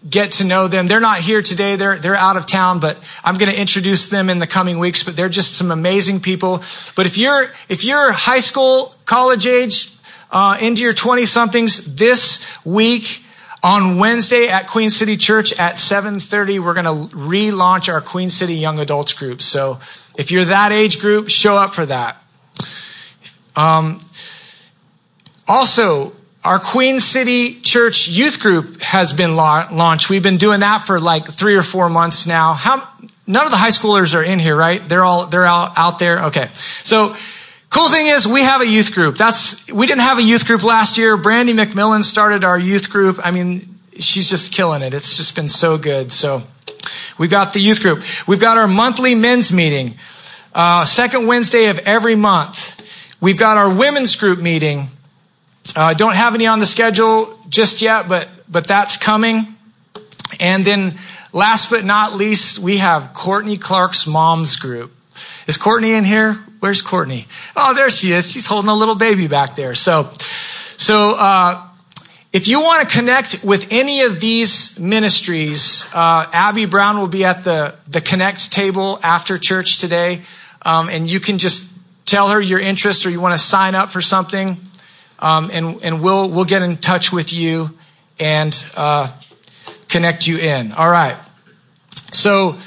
get 0.09 0.33
to 0.33 0.45
know 0.45 0.69
them. 0.69 0.87
They're 0.87 1.01
not 1.01 1.19
here 1.19 1.43
today. 1.43 1.77
They're, 1.77 1.99
they're 1.99 2.17
out 2.17 2.37
of 2.37 2.47
town, 2.47 2.81
but 2.81 2.99
I'm 3.25 3.37
going 3.37 3.51
to 3.51 3.59
introduce 3.59 4.09
them 4.09 4.31
in 4.31 4.39
the 4.39 4.47
coming 4.47 4.79
weeks, 4.79 5.03
but 5.03 5.17
they're 5.17 5.29
just 5.29 5.57
some 5.57 5.71
amazing 5.71 6.21
people. 6.21 6.63
But 6.95 7.07
if 7.07 7.19
you're, 7.19 7.51
if 7.69 7.85
you're 7.85 8.13
high 8.13 8.39
school, 8.39 8.95
college 9.07 9.47
age, 9.47 9.93
uh, 10.31 10.59
into 10.61 10.83
your 10.83 10.93
20 10.93 11.25
somethings 11.25 11.97
this 11.97 12.47
week, 12.65 13.23
on 13.61 13.99
Wednesday 13.99 14.47
at 14.49 14.69
Queen 14.69 14.89
City 14.89 15.17
Church 15.17 15.53
at 15.59 15.81
7:30, 15.81 16.61
we're 16.61 16.75
going 16.75 16.85
to 16.85 17.17
relaunch 17.17 17.93
our 17.93 18.01
Queen 18.01 18.31
City 18.31 18.55
Young 18.55 18.79
Adults 18.79 19.15
group. 19.15 19.43
So 19.43 19.81
if 20.17 20.31
you're 20.31 20.45
that 20.45 20.71
age 20.71 21.01
group, 21.01 21.29
show 21.29 21.57
up 21.57 21.75
for 21.75 21.85
that. 21.87 22.23
Um, 23.57 24.01
also, 25.49 26.13
our 26.45 26.59
Queen 26.59 27.01
City 27.01 27.61
Church 27.61 28.09
youth 28.09 28.41
group 28.41 28.80
has 28.80 29.12
been 29.12 29.36
la- 29.36 29.68
launched. 29.72 30.09
We've 30.09 30.22
been 30.22 30.36
doing 30.36 30.61
that 30.61 30.86
for 30.86 31.01
like 31.01 31.28
three 31.28 31.57
or 31.57 31.62
four 31.62 31.89
months 31.89 32.26
now. 32.26 32.55
How, 32.55 32.89
none 33.26 33.45
of 33.45 33.51
the 33.51 33.57
high 33.57 33.70
schoolers 33.70 34.14
are 34.14 34.22
in 34.22 34.39
here, 34.39 34.57
right? 34.57 34.86
They're 34.89 35.05
all, 35.05 35.26
they're 35.26 35.47
out, 35.47 35.72
out 35.76 35.99
there. 35.99 36.24
Okay. 36.26 36.49
So, 36.84 37.16
cool 37.70 37.89
thing 37.89 38.07
is 38.07 38.26
we 38.26 38.43
have 38.43 38.61
a 38.61 38.66
youth 38.66 38.95
group. 38.95 39.16
That's, 39.16 39.66
we 39.70 39.86
didn't 39.86 40.03
have 40.03 40.18
a 40.18 40.22
youth 40.22 40.47
group 40.47 40.62
last 40.62 40.97
year. 40.97 41.16
Brandy 41.16 41.53
McMillan 41.53 42.05
started 42.05 42.45
our 42.45 42.59
youth 42.59 42.89
group. 42.89 43.18
I 43.22 43.30
mean, 43.30 43.78
she's 43.99 44.30
just 44.30 44.53
killing 44.53 44.82
it. 44.82 44.95
It's 44.95 45.16
just 45.16 45.34
been 45.34 45.49
so 45.49 45.76
good. 45.76 46.12
So, 46.12 46.45
we've 47.18 47.30
got 47.30 47.53
the 47.53 47.61
youth 47.61 47.82
group. 47.82 48.05
We've 48.28 48.41
got 48.41 48.57
our 48.57 48.68
monthly 48.68 49.16
men's 49.16 49.53
meeting, 49.53 49.99
uh, 50.55 50.84
second 50.84 51.26
Wednesday 51.26 51.66
of 51.66 51.80
every 51.80 52.14
month. 52.14 52.76
We've 53.20 53.39
got 53.39 53.57
our 53.57 53.68
women's 53.68 54.14
group 54.14 54.39
meeting. 54.39 54.86
Uh, 55.77 55.95
don't 55.95 56.14
have 56.14 56.35
any 56.35 56.47
on 56.47 56.61
the 56.61 56.66
schedule 56.66 57.39
just 57.49 57.83
yet, 57.83 58.09
but 58.09 58.29
but 58.49 58.66
that's 58.66 58.97
coming. 58.97 59.55
And 60.41 60.64
then, 60.64 60.95
last 61.33 61.71
but 61.71 61.85
not 61.85 62.14
least, 62.14 62.59
we 62.59 62.79
have 62.79 63.12
Courtney 63.14 63.57
Clark's 63.57 64.07
mom's 64.07 64.57
group. 64.57 64.93
Is 65.47 65.57
Courtney 65.57 65.93
in 65.93 66.05
here? 66.05 66.35
Where's 66.61 66.83
Courtney? 66.83 67.27
Oh, 67.57 67.75
there 67.75 67.91
she 67.91 68.12
is. 68.12 68.31
She's 68.31 68.47
holding 68.47 68.69
a 68.69 68.75
little 68.75 68.95
baby 68.95 69.29
back 69.29 69.55
there. 69.55 69.75
So, 69.75 70.11
so 70.77 71.12
uh, 71.12 71.66
if 72.33 72.49
you 72.49 72.61
want 72.61 72.89
to 72.89 72.95
connect 72.95 73.43
with 73.45 73.69
any 73.73 74.03
of 74.03 74.21
these 74.21 74.79
ministries, 74.79 75.87
uh, 75.95 76.27
Abby 76.33 76.66
Brown 76.66 76.99
will 76.99 77.09
be 77.09 77.25
at 77.25 77.45
the 77.45 77.75
the 77.87 78.01
connect 78.01 78.53
table 78.53 78.99
after 79.03 79.39
church 79.39 79.79
today, 79.79 80.23
um, 80.62 80.89
and 80.89 81.09
you 81.09 81.21
can 81.21 81.39
just 81.39 81.73
tell 82.05 82.29
her 82.29 82.41
your 82.41 82.59
interest 82.59 83.07
or 83.07 83.11
you 83.11 83.21
want 83.21 83.39
to 83.39 83.45
sign 83.45 83.75
up 83.75 83.91
for 83.91 84.01
something, 84.01 84.57
um, 85.19 85.51
and 85.53 85.83
and 85.83 86.03
we'll 86.03 86.31
we'll 86.31 86.45
get 86.45 86.62
in 86.62 86.77
touch 86.77 87.12
with 87.12 87.33
you 87.33 87.71
and 88.19 88.64
uh, 88.77 89.12
connect 89.89 90.27
you 90.27 90.39
in. 90.39 90.73
All 90.73 90.91
right. 90.91 91.16
So 92.12 92.59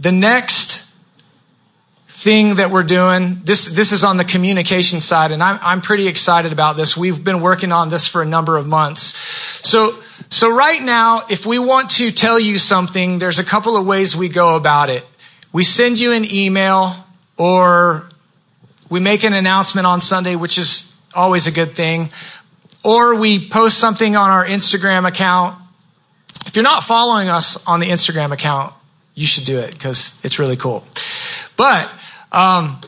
the 0.00 0.12
next 0.12 0.84
thing 2.08 2.56
that 2.56 2.70
we're 2.70 2.84
doing 2.84 3.40
this 3.42 3.64
this 3.66 3.90
is 3.90 4.04
on 4.04 4.16
the 4.16 4.24
communication 4.24 5.00
side 5.00 5.32
and 5.32 5.42
I'm, 5.42 5.58
I'm 5.60 5.80
pretty 5.80 6.06
excited 6.06 6.52
about 6.52 6.76
this 6.76 6.96
we've 6.96 7.24
been 7.24 7.40
working 7.40 7.72
on 7.72 7.88
this 7.88 8.06
for 8.06 8.22
a 8.22 8.24
number 8.24 8.56
of 8.56 8.64
months 8.64 9.16
so 9.66 9.98
so 10.30 10.48
right 10.48 10.80
now 10.80 11.22
if 11.28 11.44
we 11.44 11.58
want 11.58 11.90
to 11.90 12.12
tell 12.12 12.38
you 12.38 12.58
something 12.58 13.18
there's 13.18 13.40
a 13.40 13.44
couple 13.44 13.76
of 13.76 13.84
ways 13.84 14.16
we 14.16 14.28
go 14.28 14.54
about 14.54 14.88
it 14.88 15.04
we 15.52 15.64
send 15.64 15.98
you 15.98 16.12
an 16.12 16.24
email 16.32 16.94
or 17.36 18.08
we 18.88 19.00
make 19.00 19.24
an 19.24 19.32
announcement 19.32 19.86
on 19.86 20.00
Sunday, 20.00 20.36
which 20.36 20.58
is 20.58 20.91
always 21.14 21.46
a 21.46 21.52
good 21.52 21.74
thing. 21.74 22.10
Or 22.84 23.14
we 23.14 23.48
post 23.48 23.78
something 23.78 24.16
on 24.16 24.30
our 24.30 24.44
Instagram 24.44 25.06
account. 25.06 25.56
If 26.46 26.56
you're 26.56 26.64
not 26.64 26.82
following 26.82 27.28
us 27.28 27.56
on 27.66 27.80
the 27.80 27.86
Instagram 27.86 28.32
account, 28.32 28.74
you 29.14 29.26
should 29.26 29.44
do 29.44 29.58
it 29.58 29.72
because 29.72 30.18
it's 30.22 30.38
really 30.38 30.56
cool. 30.56 30.84
But, 31.56 31.90
um, 32.32 32.80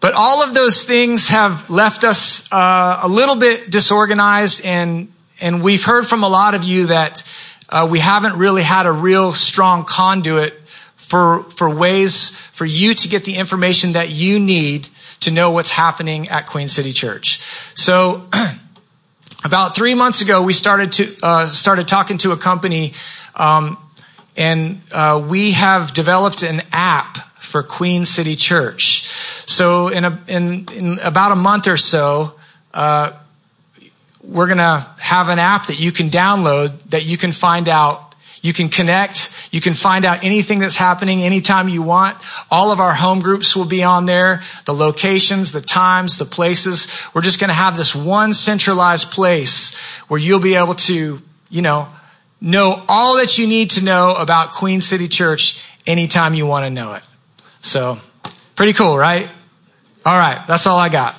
but 0.00 0.14
all 0.14 0.42
of 0.42 0.54
those 0.54 0.84
things 0.84 1.28
have 1.28 1.68
left 1.68 2.04
us 2.04 2.50
uh, 2.52 3.00
a 3.02 3.08
little 3.08 3.36
bit 3.36 3.70
disorganized, 3.70 4.64
and 4.64 5.12
and 5.40 5.62
we've 5.62 5.84
heard 5.84 6.06
from 6.06 6.22
a 6.22 6.28
lot 6.28 6.54
of 6.54 6.64
you 6.64 6.86
that 6.86 7.24
uh, 7.68 7.86
we 7.90 7.98
haven't 7.98 8.36
really 8.36 8.62
had 8.62 8.86
a 8.86 8.92
real 8.92 9.32
strong 9.32 9.84
conduit 9.84 10.54
for 10.96 11.42
for 11.44 11.68
ways 11.68 12.30
for 12.52 12.64
you 12.64 12.94
to 12.94 13.08
get 13.08 13.24
the 13.24 13.34
information 13.34 13.92
that 13.92 14.10
you 14.10 14.38
need 14.38 14.88
to 15.20 15.30
know 15.30 15.50
what's 15.50 15.70
happening 15.70 16.28
at 16.28 16.46
Queen 16.46 16.68
City 16.68 16.92
Church. 16.92 17.40
So, 17.74 18.28
about 19.44 19.74
three 19.74 19.94
months 19.94 20.22
ago, 20.22 20.42
we 20.42 20.52
started 20.52 20.92
to 20.92 21.16
uh, 21.22 21.46
started 21.46 21.88
talking 21.88 22.18
to 22.18 22.32
a 22.32 22.36
company, 22.36 22.94
um, 23.34 23.78
and 24.36 24.80
uh, 24.92 25.24
we 25.28 25.52
have 25.52 25.92
developed 25.92 26.42
an 26.42 26.62
app 26.72 27.18
for 27.40 27.62
Queen 27.62 28.04
City 28.04 28.36
Church. 28.36 29.06
So, 29.46 29.88
in 29.88 30.04
a, 30.04 30.20
in, 30.28 30.66
in 30.72 30.98
about 31.00 31.32
a 31.32 31.36
month 31.36 31.66
or 31.66 31.76
so. 31.76 32.34
Uh, 32.72 33.12
we're 34.22 34.46
going 34.46 34.58
to 34.58 34.86
have 34.98 35.30
an 35.30 35.38
app 35.38 35.68
that 35.68 35.80
you 35.80 35.90
can 35.90 36.10
download 36.10 36.78
that 36.90 37.06
you 37.06 37.16
can 37.16 37.32
find 37.32 37.66
out 37.66 38.07
you 38.42 38.52
can 38.52 38.68
connect. 38.68 39.30
You 39.50 39.60
can 39.60 39.74
find 39.74 40.04
out 40.04 40.24
anything 40.24 40.60
that's 40.60 40.76
happening 40.76 41.22
anytime 41.22 41.68
you 41.68 41.82
want. 41.82 42.16
All 42.50 42.70
of 42.70 42.80
our 42.80 42.94
home 42.94 43.20
groups 43.20 43.56
will 43.56 43.64
be 43.64 43.82
on 43.82 44.06
there. 44.06 44.42
The 44.64 44.74
locations, 44.74 45.52
the 45.52 45.60
times, 45.60 46.18
the 46.18 46.24
places. 46.24 46.88
We're 47.14 47.22
just 47.22 47.40
going 47.40 47.48
to 47.48 47.54
have 47.54 47.76
this 47.76 47.94
one 47.94 48.32
centralized 48.32 49.10
place 49.10 49.76
where 50.08 50.20
you'll 50.20 50.40
be 50.40 50.54
able 50.54 50.74
to, 50.74 51.20
you 51.50 51.62
know, 51.62 51.88
know 52.40 52.82
all 52.88 53.16
that 53.16 53.38
you 53.38 53.46
need 53.46 53.70
to 53.70 53.84
know 53.84 54.14
about 54.14 54.52
Queen 54.52 54.80
City 54.80 55.08
Church 55.08 55.62
anytime 55.86 56.34
you 56.34 56.46
want 56.46 56.64
to 56.64 56.70
know 56.70 56.94
it. 56.94 57.02
So, 57.60 57.98
pretty 58.54 58.72
cool, 58.72 58.96
right? 58.96 59.28
All 60.06 60.16
right. 60.18 60.46
That's 60.46 60.66
all 60.66 60.78
I 60.78 60.88
got. 60.88 61.16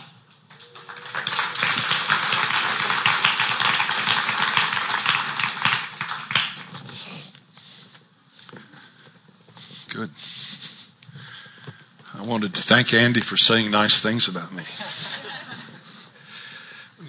I 12.20 12.24
wanted 12.24 12.54
to 12.54 12.62
thank 12.62 12.94
Andy 12.94 13.22
for 13.22 13.38
saying 13.38 13.72
nice 13.72 14.02
things 14.02 14.28
about 14.28 14.52
me. 14.52 14.64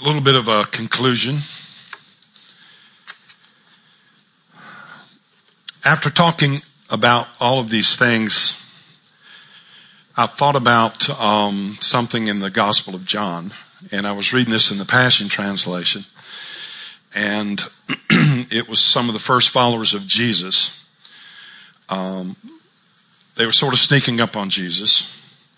A 0.01 0.05
little 0.05 0.21
bit 0.21 0.37
of 0.37 0.47
a 0.47 0.63
conclusion. 0.67 1.39
After 5.85 6.11
talking 6.11 6.63
about 6.91 7.27
all 7.41 7.59
of 7.59 7.71
these 7.71 7.97
things, 7.97 8.55
I 10.17 10.27
thought 10.27 10.55
about 10.55 11.11
um, 11.21 11.77
something 11.81 12.29
in 12.29 12.39
the 12.39 12.51
Gospel 12.51 12.95
of 12.95 13.05
John, 13.05 13.51
and 13.91 14.07
I 14.07 14.13
was 14.13 14.33
reading 14.33 14.53
this 14.53 14.71
in 14.71 14.79
the 14.79 14.85
Passion 14.85 15.29
Translation, 15.29 16.05
and 17.17 17.65
it 17.89 18.69
was 18.69 18.81
some 18.81 19.09
of 19.09 19.15
the 19.15 19.19
first 19.19 19.49
followers 19.49 19.93
of 19.93 20.07
Jesus. 20.07 20.87
Um, 21.89 22.37
they 23.41 23.47
were 23.47 23.53
sort 23.53 23.73
of 23.73 23.81
sneaking 23.81 24.21
up 24.21 24.37
on 24.37 24.51
Jesus. 24.51 25.49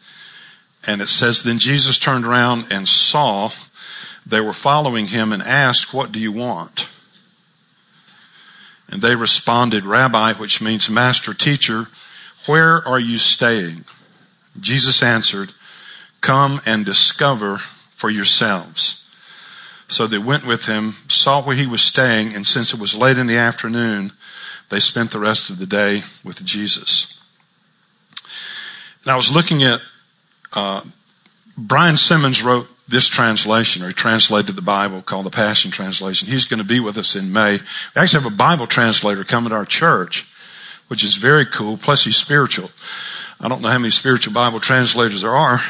And 0.87 1.03
it 1.03 1.09
says, 1.09 1.43
then 1.43 1.59
Jesus 1.59 1.99
turned 1.99 2.25
around 2.25 2.67
and 2.71 2.87
saw 2.87 3.51
they 4.25 4.41
were 4.41 4.53
following 4.53 5.09
him 5.09 5.33
and 5.33 5.43
asked, 5.43 5.93
what 5.93 6.13
do 6.13 6.21
you 6.21 6.31
want? 6.31 6.89
And 8.89 9.03
they 9.03 9.17
responded, 9.17 9.85
Rabbi, 9.85 10.35
which 10.35 10.63
means 10.63 10.89
master 10.89 11.35
teacher, 11.35 11.89
where 12.47 12.87
are 12.87 13.01
you 13.01 13.19
staying? 13.19 13.85
Jesus 14.61 15.03
answered, 15.03 15.53
come 16.21 16.61
and 16.65 16.87
discover 16.87 17.59
for 17.59 18.11
yourselves. 18.11 19.11
So 19.89 20.07
they 20.07 20.19
went 20.19 20.47
with 20.47 20.67
him, 20.67 20.95
saw 21.09 21.43
where 21.43 21.57
he 21.57 21.67
was 21.67 21.83
staying, 21.83 22.33
and 22.33 22.47
since 22.47 22.73
it 22.73 22.79
was 22.79 22.95
late 22.95 23.19
in 23.19 23.27
the 23.27 23.39
afternoon, 23.39 24.13
they 24.69 24.79
spent 24.79 25.11
the 25.11 25.19
rest 25.19 25.51
of 25.51 25.59
the 25.59 25.67
day 25.67 26.05
with 26.23 26.45
Jesus. 26.45 27.19
And 29.05 29.13
I 29.13 29.17
was 29.17 29.35
looking 29.35 29.63
at, 29.63 29.81
uh, 30.53 30.83
Brian 31.57 31.97
Simmons 31.97 32.43
wrote 32.43 32.69
this 32.89 33.09
translation, 33.09 33.83
or 33.83 33.89
he 33.89 33.95
translated 33.95 34.55
the 34.55 34.63
Bible 34.63 35.03
called 35.03 35.27
the 35.27 35.31
Passion 35.31 35.71
Translation. 35.71 36.29
He's 36.29 36.45
going 36.45 36.59
to 36.59 36.65
be 36.65 36.81
with 36.81 36.99
us 36.99 37.17
in 37.17 37.33
May. 37.33 37.55
We 37.55 38.01
actually 38.01 38.23
have 38.23 38.33
a 38.33 38.37
Bible 38.37 38.67
translator 38.67 39.25
coming 39.25 39.51
to 39.51 39.57
our 39.57 39.65
church, 39.65 40.27
which 40.89 41.03
is 41.03 41.17
very 41.17 41.47
cool. 41.47 41.77
Plus 41.77 42.05
he's 42.05 42.17
spiritual. 42.17 42.71
I 43.41 43.49
don't 43.49 43.63
know 43.63 43.69
how 43.69 43.79
many 43.79 43.91
spiritual 43.91 44.35
Bible 44.35 44.61
translators 44.61 45.23
there 45.23 45.35
are. 45.35 45.61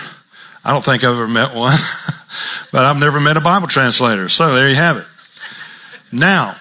I 0.65 0.73
don't 0.73 0.85
think 0.85 1.05
I've 1.05 1.15
ever 1.15 1.29
met 1.29 1.55
one, 1.55 1.79
but 2.73 2.85
I've 2.85 2.99
never 2.99 3.21
met 3.21 3.37
a 3.37 3.41
Bible 3.41 3.69
translator. 3.69 4.29
So 4.29 4.55
there 4.55 4.69
you 4.69 4.77
have 4.77 4.97
it. 4.99 5.07
Now, 6.13 6.57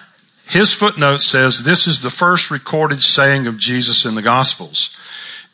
His 0.46 0.74
footnote 0.74 1.22
says 1.22 1.64
this 1.64 1.86
is 1.86 2.02
the 2.02 2.10
first 2.10 2.50
recorded 2.50 3.02
saying 3.02 3.46
of 3.46 3.58
Jesus 3.58 4.04
in 4.04 4.14
the 4.14 4.22
Gospels. 4.22 4.96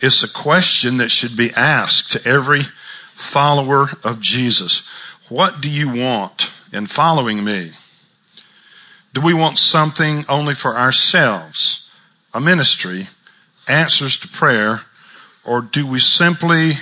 It's 0.01 0.23
a 0.23 0.29
question 0.29 0.99
that 0.99 1.11
should 1.11 1.37
be 1.37 1.53
asked 1.55 2.13
to 2.13 2.29
every 2.29 2.63
follower 3.15 3.89
of 4.05 4.21
Jesus. 4.21 4.89
What 5.29 5.61
do 5.61 5.69
you 5.69 5.89
want 5.89 6.53
in 6.73 6.87
following 6.87 7.43
me? 7.43 7.73
Do 9.13 9.21
we 9.21 9.35
want 9.35 9.59
something 9.59 10.25
only 10.29 10.55
for 10.55 10.79
ourselves, 10.79 11.91
a 12.33 12.41
ministry, 12.41 13.09
answers 13.67 14.19
to 14.21 14.29
prayer, 14.29 14.83
or 15.45 15.63
do 15.63 15.87
we 15.87 15.99
simply 15.99 16.75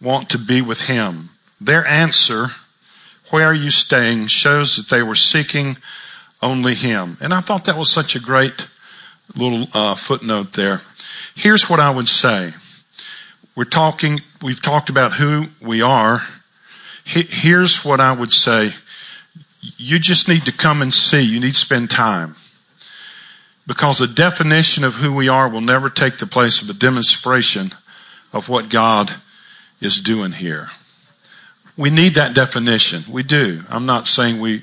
want 0.00 0.28
to 0.30 0.38
be 0.38 0.60
with 0.60 0.88
Him? 0.88 1.30
Their 1.60 1.86
answer, 1.86 2.48
where 3.30 3.46
are 3.46 3.54
you 3.54 3.70
staying, 3.70 4.26
shows 4.26 4.76
that 4.76 4.88
they 4.88 5.02
were 5.02 5.14
seeking 5.14 5.76
only 6.42 6.74
Him. 6.74 7.16
And 7.20 7.32
I 7.32 7.40
thought 7.40 7.64
that 7.66 7.78
was 7.78 7.90
such 7.90 8.16
a 8.16 8.20
great 8.20 8.66
little 9.36 9.66
uh, 9.72 9.94
footnote 9.94 10.52
there. 10.52 10.80
Here's 11.34 11.68
what 11.68 11.80
I 11.80 11.90
would 11.90 12.08
say. 12.08 12.54
We're 13.56 13.64
talking, 13.64 14.20
we've 14.42 14.62
talked 14.62 14.88
about 14.88 15.14
who 15.14 15.46
we 15.60 15.82
are. 15.82 16.20
Here's 17.04 17.84
what 17.84 18.00
I 18.00 18.12
would 18.12 18.32
say. 18.32 18.72
You 19.76 19.98
just 19.98 20.28
need 20.28 20.44
to 20.46 20.52
come 20.52 20.82
and 20.82 20.92
see. 20.92 21.22
You 21.22 21.40
need 21.40 21.54
to 21.54 21.58
spend 21.58 21.90
time. 21.90 22.36
Because 23.66 23.98
the 23.98 24.06
definition 24.06 24.84
of 24.84 24.94
who 24.96 25.12
we 25.12 25.28
are 25.28 25.48
will 25.48 25.60
never 25.60 25.88
take 25.88 26.18
the 26.18 26.26
place 26.26 26.62
of 26.62 26.68
a 26.68 26.74
demonstration 26.74 27.70
of 28.32 28.48
what 28.48 28.68
God 28.68 29.12
is 29.80 30.00
doing 30.00 30.32
here. 30.32 30.70
We 31.76 31.90
need 31.90 32.14
that 32.14 32.34
definition. 32.34 33.04
We 33.10 33.22
do. 33.22 33.62
I'm 33.68 33.86
not 33.86 34.06
saying 34.06 34.40
we, 34.40 34.62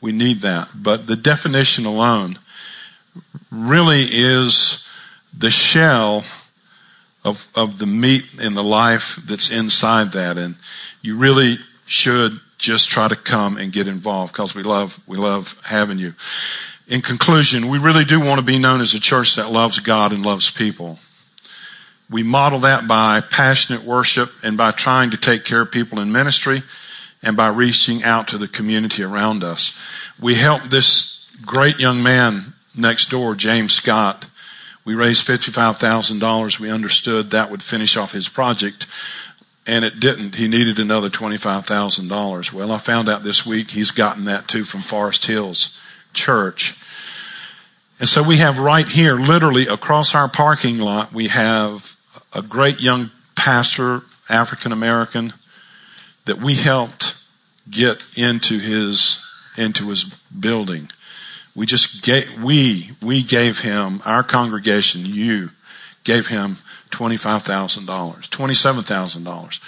we 0.00 0.12
need 0.12 0.40
that, 0.42 0.68
but 0.74 1.06
the 1.06 1.16
definition 1.16 1.84
alone 1.84 2.38
really 3.50 4.02
is 4.02 4.86
the 5.36 5.50
shell 5.50 6.24
of, 7.24 7.48
of 7.54 7.78
the 7.78 7.86
meat 7.86 8.24
and 8.40 8.56
the 8.56 8.64
life 8.64 9.16
that's 9.26 9.50
inside 9.50 10.12
that. 10.12 10.36
And 10.36 10.56
you 11.02 11.16
really 11.16 11.56
should 11.86 12.40
just 12.58 12.90
try 12.90 13.08
to 13.08 13.16
come 13.16 13.56
and 13.56 13.72
get 13.72 13.88
involved 13.88 14.32
because 14.32 14.54
we 14.54 14.62
love, 14.62 15.00
we 15.06 15.16
love 15.16 15.60
having 15.64 15.98
you. 15.98 16.14
In 16.86 17.00
conclusion, 17.00 17.68
we 17.68 17.78
really 17.78 18.04
do 18.04 18.20
want 18.20 18.38
to 18.38 18.44
be 18.44 18.58
known 18.58 18.80
as 18.80 18.94
a 18.94 19.00
church 19.00 19.36
that 19.36 19.50
loves 19.50 19.78
God 19.80 20.12
and 20.12 20.24
loves 20.24 20.50
people. 20.50 20.98
We 22.10 22.22
model 22.22 22.58
that 22.60 22.86
by 22.86 23.22
passionate 23.22 23.82
worship 23.82 24.30
and 24.42 24.56
by 24.56 24.70
trying 24.70 25.10
to 25.10 25.16
take 25.16 25.44
care 25.44 25.62
of 25.62 25.72
people 25.72 25.98
in 25.98 26.12
ministry 26.12 26.62
and 27.22 27.36
by 27.36 27.48
reaching 27.48 28.04
out 28.04 28.28
to 28.28 28.38
the 28.38 28.48
community 28.48 29.02
around 29.02 29.42
us. 29.42 29.76
We 30.20 30.34
helped 30.34 30.70
this 30.70 31.26
great 31.44 31.78
young 31.78 32.02
man 32.02 32.52
next 32.76 33.08
door, 33.08 33.34
James 33.34 33.72
Scott. 33.72 34.26
We 34.84 34.94
raised 34.94 35.26
$55,000. 35.26 36.60
We 36.60 36.70
understood 36.70 37.30
that 37.30 37.50
would 37.50 37.62
finish 37.62 37.96
off 37.96 38.12
his 38.12 38.28
project 38.28 38.86
and 39.66 39.84
it 39.84 40.00
didn't. 40.00 40.34
He 40.34 40.48
needed 40.48 40.78
another 40.78 41.08
$25,000. 41.08 42.52
Well, 42.52 42.72
I 42.72 42.78
found 42.78 43.08
out 43.08 43.24
this 43.24 43.46
week 43.46 43.70
he's 43.70 43.90
gotten 43.90 44.24
that 44.26 44.48
too 44.48 44.64
from 44.64 44.80
Forest 44.80 45.26
Hills 45.26 45.78
Church. 46.12 46.78
And 47.98 48.08
so 48.08 48.22
we 48.22 48.38
have 48.38 48.58
right 48.58 48.86
here, 48.86 49.16
literally 49.16 49.66
across 49.66 50.14
our 50.14 50.28
parking 50.28 50.78
lot, 50.78 51.12
we 51.12 51.28
have 51.28 51.96
a 52.34 52.42
great 52.42 52.80
young 52.80 53.10
pastor, 53.36 54.02
African 54.28 54.72
American, 54.72 55.32
that 56.24 56.38
we 56.38 56.54
helped 56.54 57.14
get 57.70 58.04
into 58.16 58.58
his, 58.58 59.22
into 59.56 59.88
his 59.88 60.04
building. 60.04 60.90
We 61.56 61.66
just 61.66 62.02
gave, 62.02 62.42
we, 62.42 62.90
we 63.00 63.22
gave 63.22 63.60
him, 63.60 64.02
our 64.04 64.22
congregation, 64.22 65.02
you, 65.04 65.50
gave 66.02 66.26
him 66.26 66.56
$25,000, 66.90 67.86
$27,000. 67.86 69.60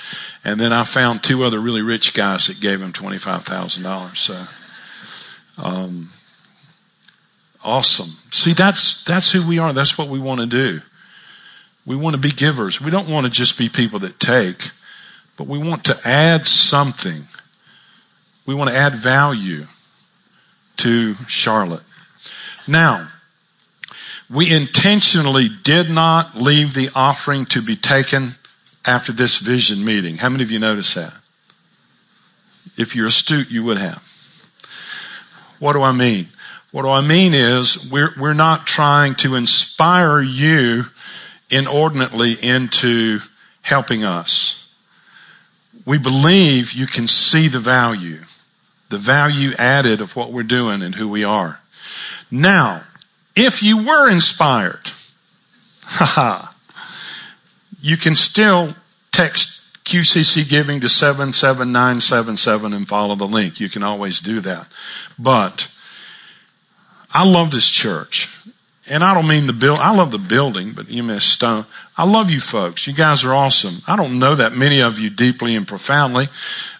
And 0.44 0.60
then 0.60 0.72
I 0.72 0.84
found 0.84 1.22
two 1.22 1.44
other 1.44 1.60
really 1.60 1.82
rich 1.82 2.12
guys 2.12 2.48
that 2.48 2.60
gave 2.60 2.82
him 2.82 2.92
$25,000. 2.92 4.16
So, 4.16 4.46
um, 5.62 6.10
awesome. 7.64 8.16
See, 8.30 8.52
that's, 8.52 9.04
that's 9.04 9.32
who 9.32 9.46
we 9.46 9.58
are. 9.58 9.72
That's 9.72 9.96
what 9.96 10.08
we 10.08 10.18
want 10.18 10.40
to 10.40 10.46
do. 10.46 10.80
We 11.86 11.94
want 11.94 12.14
to 12.14 12.20
be 12.20 12.30
givers. 12.30 12.80
We 12.80 12.90
don't 12.90 13.08
want 13.08 13.26
to 13.26 13.32
just 13.32 13.56
be 13.56 13.68
people 13.68 14.00
that 14.00 14.18
take, 14.18 14.70
but 15.36 15.46
we 15.46 15.58
want 15.58 15.84
to 15.84 15.98
add 16.04 16.46
something. 16.46 17.26
We 18.44 18.56
want 18.56 18.70
to 18.70 18.76
add 18.76 18.96
value 18.96 19.66
to 20.78 21.14
Charlotte. 21.28 21.82
Now, 22.68 23.08
we 24.28 24.52
intentionally 24.52 25.48
did 25.48 25.88
not 25.88 26.36
leave 26.36 26.74
the 26.74 26.90
offering 26.94 27.46
to 27.46 27.62
be 27.62 27.76
taken 27.76 28.32
after 28.84 29.12
this 29.12 29.38
vision 29.38 29.84
meeting. 29.84 30.18
How 30.18 30.28
many 30.28 30.42
of 30.42 30.50
you 30.50 30.58
noticed 30.58 30.94
that? 30.94 31.12
If 32.76 32.94
you're 32.94 33.06
astute, 33.06 33.50
you 33.50 33.64
would 33.64 33.78
have. 33.78 34.02
What 35.58 35.72
do 35.72 35.82
I 35.82 35.92
mean? 35.92 36.28
What 36.72 36.82
do 36.82 36.90
I 36.90 37.00
mean 37.00 37.32
is 37.32 37.90
we're, 37.90 38.12
we're 38.18 38.34
not 38.34 38.66
trying 38.66 39.14
to 39.16 39.34
inspire 39.34 40.20
you 40.20 40.84
inordinately 41.50 42.32
into 42.32 43.20
helping 43.62 44.04
us. 44.04 44.68
We 45.86 45.98
believe 45.98 46.72
you 46.72 46.86
can 46.86 47.06
see 47.06 47.48
the 47.48 47.60
value, 47.60 48.22
the 48.88 48.98
value 48.98 49.52
added 49.58 50.00
of 50.00 50.16
what 50.16 50.32
we're 50.32 50.42
doing 50.42 50.82
and 50.82 50.94
who 50.94 51.08
we 51.08 51.24
are. 51.24 51.60
Now, 52.30 52.82
if 53.34 53.62
you 53.62 53.84
were 53.84 54.10
inspired, 54.10 54.90
haha, 55.84 56.52
you 57.80 57.96
can 57.96 58.14
still 58.14 58.74
text 59.12 59.62
QCC 59.84 60.48
giving 60.48 60.80
to 60.80 60.88
77977 60.88 62.72
and 62.72 62.88
follow 62.88 63.14
the 63.14 63.26
link. 63.26 63.60
You 63.60 63.68
can 63.68 63.82
always 63.82 64.20
do 64.20 64.40
that. 64.40 64.66
But 65.18 65.70
I 67.12 67.24
love 67.24 67.50
this 67.50 67.70
church. 67.70 68.28
And 68.88 69.02
I 69.02 69.14
don't 69.14 69.26
mean 69.26 69.46
the 69.46 69.52
build, 69.52 69.80
I 69.80 69.94
love 69.94 70.12
the 70.12 70.18
building, 70.18 70.72
but 70.72 70.88
you 70.90 71.02
miss 71.02 71.24
stone. 71.24 71.66
I 71.96 72.04
love 72.04 72.30
you 72.30 72.40
folks. 72.40 72.86
You 72.86 72.92
guys 72.92 73.24
are 73.24 73.34
awesome. 73.34 73.82
I 73.86 73.96
don't 73.96 74.18
know 74.18 74.34
that 74.36 74.54
many 74.54 74.80
of 74.80 74.98
you 74.98 75.10
deeply 75.10 75.56
and 75.56 75.66
profoundly. 75.66 76.28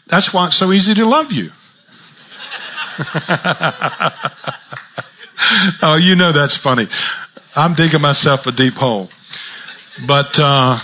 That's 0.06 0.32
why 0.32 0.46
it's 0.46 0.56
so 0.56 0.72
easy 0.72 0.94
to 0.94 1.04
love 1.04 1.32
you. 1.32 1.50
oh, 5.82 5.98
you 6.00 6.16
know 6.16 6.32
that's 6.32 6.56
funny. 6.56 6.86
I'm 7.54 7.74
digging 7.74 8.00
myself 8.00 8.46
a 8.46 8.52
deep 8.52 8.74
hole. 8.74 9.10
But 10.06 10.38
uh, 10.40 10.78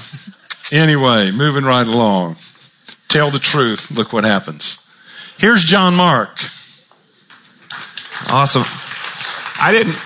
anyway, 0.71 1.31
moving 1.31 1.65
right 1.65 1.87
along. 1.87 2.37
Tell 3.09 3.31
the 3.31 3.39
truth. 3.39 3.91
Look 3.91 4.13
what 4.13 4.25
happens. 4.25 4.87
Here's 5.39 5.65
John 5.65 5.95
Mark. 5.95 6.43
Awesome. 8.29 8.65
I 9.61 9.73
didn't. 9.73 9.99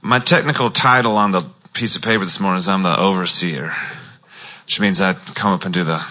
My 0.00 0.18
technical 0.18 0.70
title 0.70 1.16
on 1.16 1.32
the 1.32 1.44
piece 1.72 1.96
of 1.96 2.02
paper 2.02 2.24
this 2.24 2.40
morning 2.40 2.58
is 2.58 2.68
I'm 2.68 2.82
the 2.82 2.98
overseer, 2.98 3.74
which 4.64 4.80
means 4.80 5.00
I 5.00 5.14
come 5.14 5.52
up 5.52 5.64
and 5.64 5.74
do 5.74 5.84
the 5.84 6.04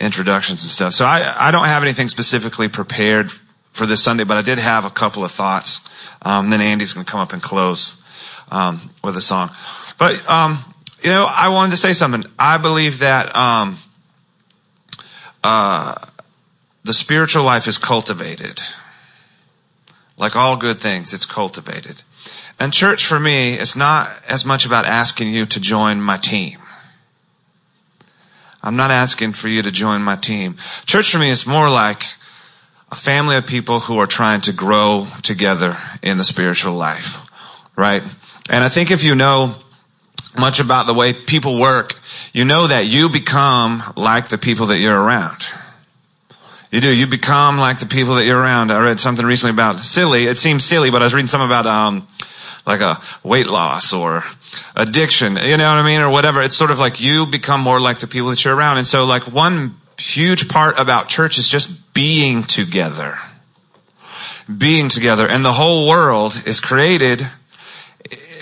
introductions 0.00 0.62
and 0.62 0.70
stuff. 0.70 0.94
So 0.94 1.04
I, 1.04 1.48
I 1.48 1.50
don't 1.50 1.66
have 1.66 1.82
anything 1.82 2.08
specifically 2.08 2.68
prepared 2.68 3.30
for 3.72 3.86
this 3.86 4.02
Sunday, 4.02 4.24
but 4.24 4.36
I 4.36 4.42
did 4.42 4.58
have 4.58 4.84
a 4.84 4.90
couple 4.90 5.24
of 5.24 5.30
thoughts. 5.30 5.86
Um, 6.22 6.50
then 6.50 6.60
Andy's 6.60 6.94
going 6.94 7.06
to 7.06 7.10
come 7.10 7.20
up 7.20 7.32
and 7.32 7.42
close 7.42 8.02
um, 8.50 8.90
with 9.04 9.16
a 9.16 9.20
song. 9.20 9.50
But 9.98 10.28
um, 10.28 10.64
you 11.02 11.10
know, 11.10 11.26
I 11.28 11.50
wanted 11.50 11.70
to 11.72 11.76
say 11.76 11.92
something. 11.92 12.24
I 12.38 12.58
believe 12.58 13.00
that 13.00 13.34
um, 13.36 13.78
uh, 15.44 15.94
the 16.84 16.94
spiritual 16.94 17.44
life 17.44 17.66
is 17.66 17.78
cultivated. 17.78 18.60
Like 20.18 20.36
all 20.36 20.56
good 20.56 20.80
things, 20.80 21.12
it's 21.12 21.26
cultivated. 21.26 22.02
And 22.58 22.74
church 22.74 23.06
for 23.06 23.18
me 23.18 23.54
is 23.54 23.74
not 23.74 24.10
as 24.28 24.44
much 24.44 24.66
about 24.66 24.84
asking 24.84 25.28
you 25.28 25.46
to 25.46 25.60
join 25.60 26.00
my 26.00 26.18
team. 26.18 26.58
I'm 28.62 28.76
not 28.76 28.90
asking 28.90 29.32
for 29.32 29.48
you 29.48 29.62
to 29.62 29.70
join 29.70 30.02
my 30.02 30.16
team. 30.16 30.56
Church 30.86 31.12
for 31.12 31.18
me 31.18 31.30
is 31.30 31.46
more 31.46 31.70
like 31.70 32.04
a 32.90 32.96
family 32.96 33.36
of 33.36 33.46
people 33.46 33.80
who 33.80 33.98
are 33.98 34.06
trying 34.06 34.40
to 34.42 34.52
grow 34.52 35.06
together 35.22 35.78
in 36.02 36.18
the 36.18 36.24
spiritual 36.24 36.74
life, 36.74 37.16
right? 37.76 38.02
And 38.48 38.64
I 38.64 38.68
think 38.68 38.90
if 38.90 39.04
you 39.04 39.14
know 39.14 39.54
much 40.36 40.60
about 40.60 40.86
the 40.86 40.94
way 40.94 41.12
people 41.12 41.58
work, 41.58 41.94
you 42.32 42.44
know 42.44 42.66
that 42.66 42.86
you 42.86 43.08
become 43.08 43.82
like 43.96 44.28
the 44.28 44.38
people 44.38 44.66
that 44.66 44.78
you're 44.78 44.98
around. 45.00 45.46
You 46.70 46.80
do. 46.80 46.94
You 46.94 47.06
become 47.06 47.58
like 47.58 47.80
the 47.80 47.86
people 47.86 48.14
that 48.16 48.26
you're 48.26 48.38
around. 48.38 48.70
I 48.70 48.78
read 48.80 49.00
something 49.00 49.26
recently 49.26 49.52
about 49.52 49.80
silly. 49.80 50.26
It 50.26 50.38
seems 50.38 50.64
silly, 50.64 50.90
but 50.90 51.02
I 51.02 51.04
was 51.04 51.14
reading 51.14 51.28
something 51.28 51.48
about, 51.48 51.66
um, 51.66 52.06
like 52.66 52.80
a 52.80 53.00
weight 53.24 53.48
loss 53.48 53.92
or 53.92 54.22
addiction, 54.74 55.36
you 55.36 55.56
know 55.56 55.68
what 55.68 55.78
I 55.78 55.82
mean? 55.84 56.00
Or 56.00 56.10
whatever. 56.10 56.42
It's 56.42 56.56
sort 56.56 56.70
of 56.70 56.78
like 56.78 57.00
you 57.00 57.26
become 57.26 57.60
more 57.60 57.80
like 57.80 57.98
the 57.98 58.06
people 58.06 58.30
that 58.30 58.44
you're 58.44 58.54
around. 58.54 58.78
And 58.78 58.86
so 58.86 59.04
like 59.04 59.24
one 59.24 59.76
huge 59.98 60.48
part 60.48 60.78
about 60.78 61.08
church 61.08 61.38
is 61.38 61.48
just 61.48 61.92
being 61.92 62.42
together. 62.42 63.18
being 64.58 64.88
together 64.88 65.28
and 65.28 65.44
the 65.44 65.52
whole 65.52 65.86
world 65.86 66.42
is 66.44 66.60
created 66.60 67.24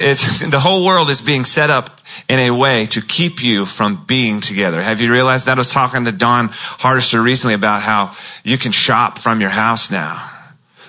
it's, 0.00 0.40
the 0.48 0.60
whole 0.60 0.84
world 0.84 1.10
is 1.10 1.20
being 1.20 1.44
set 1.44 1.70
up 1.70 2.00
in 2.28 2.38
a 2.40 2.50
way 2.50 2.86
to 2.86 3.00
keep 3.00 3.42
you 3.42 3.66
from 3.66 4.04
being 4.06 4.40
together. 4.40 4.82
Have 4.82 5.00
you 5.00 5.10
realized 5.12 5.46
that? 5.46 5.56
I 5.56 5.60
was 5.60 5.70
talking 5.70 6.04
to 6.04 6.12
Don 6.12 6.48
Hardister 6.48 7.22
recently 7.22 7.54
about 7.54 7.82
how 7.82 8.14
you 8.44 8.58
can 8.58 8.72
shop 8.72 9.18
from 9.18 9.40
your 9.40 9.50
house 9.50 9.90
now. 9.90 10.27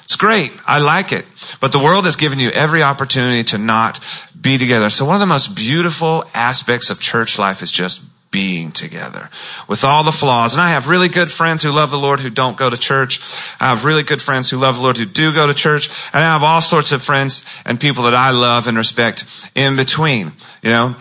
It's 0.10 0.16
great. 0.16 0.52
I 0.66 0.80
like 0.80 1.12
it. 1.12 1.24
But 1.62 1.72
the 1.72 1.78
world 1.78 2.06
has 2.06 2.16
given 2.16 2.40
you 2.40 2.50
every 2.50 2.82
opportunity 2.82 3.44
to 3.44 3.60
not 3.60 4.00
be 4.40 4.58
together. 4.58 4.90
So 4.90 5.06
one 5.06 5.14
of 5.14 5.20
the 5.20 5.28
most 5.28 5.54
beautiful 5.54 6.24
aspects 6.34 6.90
of 6.90 7.00
church 7.00 7.38
life 7.38 7.62
is 7.62 7.70
just 7.70 8.02
being 8.32 8.72
together 8.72 9.30
with 9.68 9.84
all 9.84 10.04
the 10.04 10.12
flaws. 10.12 10.56
And 10.56 10.64
I 10.64 10.70
have 10.70 10.88
really 10.88 11.10
good 11.10 11.30
friends 11.30 11.62
who 11.62 11.70
love 11.70 11.92
the 11.92 12.00
Lord 12.00 12.22
who 12.22 12.32
don't 12.32 12.58
go 12.58 12.72
to 12.72 12.76
church. 12.78 13.22
I 13.60 13.70
have 13.70 13.86
really 13.86 14.02
good 14.02 14.20
friends 14.20 14.50
who 14.50 14.58
love 14.58 14.78
the 14.78 14.82
Lord 14.82 14.98
who 14.98 15.06
do 15.06 15.32
go 15.32 15.46
to 15.46 15.54
church. 15.54 15.92
And 16.12 16.24
I 16.24 16.34
have 16.34 16.42
all 16.42 16.62
sorts 16.62 16.92
of 16.92 17.04
friends 17.04 17.44
and 17.64 17.80
people 17.80 18.06
that 18.06 18.16
I 18.16 18.32
love 18.32 18.66
and 18.66 18.78
respect 18.78 19.26
in 19.54 19.76
between, 19.76 20.34
you 20.64 20.72
know. 20.72 20.96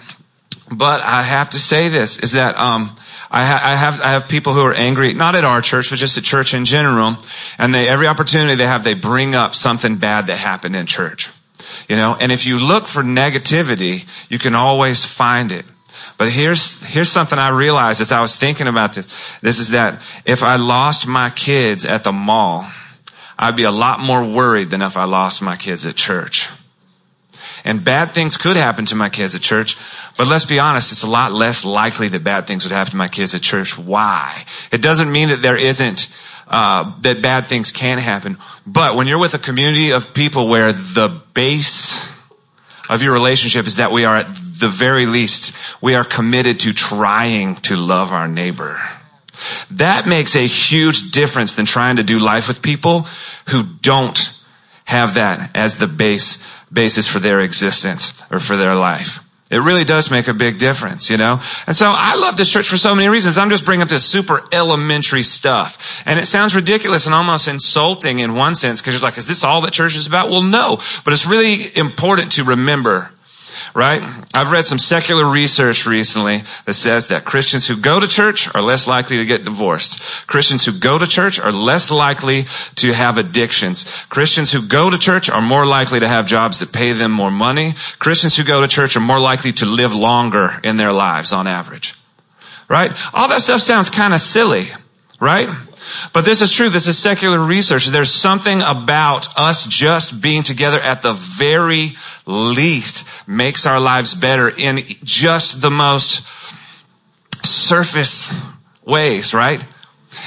But 0.70 1.00
I 1.00 1.22
have 1.22 1.48
to 1.50 1.58
say 1.58 1.88
this 1.88 2.18
is 2.18 2.32
that, 2.32 2.58
um, 2.58 2.94
I, 3.30 3.44
ha- 3.44 3.60
I, 3.62 3.76
have 3.76 4.00
I 4.00 4.12
have 4.12 4.28
people 4.28 4.54
who 4.54 4.62
are 4.62 4.72
angry, 4.72 5.12
not 5.12 5.34
at 5.34 5.44
our 5.44 5.60
church, 5.60 5.90
but 5.90 5.98
just 5.98 6.16
at 6.16 6.24
church 6.24 6.54
in 6.54 6.64
general. 6.64 7.18
And 7.58 7.74
they 7.74 7.88
every 7.88 8.06
opportunity 8.06 8.54
they 8.54 8.66
have, 8.66 8.84
they 8.84 8.94
bring 8.94 9.34
up 9.34 9.54
something 9.54 9.96
bad 9.96 10.28
that 10.28 10.36
happened 10.36 10.76
in 10.76 10.86
church. 10.86 11.30
You 11.88 11.96
know, 11.96 12.16
and 12.18 12.32
if 12.32 12.46
you 12.46 12.58
look 12.58 12.86
for 12.86 13.02
negativity, 13.02 14.06
you 14.28 14.38
can 14.38 14.54
always 14.54 15.04
find 15.04 15.52
it. 15.52 15.64
But 16.16 16.32
here's, 16.32 16.82
here's 16.82 17.10
something 17.10 17.38
I 17.38 17.50
realized 17.50 18.00
as 18.00 18.10
I 18.10 18.20
was 18.20 18.36
thinking 18.36 18.66
about 18.66 18.94
this. 18.94 19.14
This 19.40 19.60
is 19.60 19.70
that 19.70 20.02
if 20.24 20.42
I 20.42 20.56
lost 20.56 21.06
my 21.06 21.30
kids 21.30 21.84
at 21.84 22.04
the 22.04 22.12
mall, 22.12 22.66
I'd 23.38 23.56
be 23.56 23.62
a 23.62 23.70
lot 23.70 24.00
more 24.00 24.24
worried 24.24 24.70
than 24.70 24.82
if 24.82 24.96
I 24.96 25.04
lost 25.04 25.42
my 25.42 25.56
kids 25.56 25.86
at 25.86 25.94
church. 25.94 26.48
And 27.68 27.84
bad 27.84 28.14
things 28.14 28.38
could 28.38 28.56
happen 28.56 28.86
to 28.86 28.96
my 28.96 29.10
kids 29.10 29.34
at 29.34 29.42
church, 29.42 29.76
but 30.16 30.26
let's 30.26 30.46
be 30.46 30.58
honest, 30.58 30.90
it's 30.90 31.02
a 31.02 31.10
lot 31.10 31.32
less 31.32 31.66
likely 31.66 32.08
that 32.08 32.24
bad 32.24 32.46
things 32.46 32.64
would 32.64 32.72
happen 32.72 32.92
to 32.92 32.96
my 32.96 33.08
kids 33.08 33.34
at 33.34 33.42
church. 33.42 33.76
Why? 33.76 34.44
It 34.72 34.80
doesn't 34.80 35.12
mean 35.12 35.28
that 35.28 35.42
there 35.42 35.58
isn't 35.58 36.08
uh, 36.48 36.98
that 37.02 37.20
bad 37.20 37.46
things 37.46 37.70
can 37.70 37.98
happen, 37.98 38.38
but 38.66 38.96
when 38.96 39.06
you're 39.06 39.20
with 39.20 39.34
a 39.34 39.38
community 39.38 39.90
of 39.90 40.14
people 40.14 40.48
where 40.48 40.72
the 40.72 41.20
base 41.34 42.08
of 42.88 43.02
your 43.02 43.12
relationship 43.12 43.66
is 43.66 43.76
that 43.76 43.92
we 43.92 44.06
are 44.06 44.16
at 44.16 44.34
the 44.34 44.70
very 44.70 45.04
least, 45.04 45.54
we 45.82 45.94
are 45.94 46.04
committed 46.04 46.60
to 46.60 46.72
trying 46.72 47.56
to 47.56 47.76
love 47.76 48.12
our 48.12 48.26
neighbor. 48.26 48.80
That 49.72 50.08
makes 50.08 50.34
a 50.36 50.46
huge 50.46 51.10
difference 51.10 51.52
than 51.52 51.66
trying 51.66 51.96
to 51.96 52.02
do 52.02 52.18
life 52.18 52.48
with 52.48 52.62
people 52.62 53.06
who 53.48 53.62
don't 53.62 54.32
have 54.86 55.14
that 55.14 55.54
as 55.54 55.76
the 55.76 55.86
base, 55.86 56.42
basis 56.72 57.06
for 57.06 57.18
their 57.18 57.40
existence 57.40 58.12
or 58.30 58.40
for 58.40 58.56
their 58.56 58.74
life. 58.74 59.20
It 59.50 59.58
really 59.58 59.84
does 59.84 60.10
make 60.10 60.28
a 60.28 60.34
big 60.34 60.58
difference, 60.58 61.08
you 61.08 61.16
know? 61.16 61.40
And 61.66 61.74
so 61.74 61.90
I 61.94 62.16
love 62.16 62.36
this 62.36 62.52
church 62.52 62.68
for 62.68 62.76
so 62.76 62.94
many 62.94 63.08
reasons. 63.08 63.38
I'm 63.38 63.48
just 63.48 63.64
bringing 63.64 63.82
up 63.82 63.88
this 63.88 64.04
super 64.04 64.44
elementary 64.52 65.22
stuff. 65.22 66.02
And 66.04 66.18
it 66.18 66.26
sounds 66.26 66.54
ridiculous 66.54 67.06
and 67.06 67.14
almost 67.14 67.48
insulting 67.48 68.18
in 68.18 68.34
one 68.34 68.54
sense 68.54 68.82
because 68.82 68.94
you're 68.94 69.02
like, 69.02 69.16
is 69.16 69.26
this 69.26 69.44
all 69.44 69.62
that 69.62 69.72
church 69.72 69.96
is 69.96 70.06
about? 70.06 70.28
Well, 70.28 70.42
no. 70.42 70.80
But 71.02 71.14
it's 71.14 71.24
really 71.24 71.74
important 71.76 72.32
to 72.32 72.44
remember 72.44 73.10
right? 73.74 74.02
I've 74.34 74.50
read 74.50 74.64
some 74.64 74.78
secular 74.78 75.28
research 75.28 75.86
recently 75.86 76.42
that 76.64 76.74
says 76.74 77.08
that 77.08 77.24
Christians 77.24 77.66
who 77.66 77.76
go 77.76 78.00
to 78.00 78.08
church 78.08 78.52
are 78.54 78.62
less 78.62 78.86
likely 78.86 79.18
to 79.18 79.24
get 79.24 79.44
divorced. 79.44 80.00
Christians 80.26 80.64
who 80.64 80.72
go 80.72 80.98
to 80.98 81.06
church 81.06 81.40
are 81.40 81.52
less 81.52 81.90
likely 81.90 82.46
to 82.76 82.92
have 82.92 83.18
addictions. 83.18 83.84
Christians 84.08 84.52
who 84.52 84.62
go 84.62 84.90
to 84.90 84.98
church 84.98 85.30
are 85.30 85.42
more 85.42 85.66
likely 85.66 86.00
to 86.00 86.08
have 86.08 86.26
jobs 86.26 86.60
that 86.60 86.72
pay 86.72 86.92
them 86.92 87.12
more 87.12 87.30
money. 87.30 87.74
Christians 87.98 88.36
who 88.36 88.44
go 88.44 88.60
to 88.60 88.68
church 88.68 88.96
are 88.96 89.00
more 89.00 89.20
likely 89.20 89.52
to 89.54 89.66
live 89.66 89.94
longer 89.94 90.60
in 90.62 90.76
their 90.76 90.92
lives 90.92 91.32
on 91.32 91.46
average. 91.46 91.94
Right? 92.68 92.92
All 93.14 93.28
that 93.28 93.42
stuff 93.42 93.60
sounds 93.60 93.88
kind 93.88 94.12
of 94.12 94.20
silly, 94.20 94.68
right? 95.20 95.48
But 96.12 96.24
this 96.24 96.42
is 96.42 96.52
true. 96.52 96.68
This 96.68 96.86
is 96.86 96.98
secular 96.98 97.38
research. 97.38 97.86
There's 97.86 98.12
something 98.12 98.60
about 98.62 99.28
us 99.36 99.66
just 99.66 100.20
being 100.20 100.42
together 100.42 100.80
at 100.80 101.02
the 101.02 101.12
very 101.12 101.94
least 102.26 103.06
makes 103.26 103.66
our 103.66 103.80
lives 103.80 104.14
better 104.14 104.48
in 104.48 104.78
just 105.02 105.60
the 105.60 105.70
most 105.70 106.22
surface 107.44 108.32
ways, 108.84 109.34
right? 109.34 109.64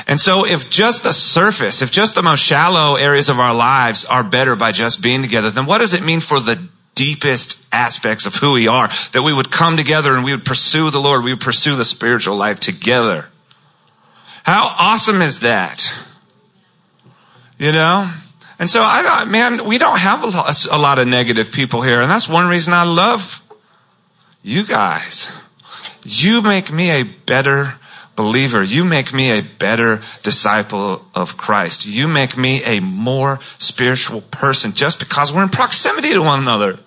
And 0.08 0.20
so 0.20 0.46
if 0.46 0.70
just 0.70 1.04
the 1.04 1.14
surface, 1.14 1.82
if 1.82 1.92
just 1.92 2.16
the 2.16 2.24
most 2.24 2.44
shallow 2.44 2.96
areas 2.96 3.30
of 3.30 3.40
our 3.40 3.54
lives 3.54 4.06
are 4.06 4.24
better 4.24 4.56
by 4.56 4.72
just 4.72 5.02
being 5.02 5.22
together, 5.22 5.50
then 5.50 5.66
what 5.66 5.80
does 5.80 5.94
it 5.94 6.04
mean 6.04 6.20
for 6.20 6.40
the 6.40 6.62
deepest 6.96 7.64
aspects 7.72 8.26
of 8.26 8.36
who 8.36 8.54
we 8.54 8.68
are? 8.68 8.90
That 9.12 9.24
we 9.24 9.34
would 9.34 9.52
come 9.52 9.78
together 9.78 10.16
and 10.16 10.24
we 10.24 10.32
would 10.32 10.46
pursue 10.46 10.90
the 10.90 11.00
Lord, 11.00 11.24
we 11.24 11.34
would 11.34 11.42
pursue 11.42 11.76
the 11.76 11.86
spiritual 11.86 12.36
life 12.36 12.60
together. 12.60 13.28
How 14.44 14.76
awesome 14.78 15.22
is 15.22 15.42
that? 15.42 15.94
You 17.58 17.72
know? 17.72 18.12
And 18.60 18.70
so 18.70 18.82
I, 18.84 19.26
man, 19.26 19.66
we 19.66 19.78
don't 19.78 20.00
have 20.00 20.24
a 20.24 20.78
lot 20.78 21.00
of 21.00 21.08
negative 21.08 21.52
people 21.52 21.82
here. 21.82 22.02
And 22.02 22.12
that's 22.12 22.30
one 22.30 22.48
reason 22.48 22.74
I 22.74 22.84
love 22.84 23.42
you 24.44 24.64
guys. 24.66 25.32
You 26.04 26.42
make 26.42 26.72
me 26.72 26.90
a 26.92 27.04
better 27.04 27.76
believer. 28.16 28.62
You 28.62 28.84
make 28.84 29.14
me 29.14 29.32
a 29.32 29.42
better 29.42 30.02
disciple 30.22 31.06
of 31.16 31.38
Christ. 31.38 31.86
You 31.86 32.08
make 32.08 32.38
me 32.38 32.64
a 32.64 32.80
more 32.80 33.40
spiritual 33.58 34.22
person 34.22 34.74
just 34.74 35.00
because 35.00 35.34
we're 35.34 35.44
in 35.44 35.50
proximity 35.50 36.14
to 36.14 36.22
one 36.22 36.40
another. 36.40 36.80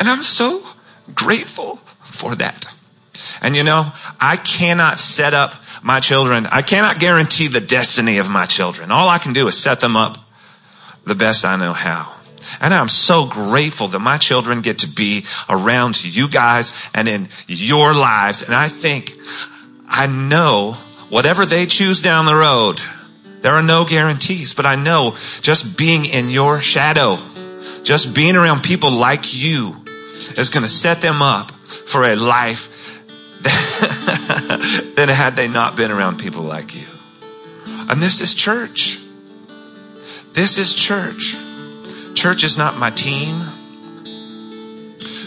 And 0.00 0.08
I'm 0.08 0.22
so 0.22 0.66
grateful 1.14 1.76
for 2.02 2.34
that. 2.36 2.66
And 3.42 3.54
you 3.54 3.62
know, 3.62 3.92
I 4.18 4.36
cannot 4.36 4.98
set 4.98 5.34
up 5.34 5.54
my 5.82 6.00
children. 6.00 6.46
I 6.46 6.62
cannot 6.62 6.98
guarantee 6.98 7.48
the 7.48 7.60
destiny 7.60 8.18
of 8.18 8.28
my 8.28 8.46
children. 8.46 8.90
All 8.90 9.08
I 9.08 9.18
can 9.18 9.32
do 9.32 9.46
is 9.48 9.58
set 9.58 9.80
them 9.80 9.96
up 9.96 10.18
the 11.04 11.14
best 11.14 11.44
I 11.44 11.56
know 11.56 11.72
how. 11.72 12.12
And 12.60 12.74
I'm 12.74 12.88
so 12.88 13.26
grateful 13.26 13.88
that 13.88 14.00
my 14.00 14.18
children 14.18 14.60
get 14.60 14.80
to 14.80 14.88
be 14.88 15.24
around 15.48 16.02
you 16.04 16.28
guys 16.28 16.72
and 16.94 17.08
in 17.08 17.28
your 17.46 17.94
lives. 17.94 18.42
And 18.42 18.54
I 18.54 18.68
think, 18.68 19.16
I 19.88 20.06
know 20.06 20.72
whatever 21.08 21.46
they 21.46 21.66
choose 21.66 22.02
down 22.02 22.26
the 22.26 22.34
road, 22.34 22.82
there 23.40 23.52
are 23.52 23.62
no 23.62 23.84
guarantees, 23.84 24.52
but 24.52 24.66
I 24.66 24.76
know 24.76 25.16
just 25.40 25.76
being 25.76 26.04
in 26.04 26.28
your 26.28 26.60
shadow, 26.60 27.18
just 27.82 28.14
being 28.14 28.36
around 28.36 28.62
people 28.62 28.90
like 28.90 29.32
you 29.32 29.76
is 30.38 30.50
going 30.50 30.62
to 30.62 30.68
set 30.68 31.00
them 31.00 31.22
up 31.22 31.50
for 31.50 32.04
a 32.04 32.16
life 32.16 32.68
than 34.96 35.08
had 35.08 35.36
they 35.36 35.48
not 35.48 35.76
been 35.76 35.90
around 35.90 36.18
people 36.18 36.42
like 36.42 36.74
you. 36.74 36.86
And 37.88 38.02
this 38.02 38.20
is 38.20 38.34
church. 38.34 39.00
This 40.32 40.58
is 40.58 40.74
church. 40.74 41.36
Church 42.14 42.44
is 42.44 42.58
not 42.58 42.78
my 42.78 42.90
team. 42.90 43.42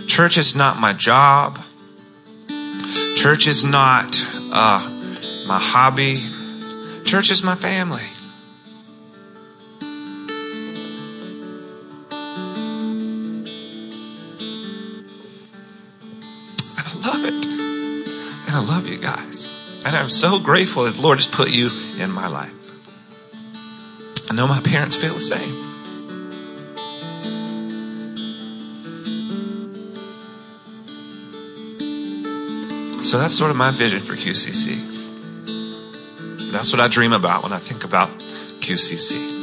Church 0.08 0.38
is 0.38 0.56
not 0.56 0.80
my 0.80 0.94
job. 0.94 1.60
Church 3.16 3.48
is 3.48 3.66
not 3.66 4.26
uh, 4.52 4.80
my 5.48 5.60
hobby. 5.60 6.24
Church 7.04 7.32
is 7.32 7.44
my 7.44 7.56
family. 7.56 8.13
And 19.86 19.96
I'm 19.98 20.10
so 20.10 20.40
grateful 20.40 20.86
that 20.86 20.96
the 20.96 21.02
Lord 21.02 21.18
has 21.18 21.28
put 21.28 21.50
you 21.50 21.70
in 22.00 22.10
my 22.10 22.28
life. 22.28 22.54
I 24.30 24.34
know 24.34 24.48
my 24.48 24.62
parents 24.62 24.96
feel 24.96 25.14
the 25.14 25.22
same. 25.22 25.64
So 33.04 33.20
that's 33.20 33.38
sort 33.38 33.52
of 33.52 33.58
my 33.58 33.70
vision 33.70 34.00
for 34.00 34.14
QCC. 34.14 34.92
That's 36.52 36.72
what 36.72 36.80
I 36.80 36.88
dream 36.88 37.14
about 37.14 37.44
when 37.44 37.52
I 37.52 37.60
think 37.60 37.84
about 37.84 38.10
QCC. 38.62 39.42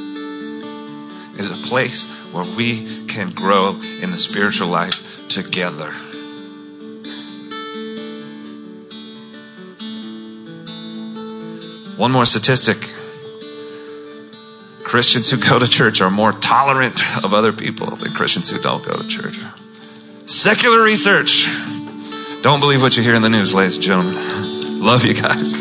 Is 1.39 1.51
a 1.51 1.67
place 1.69 2.09
where 2.33 2.45
we 2.57 3.07
can 3.07 3.31
grow 3.31 3.79
in 4.03 4.11
the 4.11 4.19
spiritual 4.19 4.69
life 4.69 5.29
together. 5.29 5.93
One 12.01 12.13
more 12.13 12.25
statistic. 12.25 12.79
Christians 14.83 15.31
who 15.31 15.37
go 15.37 15.59
to 15.59 15.69
church 15.69 16.01
are 16.01 16.11
more 16.11 16.33
tolerant 16.33 16.99
of 17.23 17.35
other 17.35 17.53
people 17.53 17.95
than 17.95 18.15
Christians 18.15 18.49
who 18.49 18.59
don't 18.59 18.83
go 18.83 18.93
to 18.95 19.07
church. 19.07 19.39
Secular 20.25 20.81
research. 20.83 21.47
Don't 22.41 22.61
believe 22.61 22.81
what 22.81 22.97
you 22.97 23.03
hear 23.03 23.15
in 23.15 23.21
the 23.21 23.29
news, 23.29 23.53
ladies 23.53 23.75
and 23.75 23.85
gentlemen. 23.85 24.81
Love 24.81 25.05
you 25.05 25.13
guys. 25.13 25.53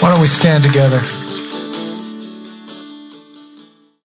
Why 0.00 0.12
don't 0.12 0.20
we 0.20 0.28
stand 0.28 0.62
together? 0.62 1.00